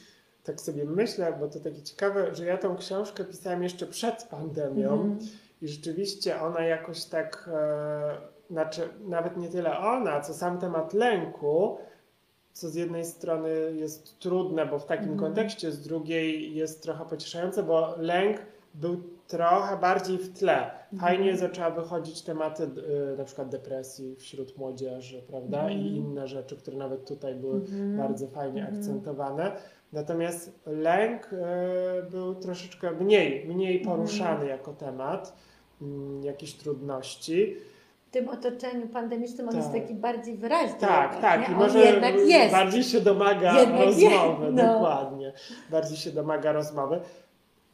Tak 0.45 0.61
sobie 0.61 0.85
myślę, 0.85 1.37
bo 1.41 1.49
to 1.49 1.61
takie 1.61 1.83
ciekawe, 1.83 2.35
że 2.35 2.47
ja 2.47 2.59
tą 2.59 2.77
książkę 2.77 3.25
pisałam 3.25 3.63
jeszcze 3.63 3.87
przed 3.87 4.23
pandemią 4.23 4.93
mhm. 4.93 5.19
i 5.63 5.69
rzeczywiście 5.69 6.41
ona 6.41 6.65
jakoś 6.65 7.05
tak. 7.05 7.51
E 7.53 8.40
znaczy 8.51 8.89
nawet 9.09 9.37
nie 9.37 9.49
tyle 9.49 9.79
ona, 9.79 10.21
co 10.21 10.35
sam 10.35 10.59
temat 10.59 10.95
lęku, 10.95 11.79
co 12.53 12.69
z 12.69 12.75
jednej 12.75 13.05
strony 13.05 13.51
jest 13.75 14.19
trudne, 14.19 14.67
bo 14.67 14.79
w 14.79 14.87
takim 14.87 15.09
mm. 15.09 15.19
kontekście, 15.19 15.73
z 15.73 15.83
drugiej 15.83 16.55
jest 16.55 16.83
trochę 16.83 17.05
pocieszające, 17.05 17.63
bo 17.63 17.95
lęk 17.99 18.39
był 18.75 19.03
trochę 19.27 19.77
bardziej 19.77 20.19
w 20.19 20.39
tle. 20.39 20.71
Fajnie 21.01 21.25
mm. 21.25 21.37
zaczęła 21.37 21.71
wychodzić 21.71 22.23
tematy 22.23 22.63
y, 22.63 23.17
na 23.19 23.25
przykład 23.25 23.49
depresji 23.49 24.17
wśród 24.17 24.59
młodzieży, 24.59 25.23
prawda? 25.29 25.61
Mm. 25.61 25.73
I 25.73 25.89
mhm. 25.89 25.97
inne 25.97 26.29
rzeczy, 26.29 26.57
które 26.57 26.77
nawet 26.77 27.09
tutaj 27.09 27.35
były 27.35 27.61
mm. 27.73 27.99
bardzo 27.99 28.27
fajnie 28.29 28.61
mhm. 28.61 28.79
akcentowane. 28.79 29.53
Natomiast 29.93 30.61
lęk 30.67 31.33
y, 31.33 32.11
był 32.11 32.35
troszeczkę 32.35 32.91
mniej, 32.91 33.49
mniej 33.49 33.79
mhm. 33.79 33.97
poruszany 33.97 34.47
jako 34.47 34.73
temat, 34.73 35.37
y, 35.83 35.85
jakieś 36.23 36.55
trudności 36.55 37.57
tym 38.11 38.29
otoczeniu 38.29 38.89
pandemicznym 38.89 39.49
on 39.49 39.55
tak. 39.55 39.63
jest 39.63 39.73
taki 39.73 39.95
bardziej 39.95 40.37
wyraźny. 40.37 40.77
Tak, 40.81 41.13
jednak, 41.13 41.21
tak. 41.21 41.51
I 41.51 41.55
może 41.55 41.79
jednak 41.79 42.15
jest. 42.15 42.53
bardziej 42.53 42.83
się 42.83 43.01
domaga 43.01 43.61
jednak 43.61 43.87
rozmowy, 43.87 44.53
no. 44.53 44.73
dokładnie. 44.73 45.33
Bardziej 45.71 45.97
się 45.97 46.11
domaga 46.11 46.53
rozmowy. 46.53 47.01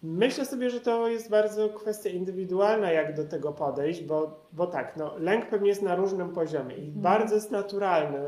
Myślę 0.02 0.44
sobie, 0.44 0.70
że 0.70 0.80
to 0.80 1.08
jest 1.08 1.30
bardzo 1.30 1.68
kwestia 1.68 2.10
indywidualna, 2.10 2.92
jak 2.92 3.16
do 3.16 3.24
tego 3.24 3.52
podejść, 3.52 4.02
bo, 4.02 4.46
bo 4.52 4.66
tak, 4.66 4.96
no, 4.96 5.18
lęk 5.18 5.48
pewnie 5.48 5.68
jest 5.68 5.82
na 5.82 5.94
różnym 5.94 6.32
poziomie 6.32 6.76
i 6.76 6.84
hmm. 6.84 7.02
bardzo 7.02 7.34
jest 7.34 7.50
naturalny, 7.50 8.18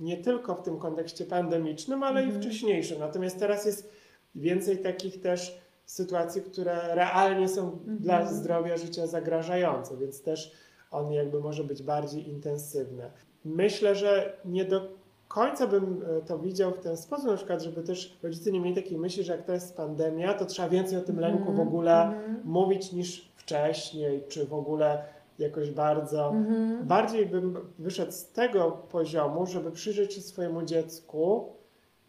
nie 0.00 0.16
tylko 0.16 0.54
w 0.54 0.62
tym 0.62 0.78
kontekście 0.78 1.24
pandemicznym, 1.24 2.02
ale 2.02 2.14
hmm. 2.14 2.30
i 2.30 2.34
mhm. 2.34 2.42
wcześniejszym. 2.42 2.98
Natomiast 2.98 3.38
teraz 3.38 3.66
jest 3.66 3.92
więcej 4.34 4.78
takich 4.78 5.20
też 5.20 5.60
sytuacji, 5.84 6.42
które 6.42 6.94
realnie 6.94 7.48
są 7.48 7.78
dla 7.86 8.26
zdrowia 8.26 8.76
życia 8.76 9.06
zagrażające, 9.06 9.96
więc 9.96 10.22
też 10.22 10.52
on 10.90 11.12
jakby 11.12 11.40
może 11.40 11.64
być 11.64 11.82
bardziej 11.82 12.28
intensywny. 12.28 13.10
Myślę, 13.44 13.94
że 13.94 14.36
nie 14.44 14.64
do 14.64 14.88
końca 15.28 15.66
bym 15.66 16.04
e, 16.18 16.22
to 16.22 16.38
widział 16.38 16.72
w 16.72 16.80
ten 16.80 16.96
sposób, 16.96 17.26
na 17.26 17.36
przykład, 17.36 17.62
żeby 17.62 17.82
też 17.82 18.18
rodzice 18.22 18.52
nie 18.52 18.60
mieli 18.60 18.82
takiej 18.82 18.98
myśli, 18.98 19.24
że 19.24 19.32
jak 19.32 19.44
to 19.44 19.52
jest 19.52 19.76
pandemia, 19.76 20.34
to 20.34 20.44
trzeba 20.44 20.68
więcej 20.68 20.98
o 20.98 21.02
tym 21.02 21.20
lęku 21.20 21.44
w 21.44 21.48
mhm, 21.48 21.68
ogóle 21.68 22.02
mm. 22.02 22.40
mówić 22.44 22.92
niż 22.92 23.32
wcześniej, 23.36 24.24
czy 24.28 24.46
w 24.46 24.54
ogóle 24.54 25.04
jakoś 25.38 25.70
bardzo. 25.70 26.28
Mm. 26.28 26.86
Bardziej 26.86 27.26
bym 27.26 27.56
wyszedł 27.78 28.12
z 28.12 28.26
tego 28.26 28.70
poziomu, 28.70 29.46
żeby 29.46 29.70
przyjrzeć 29.70 30.14
się 30.14 30.20
swojemu 30.20 30.62
dziecku, 30.62 31.52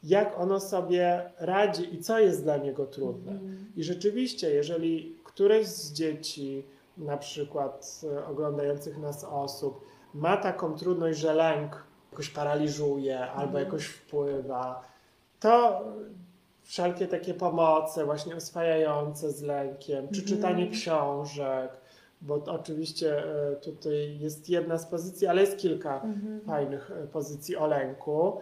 jak 0.03 0.39
ono 0.39 0.59
sobie 0.59 1.31
radzi 1.39 1.95
i 1.95 1.99
co 1.99 2.19
jest 2.19 2.43
dla 2.43 2.57
niego 2.57 2.85
trudne. 2.85 3.31
Mm. 3.31 3.65
I 3.75 3.83
rzeczywiście, 3.83 4.49
jeżeli 4.49 5.15
któreś 5.23 5.67
z 5.67 5.93
dzieci 5.93 6.63
na 6.97 7.17
przykład 7.17 8.01
e, 8.03 8.25
oglądających 8.25 8.97
nas 8.97 9.23
osób 9.23 9.85
ma 10.13 10.37
taką 10.37 10.75
trudność, 10.75 11.19
że 11.19 11.33
lęk 11.33 11.83
jakoś 12.11 12.29
paraliżuje 12.29 13.19
albo 13.19 13.43
mhm. 13.43 13.65
jakoś 13.65 13.85
wpływa, 13.85 14.83
to 15.39 15.83
wszelkie 16.63 17.07
takie 17.07 17.33
pomoce 17.33 18.05
właśnie 18.05 18.35
oswajające 18.35 19.31
z 19.31 19.41
lękiem, 19.41 20.07
czy 20.07 20.21
mhm. 20.21 20.27
czytanie 20.27 20.69
książek, 20.69 21.71
bo 22.21 22.35
oczywiście 22.35 23.23
e, 23.25 23.55
tutaj 23.55 24.19
jest 24.19 24.49
jedna 24.49 24.77
z 24.77 24.85
pozycji, 24.85 25.27
ale 25.27 25.41
jest 25.41 25.57
kilka 25.57 26.01
mhm. 26.01 26.41
fajnych 26.41 26.91
e, 26.91 27.07
pozycji 27.07 27.57
o 27.57 27.67
lęku. 27.67 28.41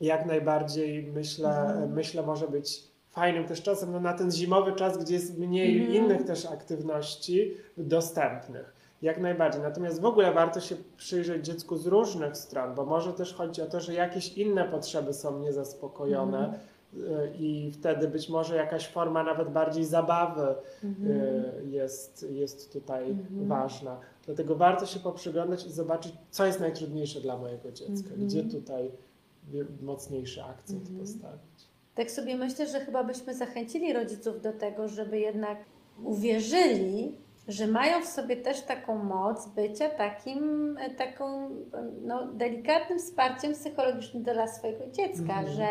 Jak 0.00 0.26
najbardziej 0.26 1.02
myślę, 1.12 1.86
myślę 1.94 2.22
może 2.22 2.48
być 2.48 2.89
fajnym 3.10 3.44
też 3.44 3.62
czasem 3.62 3.92
no, 3.92 4.00
na 4.00 4.12
ten 4.12 4.30
zimowy 4.32 4.72
czas, 4.72 4.98
gdzie 4.98 5.14
jest 5.14 5.38
mniej 5.38 5.82
mm. 5.82 5.94
innych 5.94 6.24
też 6.24 6.46
aktywności 6.46 7.54
dostępnych. 7.76 8.80
Jak 9.02 9.20
najbardziej. 9.20 9.62
Natomiast 9.62 10.00
w 10.00 10.04
ogóle 10.04 10.32
warto 10.32 10.60
się 10.60 10.76
przyjrzeć 10.96 11.46
dziecku 11.46 11.76
z 11.76 11.86
różnych 11.86 12.36
stron, 12.36 12.74
bo 12.74 12.86
może 12.86 13.12
też 13.12 13.34
chodzi 13.34 13.62
o 13.62 13.66
to, 13.66 13.80
że 13.80 13.94
jakieś 13.94 14.32
inne 14.32 14.64
potrzeby 14.64 15.14
są 15.14 15.38
niezaspokojone. 15.38 16.38
Mm 16.38 16.60
i 17.38 17.70
wtedy 17.74 18.08
być 18.08 18.28
może 18.28 18.56
jakaś 18.56 18.88
forma 18.88 19.22
nawet 19.22 19.48
bardziej 19.48 19.84
zabawy 19.84 20.54
mm 20.84 21.70
jest, 21.70 22.26
jest 22.30 22.72
tutaj 22.72 23.10
mm 23.10 23.48
ważna. 23.48 24.00
Dlatego 24.26 24.56
warto 24.56 24.86
się 24.86 25.00
poprzyglądać 25.00 25.66
i 25.66 25.72
zobaczyć, 25.72 26.12
co 26.30 26.46
jest 26.46 26.60
najtrudniejsze 26.60 27.20
dla 27.20 27.38
mojego 27.38 27.72
dziecka, 27.72 28.14
mm 28.14 28.26
gdzie 28.26 28.42
tutaj 28.42 28.90
mocniejszy 29.82 30.42
akcent 30.42 30.80
mhm. 30.80 31.00
postawić 31.00 31.69
tak 32.00 32.10
sobie 32.10 32.36
myślę, 32.36 32.66
że 32.66 32.80
chyba 32.80 33.04
byśmy 33.04 33.34
zachęcili 33.34 33.92
rodziców 33.92 34.40
do 34.40 34.52
tego, 34.52 34.88
żeby 34.88 35.18
jednak 35.18 35.58
uwierzyli, 36.04 37.14
że 37.48 37.66
mają 37.66 38.02
w 38.02 38.06
sobie 38.06 38.36
też 38.36 38.62
taką 38.62 39.04
moc 39.04 39.46
bycia 39.48 39.88
takim, 39.88 40.76
taką 40.96 41.50
no, 42.02 42.26
delikatnym 42.26 42.98
wsparciem 42.98 43.52
psychologicznym 43.52 44.22
dla 44.22 44.46
swojego 44.46 44.90
dziecka, 44.90 45.38
mhm. 45.38 45.48
że 45.48 45.66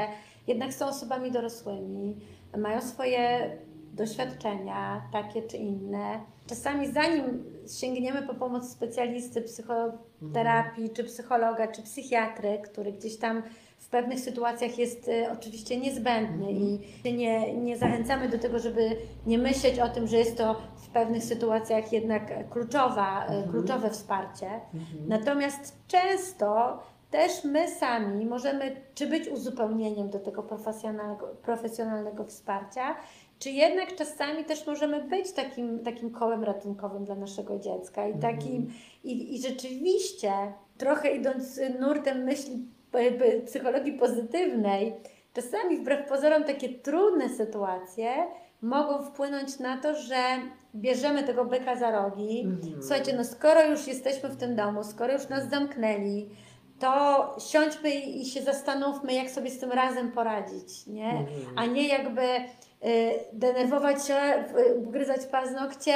jednak 0.47 0.73
są 0.73 0.87
osobami 0.87 1.31
dorosłymi, 1.31 2.17
mają 2.57 2.81
swoje 2.81 3.51
doświadczenia, 3.93 5.01
takie 5.11 5.41
czy 5.41 5.57
inne. 5.57 6.19
Czasami 6.47 6.91
zanim 6.91 7.43
sięgniemy 7.79 8.21
po 8.21 8.33
pomoc 8.33 8.71
specjalisty 8.71 9.41
psychoterapii, 9.41 10.83
mhm. 10.83 10.95
czy 10.95 11.03
psychologa, 11.03 11.67
czy 11.67 11.81
psychiatry, 11.81 12.59
który 12.63 12.91
gdzieś 12.91 13.17
tam 13.17 13.43
w 13.79 13.89
pewnych 13.89 14.19
sytuacjach 14.19 14.77
jest 14.77 15.07
y, 15.07 15.31
oczywiście 15.31 15.77
niezbędny 15.77 16.51
i 16.51 17.13
nie, 17.13 17.53
nie 17.53 17.77
zachęcamy 17.77 18.29
do 18.29 18.39
tego, 18.39 18.59
żeby 18.59 18.95
nie 19.25 19.37
myśleć 19.37 19.79
o 19.79 19.89
tym, 19.89 20.07
że 20.07 20.17
jest 20.17 20.37
to 20.37 20.55
w 20.75 20.89
pewnych 20.89 21.23
sytuacjach 21.23 21.93
jednak 21.93 22.49
kluczowa, 22.49 23.25
y, 23.25 23.27
mhm. 23.27 23.51
kluczowe 23.51 23.89
wsparcie. 23.89 24.47
Mhm. 24.73 25.07
Natomiast 25.07 25.77
często 25.87 26.79
też 27.11 27.43
my 27.43 27.67
sami 27.67 28.25
możemy 28.25 28.75
czy 28.95 29.07
być 29.07 29.27
uzupełnieniem 29.27 30.09
do 30.09 30.19
tego 30.19 30.43
profesjonalnego, 30.43 31.27
profesjonalnego 31.27 32.25
wsparcia, 32.25 32.95
czy 33.39 33.49
jednak 33.49 33.95
czasami 33.95 34.45
też 34.45 34.67
możemy 34.67 35.03
być 35.03 35.31
takim, 35.31 35.79
takim 35.79 36.11
kołem 36.11 36.43
ratunkowym 36.43 37.05
dla 37.05 37.15
naszego 37.15 37.59
dziecka 37.59 38.07
i 38.07 38.19
takim, 38.19 38.55
mhm. 38.55 38.73
i, 39.03 39.35
i 39.35 39.41
rzeczywiście 39.41 40.31
trochę 40.77 41.09
idąc 41.09 41.59
nurtem 41.79 42.23
myśli 42.23 42.67
psychologii 43.45 43.93
pozytywnej, 43.93 44.93
czasami 45.33 45.77
wbrew 45.77 46.09
pozorom 46.09 46.43
takie 46.43 46.69
trudne 46.69 47.29
sytuacje 47.29 48.09
mogą 48.61 49.03
wpłynąć 49.05 49.59
na 49.59 49.77
to, 49.77 49.95
że 49.95 50.15
bierzemy 50.75 51.23
tego 51.23 51.45
byka 51.45 51.75
za 51.75 51.91
rogi. 51.91 52.41
Mhm. 52.41 52.83
Słuchajcie, 52.83 53.13
no 53.13 53.23
skoro 53.23 53.65
już 53.65 53.87
jesteśmy 53.87 54.29
w 54.29 54.37
tym 54.37 54.55
domu, 54.55 54.83
skoro 54.83 55.13
już 55.13 55.29
nas 55.29 55.49
zamknęli, 55.49 56.29
to 56.79 57.35
siądźmy 57.51 57.95
i 57.95 58.25
się 58.25 58.41
zastanówmy, 58.41 59.13
jak 59.13 59.29
sobie 59.29 59.49
z 59.49 59.59
tym 59.59 59.71
razem 59.71 60.11
poradzić, 60.11 60.87
nie? 60.87 61.09
Mhm. 61.09 61.29
A 61.55 61.65
nie 61.65 61.87
jakby 61.87 62.21
y, 62.21 62.45
denerwować 63.33 64.07
się, 64.07 64.15
y, 64.15 64.81
gryzać 64.81 65.25
paznokcie 65.25 65.95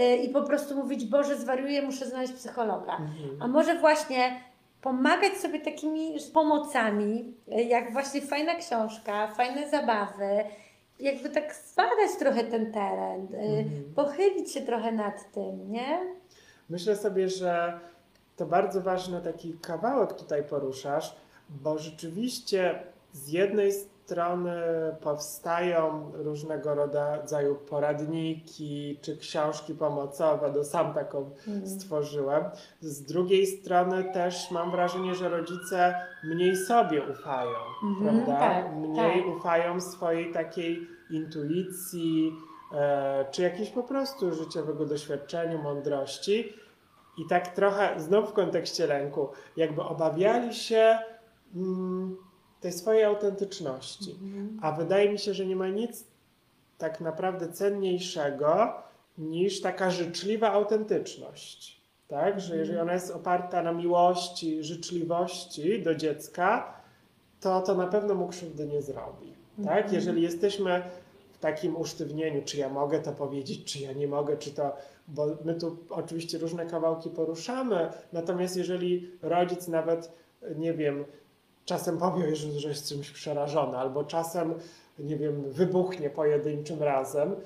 y, 0.00 0.16
i 0.16 0.28
po 0.28 0.42
prostu 0.42 0.76
mówić, 0.76 1.04
Boże, 1.04 1.36
zwariuję, 1.36 1.82
muszę 1.82 2.06
znaleźć 2.06 2.32
psychologa. 2.32 2.92
Mhm. 2.92 3.42
A 3.42 3.48
może 3.48 3.78
właśnie 3.78 4.40
pomagać 4.90 5.32
sobie 5.36 5.60
takimi 5.60 6.16
pomocami, 6.34 7.34
y, 7.58 7.62
jak 7.62 7.92
właśnie 7.92 8.20
fajna 8.20 8.54
książka, 8.54 9.26
fajne 9.28 9.70
zabawy, 9.70 10.44
jakby 11.00 11.30
tak 11.30 11.54
zbadać 11.54 12.10
trochę 12.18 12.44
ten 12.44 12.72
teren, 12.72 13.34
y, 13.34 13.38
Mhm. 13.38 13.94
pochylić 13.96 14.52
się 14.52 14.60
trochę 14.60 14.92
nad 14.92 15.32
tym, 15.32 15.72
nie? 15.72 15.98
Myślę 16.70 16.96
sobie, 16.96 17.28
że 17.28 17.80
to 18.36 18.46
bardzo 18.46 18.80
ważny 18.80 19.20
taki 19.20 19.58
kawałek 19.62 20.12
tutaj 20.12 20.42
poruszasz, 20.44 21.16
bo 21.48 21.78
rzeczywiście 21.78 22.82
z 23.12 23.28
jednej 23.28 23.72
strony 23.72 23.95
powstają 25.00 26.12
różnego 26.14 26.74
rodzaju 26.74 27.54
poradniki 27.56 28.98
czy 29.02 29.16
książki 29.16 29.74
pomocowe, 29.74 30.52
no 30.56 30.64
sam 30.64 30.94
taką 30.94 31.30
Mm. 31.48 31.66
stworzyłem. 31.66 32.44
Z 32.80 33.02
drugiej 33.02 33.46
strony 33.46 34.04
też 34.14 34.50
mam 34.50 34.70
wrażenie, 34.70 35.14
że 35.14 35.28
rodzice 35.28 35.94
mniej 36.24 36.56
sobie 36.56 37.02
ufają, 37.12 37.58
Mhm, 37.82 38.24
prawda? 38.24 38.40
tak, 38.40 38.74
mniej 38.76 39.22
tak. 39.24 39.36
ufają 39.36 39.80
swojej 39.80 40.32
takiej 40.32 40.86
intuicji, 41.10 42.32
e, 42.72 43.24
czy 43.30 43.42
jakiegoś 43.42 43.70
po 43.70 43.82
prostu 43.82 44.34
życiowego 44.34 44.86
doświadczeniu, 44.86 45.62
mądrości. 45.62 46.52
I 47.18 47.26
tak 47.28 47.48
trochę, 47.48 48.00
znów 48.00 48.30
w 48.30 48.32
kontekście 48.32 48.86
lęku, 48.86 49.28
jakby 49.56 49.82
obawiali 49.82 50.54
się 50.54 50.98
mm, 51.54 52.16
tej 52.66 52.72
swojej 52.72 53.04
autentyczności. 53.04 54.10
Mhm. 54.10 54.58
A 54.62 54.72
wydaje 54.72 55.12
mi 55.12 55.18
się, 55.18 55.34
że 55.34 55.46
nie 55.46 55.56
ma 55.56 55.68
nic 55.68 56.04
tak 56.78 57.00
naprawdę 57.00 57.52
cenniejszego 57.52 58.74
niż 59.18 59.60
taka 59.60 59.90
życzliwa 59.90 60.52
autentyczność. 60.52 61.80
Tak? 62.08 62.40
Że 62.40 62.56
jeżeli 62.56 62.78
ona 62.78 62.92
jest 62.92 63.10
oparta 63.10 63.62
na 63.62 63.72
miłości, 63.72 64.64
życzliwości 64.64 65.82
do 65.82 65.94
dziecka, 65.94 66.74
to 67.40 67.60
to 67.60 67.74
na 67.74 67.86
pewno 67.86 68.14
mu 68.14 68.28
krzywdy 68.28 68.66
nie 68.66 68.82
zrobi. 68.82 69.32
Tak? 69.64 69.76
Mhm. 69.76 69.94
Jeżeli 69.94 70.22
jesteśmy 70.22 70.82
w 71.32 71.38
takim 71.38 71.76
usztywnieniu, 71.76 72.42
czy 72.44 72.56
ja 72.56 72.68
mogę 72.68 73.00
to 73.00 73.12
powiedzieć, 73.12 73.72
czy 73.72 73.78
ja 73.78 73.92
nie 73.92 74.08
mogę, 74.08 74.36
czy 74.36 74.50
to. 74.50 74.76
Bo 75.08 75.26
my 75.44 75.54
tu 75.54 75.76
oczywiście 75.90 76.38
różne 76.38 76.66
kawałki 76.66 77.10
poruszamy, 77.10 77.90
natomiast 78.12 78.56
jeżeli 78.56 79.10
rodzic 79.22 79.68
nawet, 79.68 80.12
nie 80.56 80.74
wiem, 80.74 81.04
czasem 81.66 81.98
powie, 81.98 82.36
że, 82.36 82.60
że 82.60 82.68
jest 82.68 82.88
czymś 82.88 83.10
przerażony, 83.10 83.78
albo 83.78 84.04
czasem, 84.04 84.54
nie 84.98 85.16
wiem, 85.16 85.42
wybuchnie 85.50 86.10
pojedynczym 86.10 86.82
razem, 86.82 87.36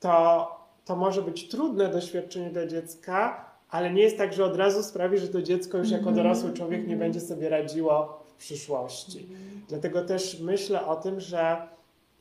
to, 0.00 0.46
to 0.84 0.96
może 0.96 1.22
być 1.22 1.48
trudne 1.48 1.88
doświadczenie 1.88 2.50
dla 2.50 2.66
dziecka, 2.66 3.44
ale 3.70 3.92
nie 3.92 4.02
jest 4.02 4.18
tak, 4.18 4.32
że 4.32 4.44
od 4.44 4.56
razu 4.56 4.82
sprawi, 4.82 5.18
że 5.18 5.28
to 5.28 5.42
dziecko 5.42 5.78
już 5.78 5.90
jako 5.90 6.08
Mhm. 6.08 6.16
dorosły 6.16 6.52
człowiek 6.52 6.88
nie 6.88 6.96
będzie 6.96 7.20
sobie 7.20 7.48
radziło 7.48 8.20
w 8.28 8.34
przyszłości. 8.36 9.26
Dlatego 9.68 10.04
też 10.04 10.40
myślę 10.40 10.86
o 10.86 10.96
tym, 10.96 11.20
że 11.20 11.56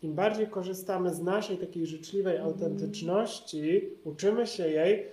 im 0.01 0.13
bardziej 0.13 0.47
korzystamy 0.47 1.13
z 1.13 1.21
naszej 1.21 1.57
takiej 1.57 1.85
życzliwej 1.85 2.37
autentyczności, 2.37 3.89
uczymy 4.03 4.47
się 4.47 4.67
jej, 4.67 5.05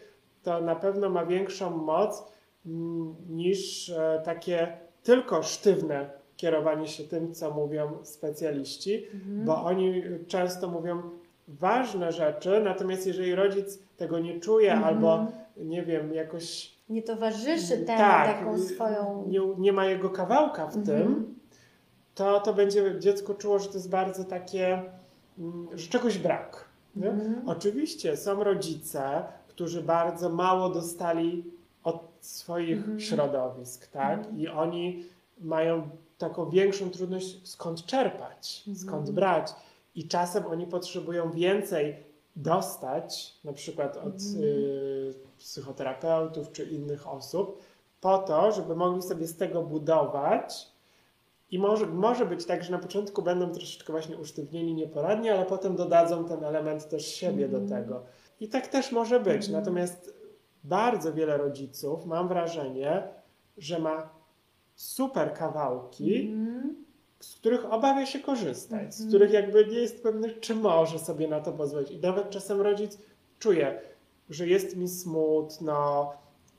to 0.43 0.61
na 0.61 0.77
pewno 0.77 1.11
ma 1.11 1.27
większą 1.27 1.71
moc 1.71 2.25
mm, 2.67 3.15
niż 3.29 3.91
e, 3.91 4.23
takie 4.25 4.77
tylko 5.03 5.43
sztywne 5.43 6.22
kierowanie 6.47 6.89
się 6.89 7.05
tym, 7.05 7.35
co 7.35 7.51
mówią 7.51 7.93
specjaliści, 8.03 9.07
Mhm. 9.15 9.45
bo 9.45 9.65
oni 9.65 10.03
często 10.29 10.69
mówią 10.69 11.03
ważne 11.49 12.13
rzeczy, 12.13 12.61
natomiast 12.65 13.07
jeżeli 13.07 13.35
rodzic 13.35 13.79
tego 13.97 14.19
nie 14.19 14.41
czuje 14.41 14.73
Mhm. 14.73 14.95
albo 14.95 15.27
nie 15.57 15.83
wiem, 15.83 16.15
jakoś 16.15 16.73
Nie 16.89 17.03
towarzyszy 17.03 17.77
temu 17.79 17.99
tak, 17.99 18.39
taką 18.39 18.59
swoją. 18.59 19.25
nie, 19.29 19.41
nie 19.59 19.73
ma 19.73 19.87
jego 19.87 20.11
kawałka 20.11 20.67
w 20.67 20.77
Mhm. 20.77 20.99
tym, 21.03 21.35
to, 22.15 22.41
to 22.41 22.55
będzie 22.55 22.95
dziecko 22.99 23.35
czuło, 23.35 23.59
że 23.59 23.69
to 23.69 23.75
jest 23.75 23.91
bardzo 23.91 24.25
takie, 24.25 24.83
mm, 25.39 25.69
że 25.75 25.89
czegoś 25.89 26.19
brak. 26.19 26.65
Mhm. 26.97 27.43
Oczywiście 27.47 28.17
są 28.17 28.45
rodzice, 28.45 29.23
którzy 29.49 29.83
bardzo 29.83 30.29
mało 30.29 30.69
dostali 30.69 31.45
od 31.85 32.09
swoich 32.21 32.79
Mhm. 32.79 33.01
środowisk, 33.01 33.87
tak? 33.87 34.21
I 34.37 34.49
oni 34.49 35.05
mają 35.41 35.89
taką 36.23 36.51
większą 36.51 36.91
trudność, 36.91 37.49
skąd 37.49 37.87
czerpać, 37.87 38.65
Mhm. 38.69 38.87
skąd 38.89 39.11
brać. 39.11 39.53
I 39.95 40.09
czasem 40.09 40.47
oni 40.47 40.67
potrzebują 40.67 41.31
więcej 41.31 41.97
dostać, 42.37 43.35
na 43.45 43.53
przykład 43.53 43.97
od 43.97 44.07
Mhm. 44.21 44.45
y, 44.45 45.15
psychoterapeutów 45.39 46.53
czy 46.53 46.65
innych 46.65 47.09
osób, 47.09 47.63
po 48.01 48.19
to, 48.19 48.53
żeby 48.53 48.77
mogli 48.77 49.03
sobie 49.03 49.27
z 49.27 49.37
tego 49.37 49.63
budować. 49.63 50.73
I 51.51 51.59
może, 51.59 51.87
może 51.87 52.27
być 52.27 52.45
tak, 52.45 52.65
że 52.65 52.73
na 52.73 52.79
początku 52.79 53.23
będą 53.23 53.51
troszeczkę 53.53 53.93
właśnie 53.93 54.17
usztywnieni, 54.19 54.75
nieporadni, 54.75 55.31
ale 55.31 55.47
potem 55.47 55.77
dodadzą 55.77 56.25
ten 56.25 56.45
element 56.45 56.89
też 56.89 57.07
siebie 57.07 57.45
Mhm. 57.45 57.67
do 57.69 57.75
tego. 57.75 58.03
I 58.41 58.49
tak 58.49 58.67
też 58.69 58.93
może 58.93 59.21
być. 59.21 59.47
Mhm. 59.47 59.53
Natomiast 59.53 60.15
bardzo 60.65 61.13
wiele 61.13 61.37
rodziców, 61.37 62.07
mam 62.07 62.29
wrażenie, 62.29 63.03
że 63.59 63.79
ma 63.79 64.09
super 64.77 65.35
kawałki, 65.35 66.21
Mhm. 66.29 66.85
z 67.21 67.35
których 67.35 67.73
obawia 67.73 68.07
się 68.07 68.19
korzystać, 68.21 68.95
z 68.95 69.01
Mhm. 69.01 69.09
których 69.09 69.33
jakby 69.33 69.67
nie 69.67 69.79
jest 69.79 70.03
pewny, 70.03 70.31
czy 70.31 70.55
może 70.55 70.99
sobie 70.99 71.29
na 71.29 71.41
to 71.41 71.53
pozwolić. 71.53 71.91
I 71.91 71.99
nawet 72.01 72.31
czasem 72.31 72.61
rodzic 72.61 72.99
czuje, 73.39 73.81
że 74.31 74.47
jest 74.47 74.77
mi 74.77 74.89
smutno 74.89 76.13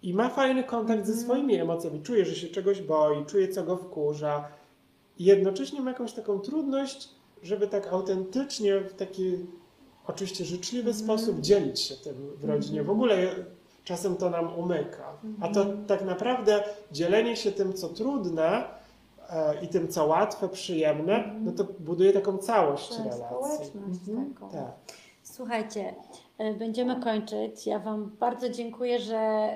i 0.04 0.14
ma 0.14 0.30
fajny 0.30 0.64
kontakt 0.64 1.06
ze 1.06 1.12
Mhm. 1.14 1.28
swoimi 1.30 1.56
emocjami, 1.56 2.02
czuje, 2.02 2.26
że 2.26 2.36
się 2.36 2.48
czegoś 2.48 2.82
boi, 2.82 3.26
czuje, 3.26 3.48
co 3.48 3.64
go 3.64 3.78
wkurza 3.78 4.48
i 5.20 5.24
jednocześnie 5.26 5.82
ma 5.82 5.92
jakąś 5.92 6.14
taką 6.14 6.40
trudność, 6.40 7.10
żeby 7.44 7.68
tak 7.68 7.88
autentycznie, 7.88 8.80
w 8.80 8.94
taki 8.94 9.38
oczywiście 10.08 10.46
życzliwy 10.46 10.90
Mhm. 10.92 11.06
sposób 11.06 11.42
dzielić 11.42 11.80
się 11.82 11.96
tym 11.96 12.16
w 12.38 12.46
rodzinie. 12.46 12.84
W 12.84 12.90
ogóle 12.90 13.36
czasem 13.84 14.16
to 14.16 14.30
nam 14.30 14.60
umyka. 14.60 15.04
A 15.42 15.48
to 15.48 15.62
Mhm. 15.62 15.86
tak 15.86 16.06
naprawdę 16.06 16.64
dzielenie 16.92 17.36
się 17.36 17.52
tym, 17.52 17.74
co 17.74 17.90
trudne, 17.90 18.64
e, 19.30 19.64
i 19.66 19.68
tym, 19.68 19.88
co 19.88 20.06
łatwe, 20.06 20.50
przyjemne, 20.50 21.16
Mhm. 21.16 21.46
no 21.46 21.52
to 21.52 21.64
buduje 21.80 22.14
taką 22.14 22.38
całość 22.38 22.90
Tak, 22.90 22.98
relacji. 23.00 23.26
społeczność 23.26 24.00
Mhm, 24.10 24.34
taką. 24.34 24.50
Tak. 24.50 24.72
Słuchajcie, 25.24 25.96
y, 26.42 26.54
będziemy 26.54 27.02
kończyć. 27.02 27.68
Ja 27.68 27.80
Wam 27.80 28.12
bardzo 28.20 28.50
dziękuję, 28.50 29.00
że, 29.00 29.50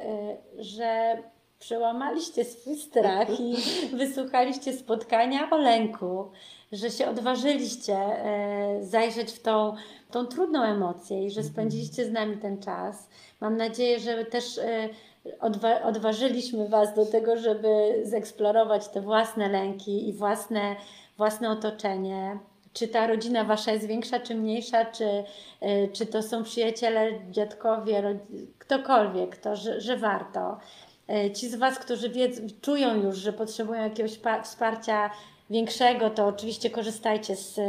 y, 0.58 0.64
że 0.64 1.18
przełamaliście 1.60 2.46
swój 2.46 2.76
strach 2.76 3.40
i 3.40 3.56
wysłuchaliście 3.98 4.74
spotkania 4.74 5.50
o 5.52 5.58
lęku, 5.58 6.26
że 6.72 6.90
się 6.92 7.10
odważyliście 7.10 7.98
y, 8.80 8.86
zajrzeć 8.86 9.32
w 9.32 9.42
tą, 9.42 9.76
tą 10.12 10.26
trudną 10.26 10.64
emocję 10.64 11.26
i 11.26 11.32
że 11.32 11.44
spędziliście 11.44 12.06
z 12.06 12.12
nami 12.12 12.38
ten 12.38 12.62
czas. 12.62 13.10
Mam 13.42 13.58
nadzieję, 13.58 14.00
że 14.00 14.26
też 14.26 14.58
y, 14.58 14.90
odwa- 15.42 15.84
odważyliśmy 15.84 16.68
Was 16.70 16.96
do 16.96 17.06
tego, 17.06 17.38
żeby 17.38 18.02
zeksplorować 18.04 18.88
te 18.88 19.02
własne 19.02 19.50
lęki 19.50 20.10
i 20.10 20.14
własne, 20.14 20.76
własne 21.18 21.50
otoczenie. 21.50 22.40
Czy 22.74 22.88
ta 22.88 23.08
rodzina 23.08 23.44
wasza 23.44 23.72
jest 23.72 23.88
większa, 23.88 24.20
czy 24.20 24.36
mniejsza, 24.36 24.86
czy, 24.86 25.06
y, 25.64 25.90
czy 25.94 26.06
to 26.06 26.24
są 26.24 26.44
przyjaciele, 26.44 27.12
dziadkowie, 27.32 28.20
ktokolwiek, 28.58 29.38
to, 29.38 29.56
że, 29.56 29.82
że 29.82 29.98
warto. 29.98 30.58
Ci 31.34 31.50
z 31.50 31.56
Was, 31.56 31.80
którzy 31.80 32.10
wiedzą, 32.10 32.42
czują 32.62 32.96
już, 32.96 33.18
że 33.18 33.34
potrzebują 33.34 33.84
jakiegoś 33.84 34.18
pa- 34.18 34.42
wsparcia 34.42 35.10
większego, 35.50 36.10
to 36.10 36.26
oczywiście 36.26 36.70
korzystajcie 36.70 37.36
z, 37.36 37.60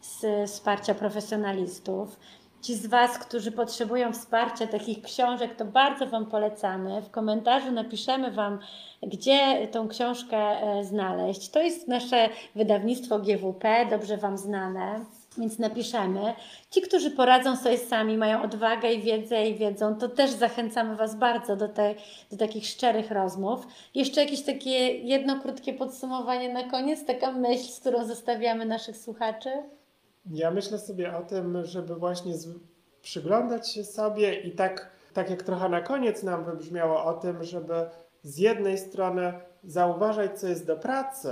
z 0.00 0.50
wsparcia 0.50 0.94
profesjonalistów. 0.94 2.18
Ci 2.62 2.74
z 2.74 2.86
Was, 2.86 3.18
którzy 3.18 3.52
potrzebują 3.52 4.12
wsparcia 4.12 4.66
takich 4.66 5.02
książek, 5.02 5.56
to 5.56 5.64
bardzo 5.64 6.06
Wam 6.06 6.26
polecamy. 6.26 7.02
W 7.02 7.10
komentarzu 7.10 7.72
napiszemy 7.72 8.30
Wam, 8.30 8.58
gdzie 9.02 9.68
tą 9.68 9.88
książkę 9.88 10.36
e, 10.38 10.84
znaleźć. 10.84 11.50
To 11.50 11.62
jest 11.62 11.88
nasze 11.88 12.28
wydawnictwo 12.54 13.18
GWP, 13.18 13.86
dobrze 13.90 14.16
Wam 14.16 14.38
znane, 14.38 15.04
więc 15.38 15.58
napiszemy. 15.58 16.34
Ci, 16.70 16.82
którzy 16.82 17.10
poradzą 17.10 17.56
sobie 17.56 17.78
sami, 17.78 18.18
mają 18.18 18.42
odwagę 18.42 18.92
i 18.92 19.02
wiedzę 19.02 19.48
i 19.48 19.54
wiedzą, 19.54 19.94
to 19.94 20.08
też 20.08 20.30
zachęcamy 20.30 20.96
Was 20.96 21.14
bardzo 21.14 21.56
do, 21.56 21.68
te, 21.68 21.94
do 22.30 22.36
takich 22.36 22.66
szczerych 22.66 23.10
rozmów. 23.10 23.66
Jeszcze 23.94 24.20
jakieś 24.20 24.42
takie 24.42 24.98
jedno 24.98 25.40
krótkie 25.40 25.74
podsumowanie 25.74 26.52
na 26.52 26.70
koniec, 26.70 27.04
taka 27.04 27.32
myśl, 27.32 27.72
z 27.72 27.80
którą 27.80 28.04
zostawiamy 28.04 28.66
naszych 28.66 28.96
słuchaczy. 28.96 29.50
Ja 30.30 30.50
myślę 30.50 30.78
sobie 30.78 31.16
o 31.16 31.22
tym, 31.22 31.64
żeby 31.64 31.96
właśnie 31.96 32.36
z... 32.36 32.48
przyglądać 33.02 33.72
się 33.72 33.84
sobie 33.84 34.34
i 34.34 34.52
tak, 34.52 34.90
tak 35.12 35.30
jak 35.30 35.42
trochę 35.42 35.68
na 35.68 35.80
koniec 35.80 36.22
nam 36.22 36.44
wybrzmiało 36.44 37.04
o 37.04 37.12
tym, 37.12 37.44
żeby 37.44 37.74
z 38.22 38.38
jednej 38.38 38.78
strony 38.78 39.32
zauważać, 39.64 40.40
co 40.40 40.48
jest 40.48 40.66
do 40.66 40.76
pracy 40.76 41.28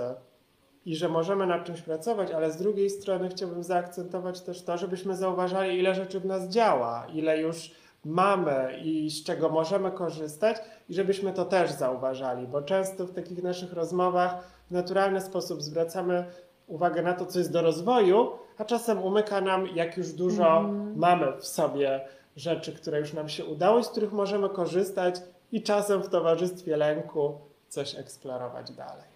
i 0.86 0.96
że 0.96 1.08
możemy 1.08 1.46
nad 1.46 1.64
czymś 1.64 1.82
pracować, 1.82 2.30
ale 2.30 2.50
z 2.50 2.56
drugiej 2.56 2.90
strony 2.90 3.28
chciałbym 3.28 3.62
zaakcentować 3.62 4.40
też 4.40 4.62
to, 4.62 4.78
żebyśmy 4.78 5.16
zauważali, 5.16 5.78
ile 5.78 5.94
rzeczy 5.94 6.20
w 6.20 6.26
nas 6.26 6.48
działa, 6.48 7.06
ile 7.14 7.40
już 7.40 7.70
mamy 8.04 8.78
i 8.84 9.10
z 9.10 9.24
czego 9.24 9.48
możemy 9.48 9.90
korzystać, 9.90 10.56
i 10.88 10.94
żebyśmy 10.94 11.32
to 11.32 11.44
też 11.44 11.70
zauważali, 11.70 12.46
bo 12.46 12.62
często 12.62 13.06
w 13.06 13.12
takich 13.12 13.42
naszych 13.42 13.72
rozmowach 13.72 14.44
w 14.68 14.70
naturalny 14.70 15.20
sposób 15.20 15.62
zwracamy 15.62 16.24
uwagę 16.66 17.02
na 17.02 17.12
to, 17.12 17.26
co 17.26 17.38
jest 17.38 17.52
do 17.52 17.62
rozwoju, 17.62 18.30
a 18.58 18.64
czasem 18.64 19.02
umyka 19.02 19.40
nam, 19.40 19.66
jak 19.66 19.96
już 19.96 20.12
dużo 20.12 20.58
Mhm. 20.58 20.98
mamy 20.98 21.32
w 21.38 21.46
sobie 21.46 22.00
rzeczy, 22.36 22.72
które 22.72 23.00
już 23.00 23.12
nam 23.12 23.28
się 23.28 23.44
udało 23.44 23.82
z 23.82 23.88
których 23.88 24.12
możemy 24.12 24.48
korzystać 24.48 25.14
i 25.52 25.62
czasem 25.62 26.02
w 26.02 26.08
towarzystwie 26.08 26.76
lęku 26.76 27.38
coś 27.68 27.94
eksplorować 27.98 28.70
dalej. 28.72 29.09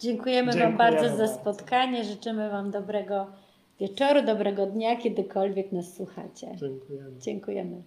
Dziękujemy, 0.00 0.52
Dziękujemy 0.52 0.76
Wam 0.76 0.92
bardzo 0.92 1.16
za 1.16 1.28
spotkanie. 1.28 2.04
Życzymy 2.04 2.50
Wam 2.50 2.70
dobrego 2.70 3.26
wieczoru, 3.80 4.22
dobrego 4.22 4.66
dnia, 4.66 4.96
kiedykolwiek 4.96 5.72
nas 5.72 5.94
słuchacie. 5.94 6.56
Dziękujemy. 6.56 7.18
Dziękujemy. 7.18 7.82